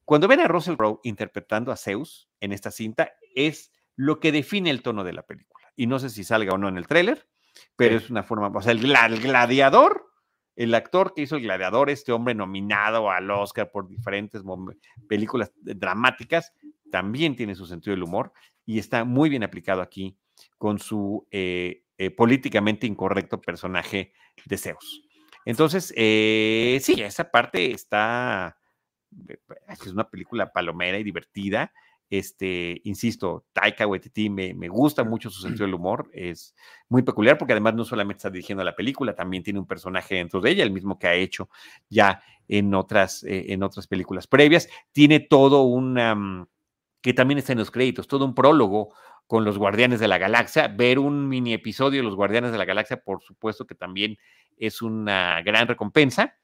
cuando 0.06 0.28
ven 0.28 0.40
a 0.40 0.48
Russell 0.48 0.78
Crowe 0.78 1.02
interpretando 1.04 1.72
a 1.72 1.78
Zeus 1.78 2.30
en 2.40 2.54
esta 2.54 2.72
cinta, 2.72 3.12
es 3.36 3.72
lo 3.96 4.20
que 4.20 4.32
define 4.32 4.70
el 4.70 4.82
tono 4.82 5.04
de 5.04 5.14
la 5.14 5.24
película. 5.24 5.68
Y 5.76 5.88
no 5.88 6.00
sé 6.00 6.10
si 6.10 6.24
salga 6.24 6.54
o 6.54 6.58
no 6.58 6.70
en 6.70 6.78
el 6.78 6.88
tráiler, 6.88 7.28
pero 7.76 7.98
es 7.98 8.10
una 8.10 8.24
forma, 8.24 8.48
o 8.48 8.62
sea, 8.62 8.72
el, 8.72 8.80
gladiador, 8.80 10.10
el 10.56 10.74
actor 10.74 11.14
que 11.14 11.24
hizo 11.24 11.36
el 11.36 11.44
gladiador, 11.44 11.90
este 11.90 12.14
hombre 12.14 12.34
nominado 12.34 13.12
al 13.12 13.30
Oscar 13.30 13.70
por 13.72 13.88
diferentes 13.88 14.42
películas 15.08 15.52
dramáticas, 15.58 16.54
también 16.92 17.36
tiene 17.36 17.56
su 17.56 17.66
sentido 17.66 17.94
del 17.94 18.04
humor 18.04 18.32
y 18.66 18.80
está 18.80 19.04
muy 19.04 19.30
bien 19.30 19.44
aplicado 19.44 19.82
aquí 19.82 20.18
con 20.58 20.80
su 20.80 21.28
eh, 21.30 21.84
eh, 21.98 22.12
políticamente 22.12 22.88
incorrecto 22.88 23.42
personaje 23.42 24.14
de 24.46 24.58
Zeus. 24.58 25.09
Entonces, 25.46 25.94
eh, 25.96 26.80
sí, 26.82 27.02
esa 27.02 27.30
parte 27.32 27.72
está, 27.72 28.58
eh, 29.28 29.38
es 29.70 29.88
una 29.88 30.10
película 30.10 30.52
palomera 30.52 30.98
y 30.98 31.04
divertida. 31.04 31.72
Este, 32.10 32.82
insisto, 32.86 33.46
Taika 33.54 33.86
Waititi 33.86 34.32
me, 34.32 34.56
me, 34.56 34.68
gusta 34.68 35.04
mucho 35.04 35.30
su 35.30 35.42
sentido 35.42 35.66
del 35.68 35.76
humor, 35.76 36.10
es 36.12 36.56
muy 36.88 37.04
peculiar 37.04 37.38
porque 37.38 37.54
además 37.54 37.76
no 37.76 37.86
solamente 37.86 38.18
está 38.18 38.32
dirigiendo 38.32 38.64
la 38.64 38.76
película, 38.76 39.14
también 39.14 39.44
tiene 39.44 39.60
un 39.60 39.68
personaje 39.68 40.16
dentro 40.16 40.42
de 40.42 40.50
ella, 40.50 40.64
el 40.64 40.72
mismo 40.72 40.98
que 40.98 41.08
ha 41.08 41.14
hecho 41.14 41.50
ya 41.88 42.24
en 42.48 42.74
otras, 42.74 43.24
eh, 43.24 43.54
en 43.54 43.62
otras 43.64 43.88
películas 43.88 44.28
previas. 44.28 44.68
Tiene 44.92 45.20
todo 45.20 45.64
un, 45.64 46.48
que 47.02 47.14
también 47.14 47.38
está 47.38 47.54
en 47.54 47.60
los 47.60 47.72
créditos, 47.72 48.08
todo 48.08 48.26
un 48.26 48.36
prólogo 48.36 48.94
con 49.30 49.46
los 49.46 49.60
Guardianes 49.60 50.00
de 50.00 50.08
la 50.08 50.18
Galaxia. 50.18 50.68
Ver 50.70 50.98
un 50.98 51.30
mini 51.30 51.54
episodio 51.54 52.00
de 52.00 52.04
los 52.04 52.16
Guardianes 52.16 52.52
de 52.52 52.58
la 52.58 52.66
Galaxia, 52.66 53.00
por 53.00 53.22
supuesto 53.22 53.68
que 53.68 53.76
también 53.76 54.18
es 54.58 54.82
una 54.82 55.44
gran 55.44 55.68
recompensa. 55.68 56.36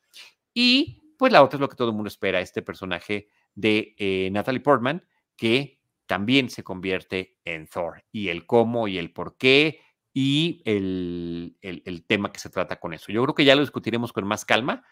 Y 0.53 1.01
pues 1.17 1.33
la 1.33 1.41
otra 1.41 1.57
es 1.57 1.61
lo 1.61 1.67
que 1.67 1.75
todo 1.75 1.89
el 1.89 1.95
mundo 1.95 2.09
espera, 2.09 2.39
este 2.39 2.61
personaje 2.61 3.27
de 3.55 3.95
eh, 3.97 4.29
Natalie 4.31 4.59
Portman, 4.59 5.03
que 5.35 5.79
también 6.05 6.47
se 6.51 6.63
convierte 6.63 7.39
en 7.43 7.65
Thor. 7.65 8.03
Y 8.11 8.29
el 8.29 8.45
cómo 8.45 8.87
y 8.87 8.99
el 8.99 9.11
por 9.11 9.35
qué 9.35 9.81
y 10.13 10.61
el, 10.65 11.57
el, 11.63 12.05
tema 12.05 12.31
que 12.31 12.39
se 12.39 12.51
trata 12.51 12.79
con 12.79 12.93
eso. 12.93 13.11
Yo 13.11 13.23
creo 13.23 13.33
que 13.33 13.45
ya 13.45 13.55
lo 13.55 13.61
discutiremos 13.61 14.13
con 14.13 14.27
más 14.27 14.45
calma 14.45 14.83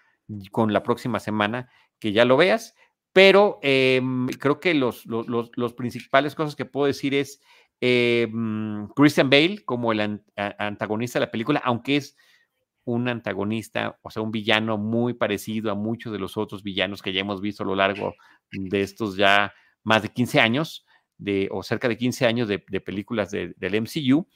con 0.52 0.74
la 0.74 0.82
próxima 0.82 1.20
semana 1.20 1.70
que 2.00 2.12
ya 2.12 2.26
lo 2.26 2.38
veas, 2.38 2.74
pero 3.14 3.60
em, 3.62 4.28
creo 4.28 4.60
que 4.60 4.74
los, 4.74 5.06
los, 5.06 5.52
los, 5.56 5.74
principales 5.74 6.34
cosas 6.34 6.56
que 6.56 6.66
puedo 6.66 6.88
decir 6.88 7.14
es 7.14 7.40
eh, 7.86 8.30
mm, 8.32 8.94
Christian 8.96 9.30
Bale 9.30 9.66
como 9.66 9.92
el 9.92 10.22
antagonista 10.38 11.20
de 11.20 11.26
la 11.26 11.32
película, 11.32 11.62
aunque 11.66 11.98
es 11.98 12.16
un 12.86 13.10
antagonista, 13.10 14.00
o 14.02 14.10
sea, 14.10 14.22
un 14.22 14.32
villano 14.32 14.78
muy 14.78 15.16
parecido 15.16 15.70
a 15.70 15.76
muchos 15.76 16.14
de 16.14 16.20
los 16.20 16.38
otros 16.38 16.64
villanos 16.64 17.02
que 17.02 17.12
ya 17.12 17.20
hemos 17.20 17.42
visto 17.42 17.64
a 17.64 17.66
lo 17.66 17.76
largo 17.76 18.14
de 18.52 18.82
estos 18.82 19.18
ya 19.18 19.54
más 19.84 20.02
de 20.02 20.08
15 20.08 20.40
años, 20.40 20.86
de, 21.18 21.50
o 21.52 21.62
cerca 21.62 21.90
de 21.90 21.98
15 21.98 22.26
años 22.26 22.48
de, 22.48 22.60
películas 22.60 23.32
del 23.32 23.82
MCU, 23.82 24.30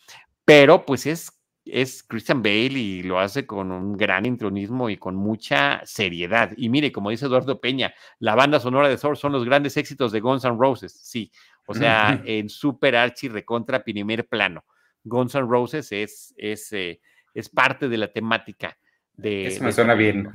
pero 0.43 0.85
pues 0.85 1.05
es, 1.05 1.31
es 1.63 2.03
Christian 2.03 2.43
Bale 2.43 2.77
y 2.77 3.03
lo 3.03 3.17
hace 3.17 3.47
con 3.47 3.71
un 3.71 3.95
gran 3.95 4.25
intronismo 4.25 4.89
y 4.89 4.97
con 4.97 5.15
mucha 5.15 5.81
seriedad. 5.85 6.51
Y 6.57 6.67
mire, 6.67 6.91
como 6.91 7.11
dice 7.11 7.27
Eduardo 7.27 7.61
Peña, 7.61 7.93
la 8.19 8.35
banda 8.35 8.59
sonora 8.59 8.89
de 8.89 8.97
Thor 8.97 9.17
son 9.17 9.31
los 9.31 9.45
grandes 9.45 9.77
éxitos 9.77 10.11
de 10.11 10.19
Guns 10.19 10.43
N' 10.43 10.57
Roses, 10.59 10.99
sí, 11.01 11.31
o 11.69 11.73
sea, 11.73 12.21
en 12.25 12.47
super 12.49 12.95
archi 12.95 13.27
recontra 13.27 13.83
primer 13.83 14.25
plano. 14.25 14.63
Guns 15.03 15.35
N' 15.35 15.47
Roses 15.47 15.91
es, 15.91 16.33
es, 16.37 16.71
eh, 16.71 17.01
es 17.33 17.49
parte 17.49 17.89
de 17.89 17.97
la 17.97 18.11
temática 18.11 18.77
de... 19.13 19.47
Eso 19.47 19.63
me 19.65 19.73
suena 19.73 19.93
bien. 19.93 20.31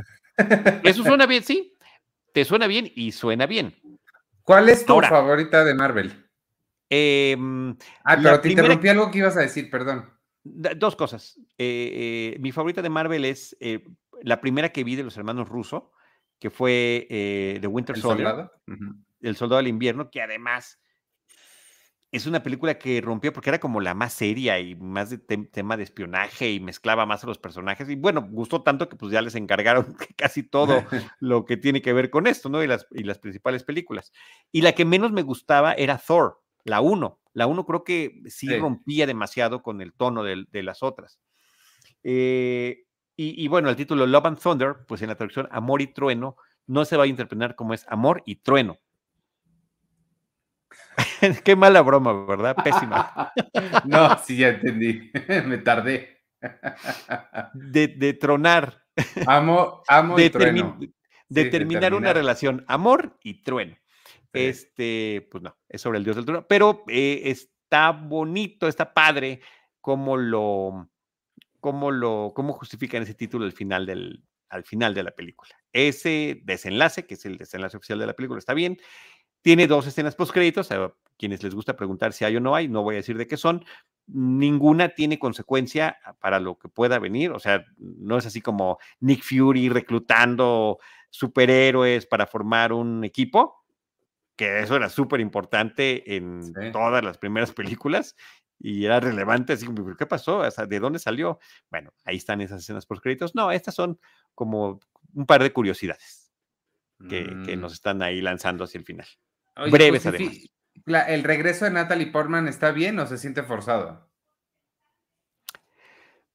Eso 0.84 1.02
suena 1.02 1.24
bien, 1.24 1.42
sí. 1.42 1.74
Te 2.34 2.44
suena 2.44 2.66
bien 2.66 2.92
y 2.94 3.12
suena 3.12 3.46
bien. 3.46 3.74
¿Cuál 4.42 4.68
es 4.68 4.84
tu 4.84 5.00
favorita 5.00 5.64
de 5.64 5.74
Marvel? 5.74 6.12
Em, 6.90 7.74
ah, 8.04 8.18
pero 8.22 8.40
te 8.40 8.50
interrumpí 8.50 8.88
algo 8.88 9.10
que 9.10 9.18
ibas 9.18 9.36
a 9.38 9.40
decir, 9.40 9.70
perdón. 9.70 10.10
Dos 10.44 10.96
cosas. 10.96 11.38
Eh, 11.56 12.34
eh, 12.34 12.40
mi 12.40 12.52
favorita 12.52 12.82
de 12.82 12.90
Marvel 12.90 13.24
es 13.24 13.56
la 14.22 14.40
primera 14.42 14.68
que 14.68 14.84
vi 14.84 14.96
de 14.96 15.04
los 15.04 15.16
hermanos 15.16 15.48
Russo, 15.48 15.92
que 16.38 16.50
fue 16.50 17.06
The 17.08 17.66
Winter 17.66 17.96
Soldier. 17.96 18.50
El 19.22 19.36
soldado 19.36 19.58
del 19.58 19.68
invierno, 19.68 20.10
que 20.10 20.20
además 20.20 20.81
es 22.12 22.26
una 22.26 22.42
película 22.42 22.78
que 22.78 23.00
rompió 23.00 23.32
porque 23.32 23.48
era 23.48 23.58
como 23.58 23.80
la 23.80 23.94
más 23.94 24.12
seria 24.12 24.60
y 24.60 24.76
más 24.76 25.08
de 25.08 25.16
tema 25.16 25.78
de 25.78 25.82
espionaje 25.82 26.52
y 26.52 26.60
mezclaba 26.60 27.06
más 27.06 27.24
a 27.24 27.26
los 27.26 27.38
personajes. 27.38 27.88
Y 27.88 27.96
bueno, 27.96 28.28
gustó 28.30 28.62
tanto 28.62 28.90
que 28.90 28.96
pues 28.96 29.10
ya 29.10 29.22
les 29.22 29.34
encargaron 29.34 29.96
casi 30.16 30.42
todo 30.42 30.84
lo 31.20 31.46
que 31.46 31.56
tiene 31.56 31.80
que 31.80 31.94
ver 31.94 32.10
con 32.10 32.26
esto, 32.26 32.50
¿no? 32.50 32.62
Y 32.62 32.66
las, 32.66 32.86
y 32.90 33.04
las 33.04 33.18
principales 33.18 33.64
películas. 33.64 34.12
Y 34.52 34.60
la 34.60 34.72
que 34.72 34.84
menos 34.84 35.10
me 35.10 35.22
gustaba 35.22 35.72
era 35.72 35.96
Thor, 35.96 36.42
la 36.64 36.82
1. 36.82 37.18
La 37.32 37.46
1 37.46 37.64
creo 37.64 37.82
que 37.82 38.22
sí, 38.26 38.54
rompía 38.58 39.06
demasiado 39.06 39.62
con 39.62 39.80
el 39.80 39.94
tono 39.94 40.22
de, 40.22 40.62
las 40.62 40.82
otras. 40.82 41.18
Eh, 42.02 42.84
y, 43.16 43.42
y, 43.42 43.48
bueno, 43.48 43.70
el 43.70 43.76
título 43.76 44.06
Love 44.06 44.26
and 44.26 44.38
Thunder, 44.38 44.76
pues 44.86 45.00
en 45.00 45.08
la 45.08 45.14
traducción 45.14 45.48
Amor 45.50 45.80
y 45.80 45.86
Trueno, 45.86 46.36
no 46.66 46.84
se 46.84 46.98
va 46.98 47.04
a 47.04 47.06
interpretar 47.06 47.56
como 47.56 47.72
es 47.72 47.86
Amor 47.88 48.22
y 48.26 48.36
Trueno, 48.36 48.78
Qué 51.44 51.56
mala 51.56 51.82
broma, 51.82 52.24
¿verdad? 52.24 52.56
Pésima. 52.62 53.32
no, 53.84 54.18
sí, 54.24 54.36
ya 54.36 54.48
entendí. 54.48 55.10
Me 55.46 55.58
tardé. 55.58 56.22
De, 57.54 58.14
tronar. 58.14 58.84
Amo, 59.26 59.82
amo 59.88 60.16
de, 60.16 60.30
terminar 61.44 61.94
una 61.94 62.12
relación. 62.12 62.64
Amor 62.66 63.18
y 63.22 63.42
trueno. 63.42 63.76
Este, 64.32 65.28
pues 65.30 65.42
no, 65.42 65.56
es 65.68 65.80
sobre 65.80 65.98
el 65.98 66.04
dios 66.04 66.16
del 66.16 66.24
trueno. 66.24 66.46
Pero 66.48 66.84
eh, 66.88 67.22
está 67.24 67.92
bonito, 67.92 68.66
está 68.66 68.92
padre 68.92 69.40
cómo 69.80 70.16
lo, 70.16 70.90
cómo 71.60 71.90
lo, 71.90 72.32
cómo 72.34 72.54
justifican 72.54 73.02
ese 73.02 73.14
título 73.14 73.44
al 73.44 73.52
final 73.52 73.86
del, 73.86 74.24
al 74.48 74.64
final 74.64 74.94
de 74.94 75.02
la 75.02 75.10
película. 75.12 75.50
Ese 75.72 76.40
desenlace, 76.44 77.06
que 77.06 77.14
es 77.14 77.24
el 77.24 77.38
desenlace 77.38 77.76
oficial 77.76 77.98
de 77.98 78.06
la 78.06 78.14
película, 78.14 78.38
está 78.38 78.54
bien. 78.54 78.78
Tiene 79.42 79.66
dos 79.66 79.86
escenas 79.86 80.14
postcréditos, 80.14 80.70
a 80.70 80.92
quienes 81.18 81.42
les 81.42 81.54
gusta 81.54 81.76
preguntar 81.76 82.12
si 82.12 82.24
hay 82.24 82.36
o 82.36 82.40
no 82.40 82.54
hay, 82.54 82.68
no 82.68 82.82
voy 82.82 82.94
a 82.94 82.98
decir 82.98 83.18
de 83.18 83.26
qué 83.26 83.36
son. 83.36 83.64
Ninguna 84.06 84.90
tiene 84.90 85.18
consecuencia 85.18 85.98
para 86.20 86.40
lo 86.40 86.58
que 86.58 86.68
pueda 86.68 86.98
venir, 86.98 87.30
o 87.30 87.38
sea, 87.38 87.64
no 87.78 88.18
es 88.18 88.26
así 88.26 88.40
como 88.40 88.78
Nick 89.00 89.22
Fury 89.22 89.68
reclutando 89.68 90.78
superhéroes 91.10 92.06
para 92.06 92.26
formar 92.26 92.72
un 92.72 93.04
equipo, 93.04 93.64
que 94.36 94.60
eso 94.60 94.76
era 94.76 94.88
súper 94.88 95.20
importante 95.20 96.16
en 96.16 96.72
todas 96.72 97.04
las 97.04 97.18
primeras 97.18 97.52
películas 97.52 98.16
y 98.58 98.84
era 98.84 99.00
relevante, 99.00 99.54
así 99.54 99.66
como, 99.66 99.96
¿qué 99.96 100.06
pasó? 100.06 100.42
¿De 100.42 100.80
dónde 100.80 101.00
salió? 101.00 101.40
Bueno, 101.68 101.92
ahí 102.04 102.16
están 102.16 102.40
esas 102.40 102.62
escenas 102.62 102.86
por 102.86 103.00
créditos. 103.00 103.34
No, 103.34 103.50
estas 103.50 103.74
son 103.74 103.98
como 104.34 104.78
un 105.14 105.26
par 105.26 105.42
de 105.42 105.52
curiosidades 105.52 106.32
que, 107.08 107.24
que, 107.44 107.56
nos 107.56 107.72
mm. 107.72 107.74
están 107.74 108.02
ahí 108.02 108.20
lanzando 108.20 108.64
hacia 108.64 108.78
el 108.78 108.84
final. 108.84 109.06
Breves, 109.70 110.02
pues, 110.02 110.06
además. 110.06 111.08
¿El 111.08 111.24
regreso 111.24 111.64
de 111.64 111.70
Natalie 111.70 112.06
Portman 112.06 112.48
está 112.48 112.72
bien 112.72 112.98
o 112.98 113.06
se 113.06 113.18
siente 113.18 113.42
forzado? 113.42 114.10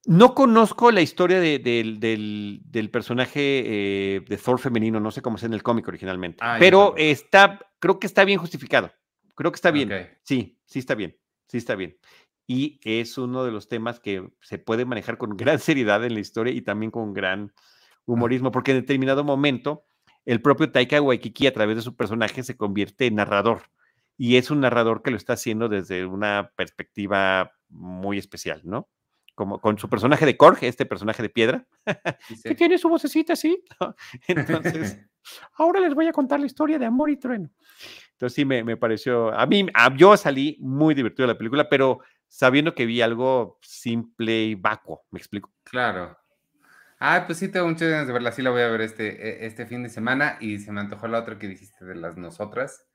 No 0.05 0.33
conozco 0.33 0.89
la 0.91 1.01
historia 1.01 1.41
del, 1.41 2.89
personaje 2.93 3.41
eh, 3.65 4.21
de 4.21 4.37
Thor 4.37 4.57
femenino, 4.57 5.01
no 5.01 5.11
sé 5.11 5.21
cómo 5.21 5.35
es 5.35 5.43
en 5.43 5.53
el 5.53 5.63
cómic 5.63 5.85
originalmente, 5.85 6.39
ah, 6.41 6.55
pero 6.59 6.93
está, 6.95 7.59
creo 7.79 7.99
que 7.99 8.07
está 8.07 8.23
bien 8.23 8.39
justificado. 8.39 8.89
Creo 9.35 9.51
que 9.51 9.57
está 9.57 9.69
bien. 9.69 10.17
Sí, 10.23 10.61
sí 10.65 10.79
está 10.79 10.95
bien, 10.95 11.17
sí 11.47 11.57
está 11.57 11.75
bien. 11.75 11.97
Y 12.47 12.79
es 12.85 13.17
uno 13.17 13.43
de 13.43 13.51
los 13.51 13.67
temas 13.67 13.99
que 13.99 14.25
se 14.41 14.57
puede 14.57 14.85
manejar 14.85 15.17
con 15.17 15.31
gran 15.37 15.59
seriedad 15.59 16.03
en 16.05 16.13
la 16.13 16.21
historia 16.21 16.53
y 16.53 16.61
también 16.61 16.89
con 16.89 17.13
gran 17.13 17.53
humorismo, 18.05 18.51
porque 18.51 18.71
en 18.71 18.79
determinado 18.79 19.25
momento 19.25 19.83
el 20.27 20.41
propio 20.41 20.69
Taika 20.69 21.01
Waikiki 21.01 21.47
a 21.47 21.53
través 21.53 21.77
de 21.77 21.81
su 21.81 21.95
personaje 21.95 22.43
se 22.43 22.57
convierte 22.57 23.05
en 23.05 23.15
narrador 23.15 23.61
y 24.17 24.35
es 24.35 24.51
un 24.51 24.59
narrador 24.59 25.01
que 25.01 25.09
lo 25.09 25.15
está 25.15 25.33
haciendo 25.33 25.69
desde 25.69 26.05
una 26.05 26.51
perspectiva 26.57 27.53
muy 27.69 28.17
especial, 28.17 28.61
¿no? 28.65 28.89
Como 29.35 29.61
con 29.61 29.77
su 29.77 29.87
personaje 29.89 30.25
de 30.25 30.35
Korg, 30.35 30.57
este 30.63 30.85
personaje 30.85 31.23
de 31.23 31.29
piedra, 31.29 31.65
que 32.43 32.55
tiene 32.55 32.77
su 32.77 32.89
vocecita 32.89 33.33
así. 33.33 33.63
Entonces, 34.27 34.99
ahora 35.53 35.79
les 35.79 35.93
voy 35.93 36.07
a 36.07 36.11
contar 36.11 36.41
la 36.41 36.47
historia 36.47 36.77
de 36.77 36.85
Amor 36.85 37.09
y 37.09 37.17
Trueno. 37.17 37.49
Entonces 38.11 38.35
sí, 38.35 38.43
me, 38.43 38.75
pareció, 38.75 39.33
a 39.33 39.45
mí, 39.45 39.65
yo 39.95 40.17
salí 40.17 40.57
muy 40.59 40.93
divertido 40.93 41.25
de 41.25 41.33
la 41.33 41.37
película, 41.37 41.69
pero 41.69 41.99
sabiendo 42.27 42.75
que 42.75 42.85
vi 42.85 42.99
algo 43.01 43.59
simple 43.61 44.43
y 44.43 44.55
vacuo, 44.55 45.05
¿me 45.11 45.19
explico? 45.19 45.53
Claro. 45.63 46.17
Ah, 46.99 47.23
pues 47.25 47.37
sí, 47.37 47.49
tengo 47.49 47.67
muchas 47.67 47.89
ganas 47.89 48.07
de 48.07 48.13
verla. 48.13 48.31
Sí, 48.31 48.41
la 48.41 48.49
voy 48.49 48.61
a 48.61 48.69
ver 48.69 48.81
este, 48.81 49.43
e, 49.43 49.45
este 49.45 49.65
fin 49.65 49.83
de 49.83 49.89
semana. 49.89 50.37
Y 50.39 50.59
se 50.59 50.71
me 50.71 50.81
antojó 50.81 51.07
la 51.07 51.19
otra 51.19 51.37
que 51.37 51.47
dijiste 51.47 51.85
de 51.85 51.95
las 51.95 52.17
nosotras. 52.17 52.87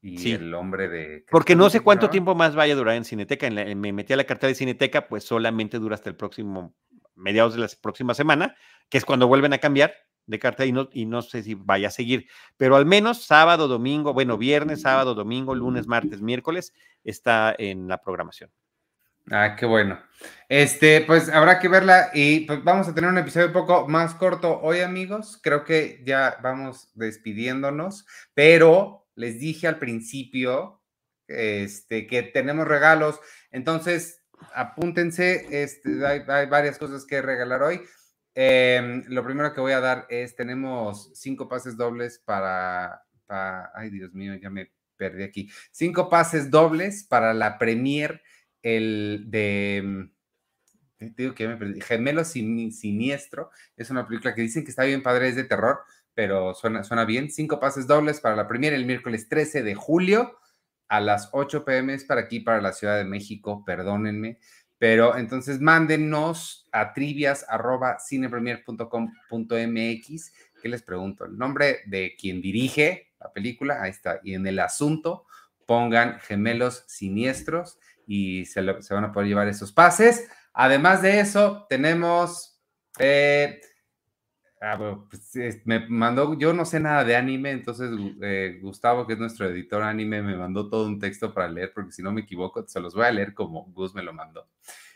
Y 0.00 0.32
el 0.32 0.52
hombre 0.54 0.88
de. 0.88 1.24
Porque 1.30 1.54
no 1.54 1.70
sé 1.70 1.80
cuánto 1.80 2.10
tiempo 2.10 2.34
más 2.34 2.56
vaya 2.56 2.74
a 2.74 2.76
durar 2.76 2.96
en 2.96 3.04
Cineteca. 3.04 3.48
me 3.50 3.92
metí 3.92 4.12
a 4.12 4.16
la 4.16 4.24
cartera 4.24 4.48
de 4.48 4.56
Cineteca, 4.56 5.06
pues 5.06 5.22
solamente 5.22 5.78
dura 5.78 5.94
hasta 5.94 6.10
el 6.10 6.16
próximo, 6.16 6.74
mediados 7.14 7.54
de 7.54 7.60
la 7.60 7.68
próxima 7.80 8.12
semana, 8.12 8.56
que 8.88 8.98
es 8.98 9.04
cuando 9.04 9.28
vuelven 9.28 9.52
a 9.52 9.58
cambiar 9.58 9.94
de 10.26 10.38
carta 10.40 10.66
y 10.66 10.72
no, 10.72 10.88
y 10.92 11.06
no 11.06 11.22
sé 11.22 11.44
si 11.44 11.54
vaya 11.54 11.88
a 11.88 11.92
seguir. 11.92 12.26
Pero 12.56 12.74
al 12.74 12.84
menos 12.84 13.24
sábado, 13.24 13.68
domingo, 13.68 14.12
bueno, 14.12 14.36
viernes, 14.38 14.82
sábado, 14.82 15.14
domingo, 15.14 15.54
lunes, 15.54 15.86
martes, 15.86 16.20
miércoles, 16.20 16.72
está 17.04 17.54
en 17.56 17.86
la 17.86 17.98
programación. 17.98 18.50
Ah, 19.30 19.56
qué 19.58 19.66
bueno. 19.66 20.00
Este, 20.48 21.00
pues 21.00 21.28
habrá 21.28 21.58
que 21.58 21.68
verla 21.68 22.10
y 22.12 22.40
pues 22.40 22.62
vamos 22.62 22.88
a 22.88 22.94
tener 22.94 23.08
un 23.08 23.18
episodio 23.18 23.46
un 23.46 23.52
poco 23.52 23.88
más 23.88 24.14
corto 24.14 24.60
hoy, 24.60 24.80
amigos. 24.80 25.38
Creo 25.42 25.64
que 25.64 26.02
ya 26.04 26.38
vamos 26.42 26.90
despidiéndonos, 26.94 28.06
pero 28.34 29.06
les 29.14 29.40
dije 29.40 29.66
al 29.66 29.78
principio 29.78 30.82
este, 31.28 32.06
que 32.06 32.22
tenemos 32.22 32.66
regalos, 32.66 33.20
entonces 33.50 34.22
apúntense, 34.54 35.62
este, 35.62 36.04
hay, 36.06 36.46
varias 36.46 36.78
cosas 36.78 37.06
que 37.06 37.22
regalar 37.22 37.62
hoy. 37.62 37.80
Em, 38.34 39.04
lo 39.08 39.24
primero 39.24 39.52
que 39.52 39.60
voy 39.60 39.72
a 39.72 39.80
dar 39.80 40.06
es, 40.08 40.34
tenemos 40.36 41.10
cinco 41.14 41.48
pases 41.48 41.76
dobles 41.76 42.18
para, 42.18 43.02
para, 43.26 43.70
ay 43.74 43.90
Dios 43.90 44.12
mío, 44.14 44.34
ya 44.34 44.50
me 44.50 44.72
perdí 44.96 45.22
aquí, 45.22 45.50
cinco 45.70 46.08
pases 46.08 46.50
dobles 46.50 47.04
para 47.04 47.34
la 47.34 47.58
premier 47.58 48.22
el 48.62 49.24
de, 49.28 50.08
mm, 51.00 51.14
digo 51.16 51.34
que 51.34 51.80
Gemelo 51.82 52.24
Siniestro, 52.24 53.50
es 53.76 53.90
una 53.90 54.06
película 54.06 54.34
que 54.34 54.42
dicen 54.42 54.64
que 54.64 54.70
está 54.70 54.84
bien 54.84 55.02
padre, 55.02 55.28
es 55.28 55.36
de 55.36 55.44
terror, 55.44 55.80
pero 56.14 56.54
suena, 56.54 56.84
suena 56.84 57.04
bien. 57.04 57.30
Cinco 57.30 57.58
pases 57.58 57.86
dobles 57.86 58.20
para 58.20 58.36
la 58.36 58.48
primera 58.48 58.76
el 58.76 58.86
miércoles 58.86 59.28
13 59.28 59.62
de 59.62 59.74
julio 59.74 60.38
a 60.92 61.00
las 61.00 61.30
8 61.32 61.64
pm 61.64 61.94
es 61.94 62.04
para 62.04 62.20
aquí, 62.20 62.40
para 62.40 62.60
la 62.60 62.74
Ciudad 62.74 62.98
de 62.98 63.04
México, 63.04 63.64
perdónenme. 63.64 64.38
Pero 64.76 65.16
entonces 65.16 65.58
mándenos 65.58 66.68
a 66.70 66.92
trivias 66.92 67.46
arroba 67.48 67.96
cinepremier.com.mx. 67.98 70.32
¿Qué 70.60 70.68
les 70.68 70.82
pregunto? 70.82 71.24
El 71.24 71.38
nombre 71.38 71.78
de 71.86 72.14
quien 72.20 72.42
dirige 72.42 73.14
la 73.18 73.32
película, 73.32 73.80
ahí 73.80 73.90
está. 73.90 74.20
Y 74.22 74.34
en 74.34 74.46
el 74.46 74.58
asunto 74.58 75.24
pongan 75.64 76.20
gemelos 76.20 76.84
siniestros 76.88 77.78
y 78.06 78.44
se, 78.46 78.60
van 78.62 79.04
a 79.04 79.12
poder 79.12 79.28
llevar 79.28 79.48
esos 79.48 79.72
pases. 79.72 80.28
Además 80.52 81.02
de 81.02 81.20
eso, 81.20 81.66
tenemos 81.68 82.60
eh, 82.98 83.60
Ah, 84.64 84.78
pues, 85.10 85.32
me 85.64 85.88
mandó, 85.88 86.38
yo 86.38 86.52
no 86.52 86.64
sé 86.64 86.78
nada 86.78 87.02
de 87.02 87.16
anime, 87.16 87.50
entonces 87.50 87.90
eh, 88.22 88.60
Gustavo, 88.62 89.08
que 89.08 89.14
es 89.14 89.18
nuestro 89.18 89.50
editor 89.50 89.82
anime, 89.82 90.22
me 90.22 90.36
mandó 90.36 90.70
todo 90.70 90.86
un 90.86 91.00
texto 91.00 91.34
para 91.34 91.48
leer, 91.48 91.72
porque 91.74 91.90
si 91.90 92.00
no 92.00 92.12
me 92.12 92.20
equivoco, 92.20 92.64
se 92.68 92.78
los 92.78 92.94
voy 92.94 93.06
a 93.06 93.10
leer 93.10 93.34
como 93.34 93.64
Gus 93.72 93.92
me 93.92 94.04
lo 94.04 94.12
mandó. 94.12 94.48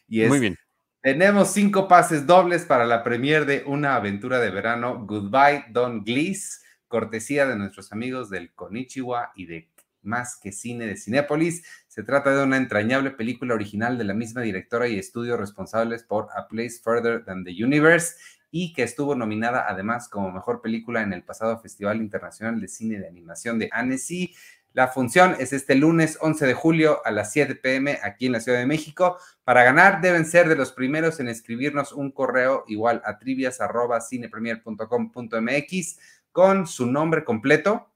Y 0.07 0.21
es, 0.21 0.29
Muy 0.29 0.39
bien. 0.39 0.57
Tenemos 1.03 1.53
cinco 1.53 1.89
pases 1.89 2.29
dobles 2.29 2.65
para 2.65 2.87
la 2.87 3.03
premier 3.03 3.45
de 3.45 3.65
Una 3.67 3.97
aventura 3.97 4.39
de 4.39 4.51
verano, 4.51 5.05
Goodbye 5.05 5.65
Don 5.71 6.05
Glees, 6.05 6.63
cortesía 6.87 7.45
de 7.45 7.57
nuestros 7.57 7.91
amigos 7.91 8.31
del 8.31 8.55
Konichiwa 8.55 9.33
y 9.35 9.47
de 9.47 9.73
Más 10.07 10.39
que 10.41 10.53
Cine 10.53 10.87
de 10.87 10.97
Cinépolis. 10.97 11.63
Se 11.89 12.03
trata 12.03 12.35
de 12.35 12.43
una 12.43 12.57
entrañable 12.57 13.11
película 13.11 13.53
original 13.55 13.99
de 13.99 14.05
la 14.05 14.15
misma 14.15 14.41
directora 14.43 14.89
y 14.89 14.99
estudio 14.99 15.37
responsables 15.37 16.05
por 16.05 16.29
A 16.37 16.49
Place 16.49 16.81
Further 16.83 17.23
Than 17.25 17.45
the 17.45 17.53
Universe 17.63 18.15
y 18.51 18.73
que 18.73 18.85
estuvo 18.85 19.15
nominada 19.15 19.67
además 19.69 20.09
como 20.09 20.33
mejor 20.33 20.63
película 20.63 21.03
en 21.03 21.13
el 21.13 21.23
pasado 21.23 21.61
Festival 21.61 21.99
Internacional 21.99 22.59
de 22.61 22.69
Cine 22.69 22.99
de 22.99 23.07
Animación 23.09 23.59
de 23.59 23.69
Annecy. 23.73 24.35
La 24.73 24.89
función 24.89 25.37
es 25.39 25.53
este 25.53 25.75
lunes 25.75 26.17
11 26.21 26.47
de 26.47 26.55
julio 26.55 27.01
a 27.05 27.11
las 27.11 27.33
7 27.33 27.55
pm 27.55 27.99
aquí 28.03 28.27
en 28.27 28.33
la 28.33 28.41
Ciudad 28.41 28.59
de 28.59 28.67
México. 28.67 29.17
Para 29.43 29.65
ganar 29.65 30.03
deben 30.03 30.27
ser 30.27 30.49
de 30.49 30.57
los 30.57 30.73
primeros 30.73 31.19
en 31.19 31.29
escribirnos 31.29 31.93
un 31.93 32.11
correo 32.11 32.65
igual 32.69 33.01
a 33.05 33.19
trivias.cinepremier.com.mx 33.19 35.99
con 36.31 36.67
su 36.67 36.85
nombre 36.87 37.25
completo 37.25 37.91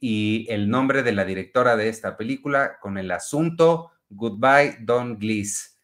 y 0.00 0.46
el 0.48 0.68
nombre 0.68 1.02
de 1.02 1.12
la 1.12 1.24
directora 1.24 1.76
de 1.76 1.88
esta 1.88 2.16
película 2.16 2.78
con 2.80 2.98
el 2.98 3.10
asunto 3.10 3.90
Goodbye 4.08 4.76
Don 4.80 5.18
Glees. 5.18 5.76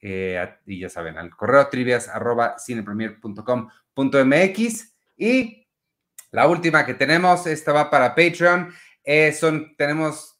Eh, 0.00 0.44
y 0.66 0.80
ya 0.80 0.90
saben, 0.90 1.16
al 1.16 1.34
correo 1.34 1.68
trivias 1.68 2.08
arroba 2.08 2.56
cinepremier.com.mx. 2.58 4.94
Y 5.16 5.66
la 6.30 6.46
última 6.48 6.84
que 6.84 6.92
tenemos, 6.94 7.46
esta 7.46 7.72
va 7.72 7.90
para 7.90 8.14
Patreon, 8.14 8.70
eh, 9.04 9.32
son, 9.32 9.74
tenemos 9.76 10.38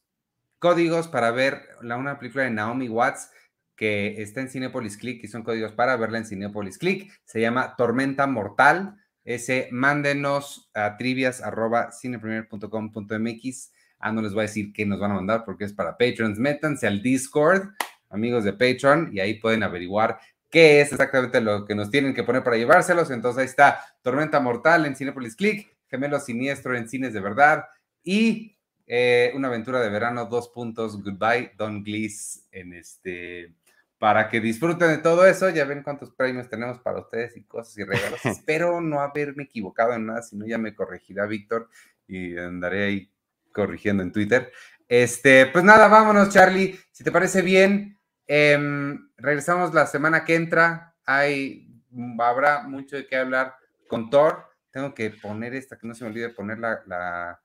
códigos 0.59 1.07
para 1.07 1.31
ver 1.31 1.63
la, 1.81 1.97
una 1.97 2.19
película 2.19 2.43
de 2.43 2.51
Naomi 2.51 2.89
Watts 2.89 3.31
que 3.75 4.21
está 4.21 4.41
en 4.41 4.49
Cinepolis 4.49 4.97
Click 4.97 5.23
y 5.23 5.27
son 5.27 5.43
códigos 5.43 5.73
para 5.73 5.95
verla 5.97 6.17
en 6.17 6.25
Cinepolis 6.25 6.77
Click. 6.77 7.11
Se 7.25 7.41
llama 7.41 7.75
Tormenta 7.75 8.27
Mortal. 8.27 8.97
Ese, 9.25 9.67
mándenos 9.71 10.69
a 10.73 10.95
trivias 10.95 11.41
arroba 11.41 11.91
cinepremier.com.mx. 11.91 13.71
Ah, 13.99 14.11
no 14.13 14.21
les 14.21 14.33
voy 14.33 14.41
a 14.41 14.47
decir 14.47 14.71
qué 14.71 14.85
nos 14.85 14.99
van 14.99 15.11
a 15.11 15.15
mandar 15.15 15.43
porque 15.43 15.65
es 15.65 15.73
para 15.73 15.97
Patreons. 15.97 16.39
Métanse 16.39 16.87
al 16.87 17.01
Discord 17.01 17.69
amigos 18.09 18.43
de 18.43 18.53
Patreon, 18.53 19.09
y 19.13 19.19
ahí 19.19 19.35
pueden 19.35 19.63
averiguar 19.63 20.19
qué 20.49 20.81
es 20.81 20.91
exactamente 20.91 21.41
lo 21.41 21.65
que 21.65 21.75
nos 21.75 21.91
tienen 21.91 22.13
que 22.13 22.23
poner 22.23 22.43
para 22.43 22.57
llevárselos. 22.57 23.11
Entonces 23.11 23.41
ahí 23.41 23.45
está 23.45 23.79
Tormenta 24.01 24.39
Mortal 24.39 24.85
en 24.85 24.95
Cinepolis 24.95 25.35
Click, 25.35 25.69
Gemelo 25.87 26.19
Siniestro 26.19 26.75
en 26.75 26.89
Cines 26.89 27.13
de 27.13 27.19
Verdad 27.19 27.65
y 28.03 28.57
eh, 28.87 29.31
Una 29.35 29.47
aventura 29.47 29.79
de 29.79 29.89
verano, 29.89 30.25
dos 30.25 30.49
puntos, 30.49 31.01
Goodbye, 31.01 31.53
Don 31.57 31.83
Glees 31.83 32.47
en 32.51 32.73
este 32.73 33.53
para 33.97 34.29
que 34.29 34.39
disfruten 34.39 34.89
de 34.89 34.97
todo 34.97 35.25
eso. 35.25 35.49
Ya 35.49 35.65
ven 35.65 35.83
cuántos 35.83 36.11
premios 36.11 36.49
tenemos 36.49 36.79
para 36.79 36.99
ustedes 36.99 37.35
y 37.37 37.43
cosas 37.43 37.77
y 37.77 37.83
regalos. 37.83 38.19
Espero 38.25 38.81
no 38.81 38.99
haberme 38.99 39.43
equivocado 39.43 39.93
en 39.93 40.07
nada, 40.07 40.21
si 40.21 40.35
no 40.35 40.45
ya 40.45 40.57
me 40.57 40.75
corregirá 40.75 41.25
Víctor 41.25 41.69
y 42.07 42.37
andaré 42.37 42.85
ahí 42.85 43.11
corrigiendo 43.51 44.03
en 44.03 44.11
Twitter. 44.11 44.51
Este, 44.87 45.47
pues 45.47 45.63
nada, 45.63 45.87
vámonos, 45.87 46.29
Charlie. 46.29 46.79
Si 46.91 47.03
te 47.03 47.11
parece 47.11 47.41
bien, 47.41 47.97
em, 48.27 49.09
regresamos 49.17 49.73
la 49.73 49.87
semana 49.87 50.23
que 50.23 50.35
entra. 50.35 50.95
Hay, 51.05 51.81
habrá 52.19 52.63
mucho 52.63 52.95
de 52.95 53.07
qué 53.07 53.15
hablar 53.15 53.55
con 53.87 54.09
Thor. 54.09 54.45
Tengo 54.71 54.93
que 54.93 55.09
poner 55.09 55.55
esta, 55.55 55.77
que 55.77 55.87
no 55.87 55.95
se 55.95 56.03
me 56.03 56.11
olvide 56.11 56.29
poner 56.29 56.59
la, 56.59 57.39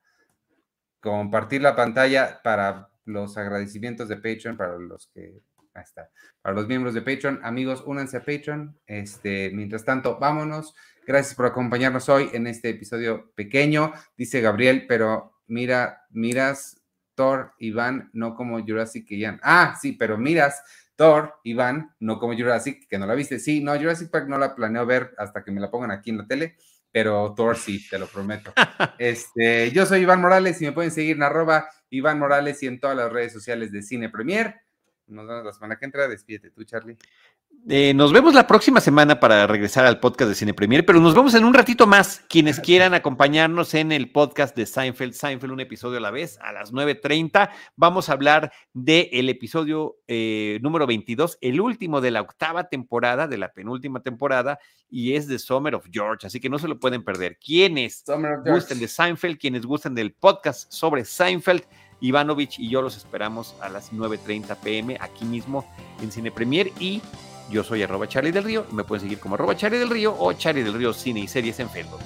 compartir 0.99 1.61
la 1.61 1.75
pantalla 1.75 2.41
para 2.43 2.89
los 3.05 3.37
agradecimientos 3.37 4.07
de 4.07 4.17
Patreon, 4.17 4.57
para 4.57 4.77
los 4.77 5.07
que, 5.07 5.41
ahí 5.73 5.83
está, 5.83 6.09
para 6.41 6.55
los 6.55 6.67
miembros 6.67 6.93
de 6.93 7.01
Patreon. 7.01 7.39
Amigos, 7.43 7.83
únanse 7.85 8.17
a 8.17 8.25
Patreon. 8.25 8.79
Este, 8.85 9.51
mientras 9.51 9.85
tanto, 9.85 10.17
vámonos. 10.19 10.75
Gracias 11.05 11.35
por 11.35 11.47
acompañarnos 11.47 12.09
hoy 12.09 12.29
en 12.33 12.47
este 12.47 12.69
episodio 12.69 13.31
pequeño, 13.35 13.91
dice 14.15 14.39
Gabriel, 14.39 14.85
pero 14.87 15.41
mira, 15.47 16.05
miras 16.11 16.81
Thor, 17.15 17.53
Iván, 17.59 18.09
no 18.13 18.35
como 18.35 18.59
Jurassic 18.63 19.09
y 19.11 19.23
Jan. 19.23 19.39
Ah, 19.43 19.77
sí, 19.81 19.93
pero 19.93 20.17
miras 20.17 20.63
Thor, 20.95 21.39
Iván, 21.43 21.95
no 21.99 22.19
como 22.19 22.35
Jurassic, 22.35 22.87
que 22.87 22.99
no 22.99 23.07
la 23.07 23.15
viste. 23.15 23.39
Sí, 23.39 23.63
no, 23.63 23.75
Jurassic 23.75 24.11
Park 24.11 24.27
no 24.27 24.37
la 24.37 24.55
planeo 24.55 24.85
ver 24.85 25.13
hasta 25.17 25.43
que 25.43 25.51
me 25.51 25.59
la 25.59 25.71
pongan 25.71 25.91
aquí 25.91 26.11
en 26.11 26.19
la 26.19 26.27
tele, 26.27 26.55
pero 26.91 27.33
Thor 27.35 27.57
sí, 27.57 27.87
te 27.89 27.97
lo 27.97 28.07
prometo. 28.07 28.53
Este, 28.97 29.71
yo 29.71 29.87
soy 29.87 30.01
Iván 30.01 30.21
Morales 30.21 30.61
y 30.61 30.65
me 30.65 30.71
pueden 30.73 30.91
seguir 30.91 31.15
en 31.15 31.23
arroba 31.23 31.67
Iván 31.89 32.19
Morales 32.19 32.61
y 32.61 32.67
en 32.67 32.79
todas 32.79 32.95
las 32.95 33.11
redes 33.11 33.33
sociales 33.33 33.71
de 33.71 33.81
Cine 33.81 34.09
Premier. 34.09 34.61
Nos 35.11 35.27
vemos 35.27 35.45
la 35.45 35.51
semana 35.51 35.75
que 35.77 35.85
entra. 35.85 36.07
Despídete 36.07 36.51
tú, 36.51 36.63
Charlie. 36.63 36.97
Eh, 37.67 37.93
nos 37.93 38.11
vemos 38.11 38.33
la 38.33 38.47
próxima 38.47 38.79
semana 38.79 39.19
para 39.19 39.45
regresar 39.45 39.85
al 39.85 39.99
podcast 39.99 40.29
de 40.29 40.35
Cine 40.35 40.53
Premier, 40.53 40.83
pero 40.83 40.99
nos 40.99 41.13
vemos 41.13 41.35
en 41.35 41.43
un 41.43 41.53
ratito 41.53 41.85
más. 41.85 42.23
Quienes 42.27 42.59
quieran 42.59 42.93
acompañarnos 42.93 43.73
en 43.75 43.91
el 43.91 44.11
podcast 44.11 44.55
de 44.55 44.65
Seinfeld, 44.65 45.13
Seinfeld, 45.13 45.51
un 45.51 45.59
episodio 45.59 45.97
a 45.97 46.01
la 46.01 46.09
vez, 46.11 46.39
a 46.41 46.53
las 46.53 46.73
9.30, 46.73 47.51
vamos 47.75 48.09
a 48.09 48.13
hablar 48.13 48.51
del 48.73 49.29
episodio 49.29 49.97
eh, 50.07 50.59
número 50.63 50.87
22, 50.87 51.37
el 51.41 51.61
último 51.61 52.01
de 52.01 52.11
la 52.11 52.21
octava 52.21 52.67
temporada, 52.67 53.27
de 53.27 53.37
la 53.37 53.51
penúltima 53.53 54.01
temporada, 54.01 54.57
y 54.89 55.13
es 55.13 55.27
de 55.27 55.37
Summer 55.37 55.75
of 55.75 55.85
George, 55.91 56.25
así 56.25 56.39
que 56.39 56.49
no 56.49 56.57
se 56.57 56.67
lo 56.67 56.79
pueden 56.79 57.03
perder. 57.03 57.37
Quienes 57.37 58.03
gusten 58.45 58.79
de 58.79 58.87
Seinfeld, 58.87 59.37
quienes 59.37 59.65
gusten 59.67 59.93
del 59.93 60.13
podcast 60.13 60.71
sobre 60.71 61.05
Seinfeld, 61.05 61.63
Ivanovich 62.01 62.59
y 62.59 62.69
yo 62.69 62.81
los 62.81 62.97
esperamos 62.97 63.55
a 63.61 63.69
las 63.69 63.93
9.30 63.93 64.57
pm 64.57 64.97
aquí 64.99 65.23
mismo 65.23 65.65
en 66.01 66.11
Cine 66.11 66.31
Premier 66.31 66.71
y 66.79 67.01
yo 67.49 67.63
soy 67.63 67.83
arroba 67.83 68.07
Charlie 68.07 68.31
del 68.31 68.43
Río 68.43 68.65
me 68.71 68.83
pueden 68.83 69.03
seguir 69.03 69.19
como 69.19 69.35
arroba 69.35 69.55
Charlie 69.55 69.79
del 69.79 69.89
Río 69.89 70.15
o 70.17 70.33
Charlie 70.33 70.63
del 70.63 70.73
Río 70.73 70.93
Cine 70.93 71.21
y 71.21 71.27
Series 71.27 71.59
en 71.59 71.69
Facebook. 71.69 72.01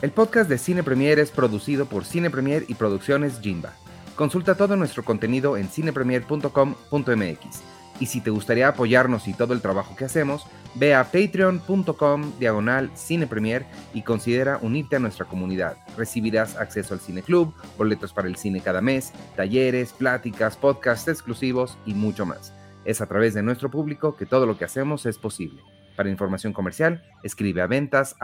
El 0.00 0.12
podcast 0.12 0.48
de 0.48 0.58
Cine 0.58 0.84
Premier 0.84 1.18
es 1.18 1.32
producido 1.32 1.86
por 1.86 2.04
Cine 2.04 2.30
Premier 2.30 2.64
y 2.68 2.74
Producciones 2.74 3.40
Jimba. 3.40 3.72
Consulta 4.14 4.54
todo 4.54 4.76
nuestro 4.76 5.04
contenido 5.04 5.56
en 5.56 5.68
cinepremier.com.mx. 5.68 7.62
Y 7.98 8.06
si 8.06 8.20
te 8.20 8.30
gustaría 8.30 8.68
apoyarnos 8.68 9.26
y 9.26 9.32
todo 9.32 9.54
el 9.54 9.60
trabajo 9.60 9.96
que 9.96 10.04
hacemos, 10.04 10.44
ve 10.78 10.94
a 10.94 11.04
patreon.com 11.04 12.32
diagonal 12.38 12.90
cinepremier 12.96 13.66
y 13.92 14.02
considera 14.02 14.58
unirte 14.62 14.96
a 14.96 14.98
nuestra 14.98 15.26
comunidad. 15.26 15.76
Recibirás 15.96 16.56
acceso 16.56 16.94
al 16.94 17.00
cine 17.00 17.22
club, 17.22 17.52
boletos 17.76 18.12
para 18.12 18.28
el 18.28 18.36
cine 18.36 18.60
cada 18.60 18.80
mes, 18.80 19.12
talleres, 19.36 19.92
pláticas, 19.92 20.56
podcasts 20.56 21.08
exclusivos 21.08 21.76
y 21.86 21.94
mucho 21.94 22.26
más. 22.26 22.52
Es 22.84 23.00
a 23.00 23.06
través 23.06 23.34
de 23.34 23.42
nuestro 23.42 23.70
público 23.70 24.16
que 24.16 24.26
todo 24.26 24.46
lo 24.46 24.56
que 24.56 24.64
hacemos 24.64 25.04
es 25.06 25.18
posible. 25.18 25.62
Para 25.96 26.10
información 26.10 26.52
comercial, 26.52 27.02
escribe 27.24 27.60
a 27.60 27.66
ventas 27.66 28.14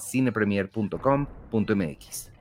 cinepremier.com.mx. 0.00 2.31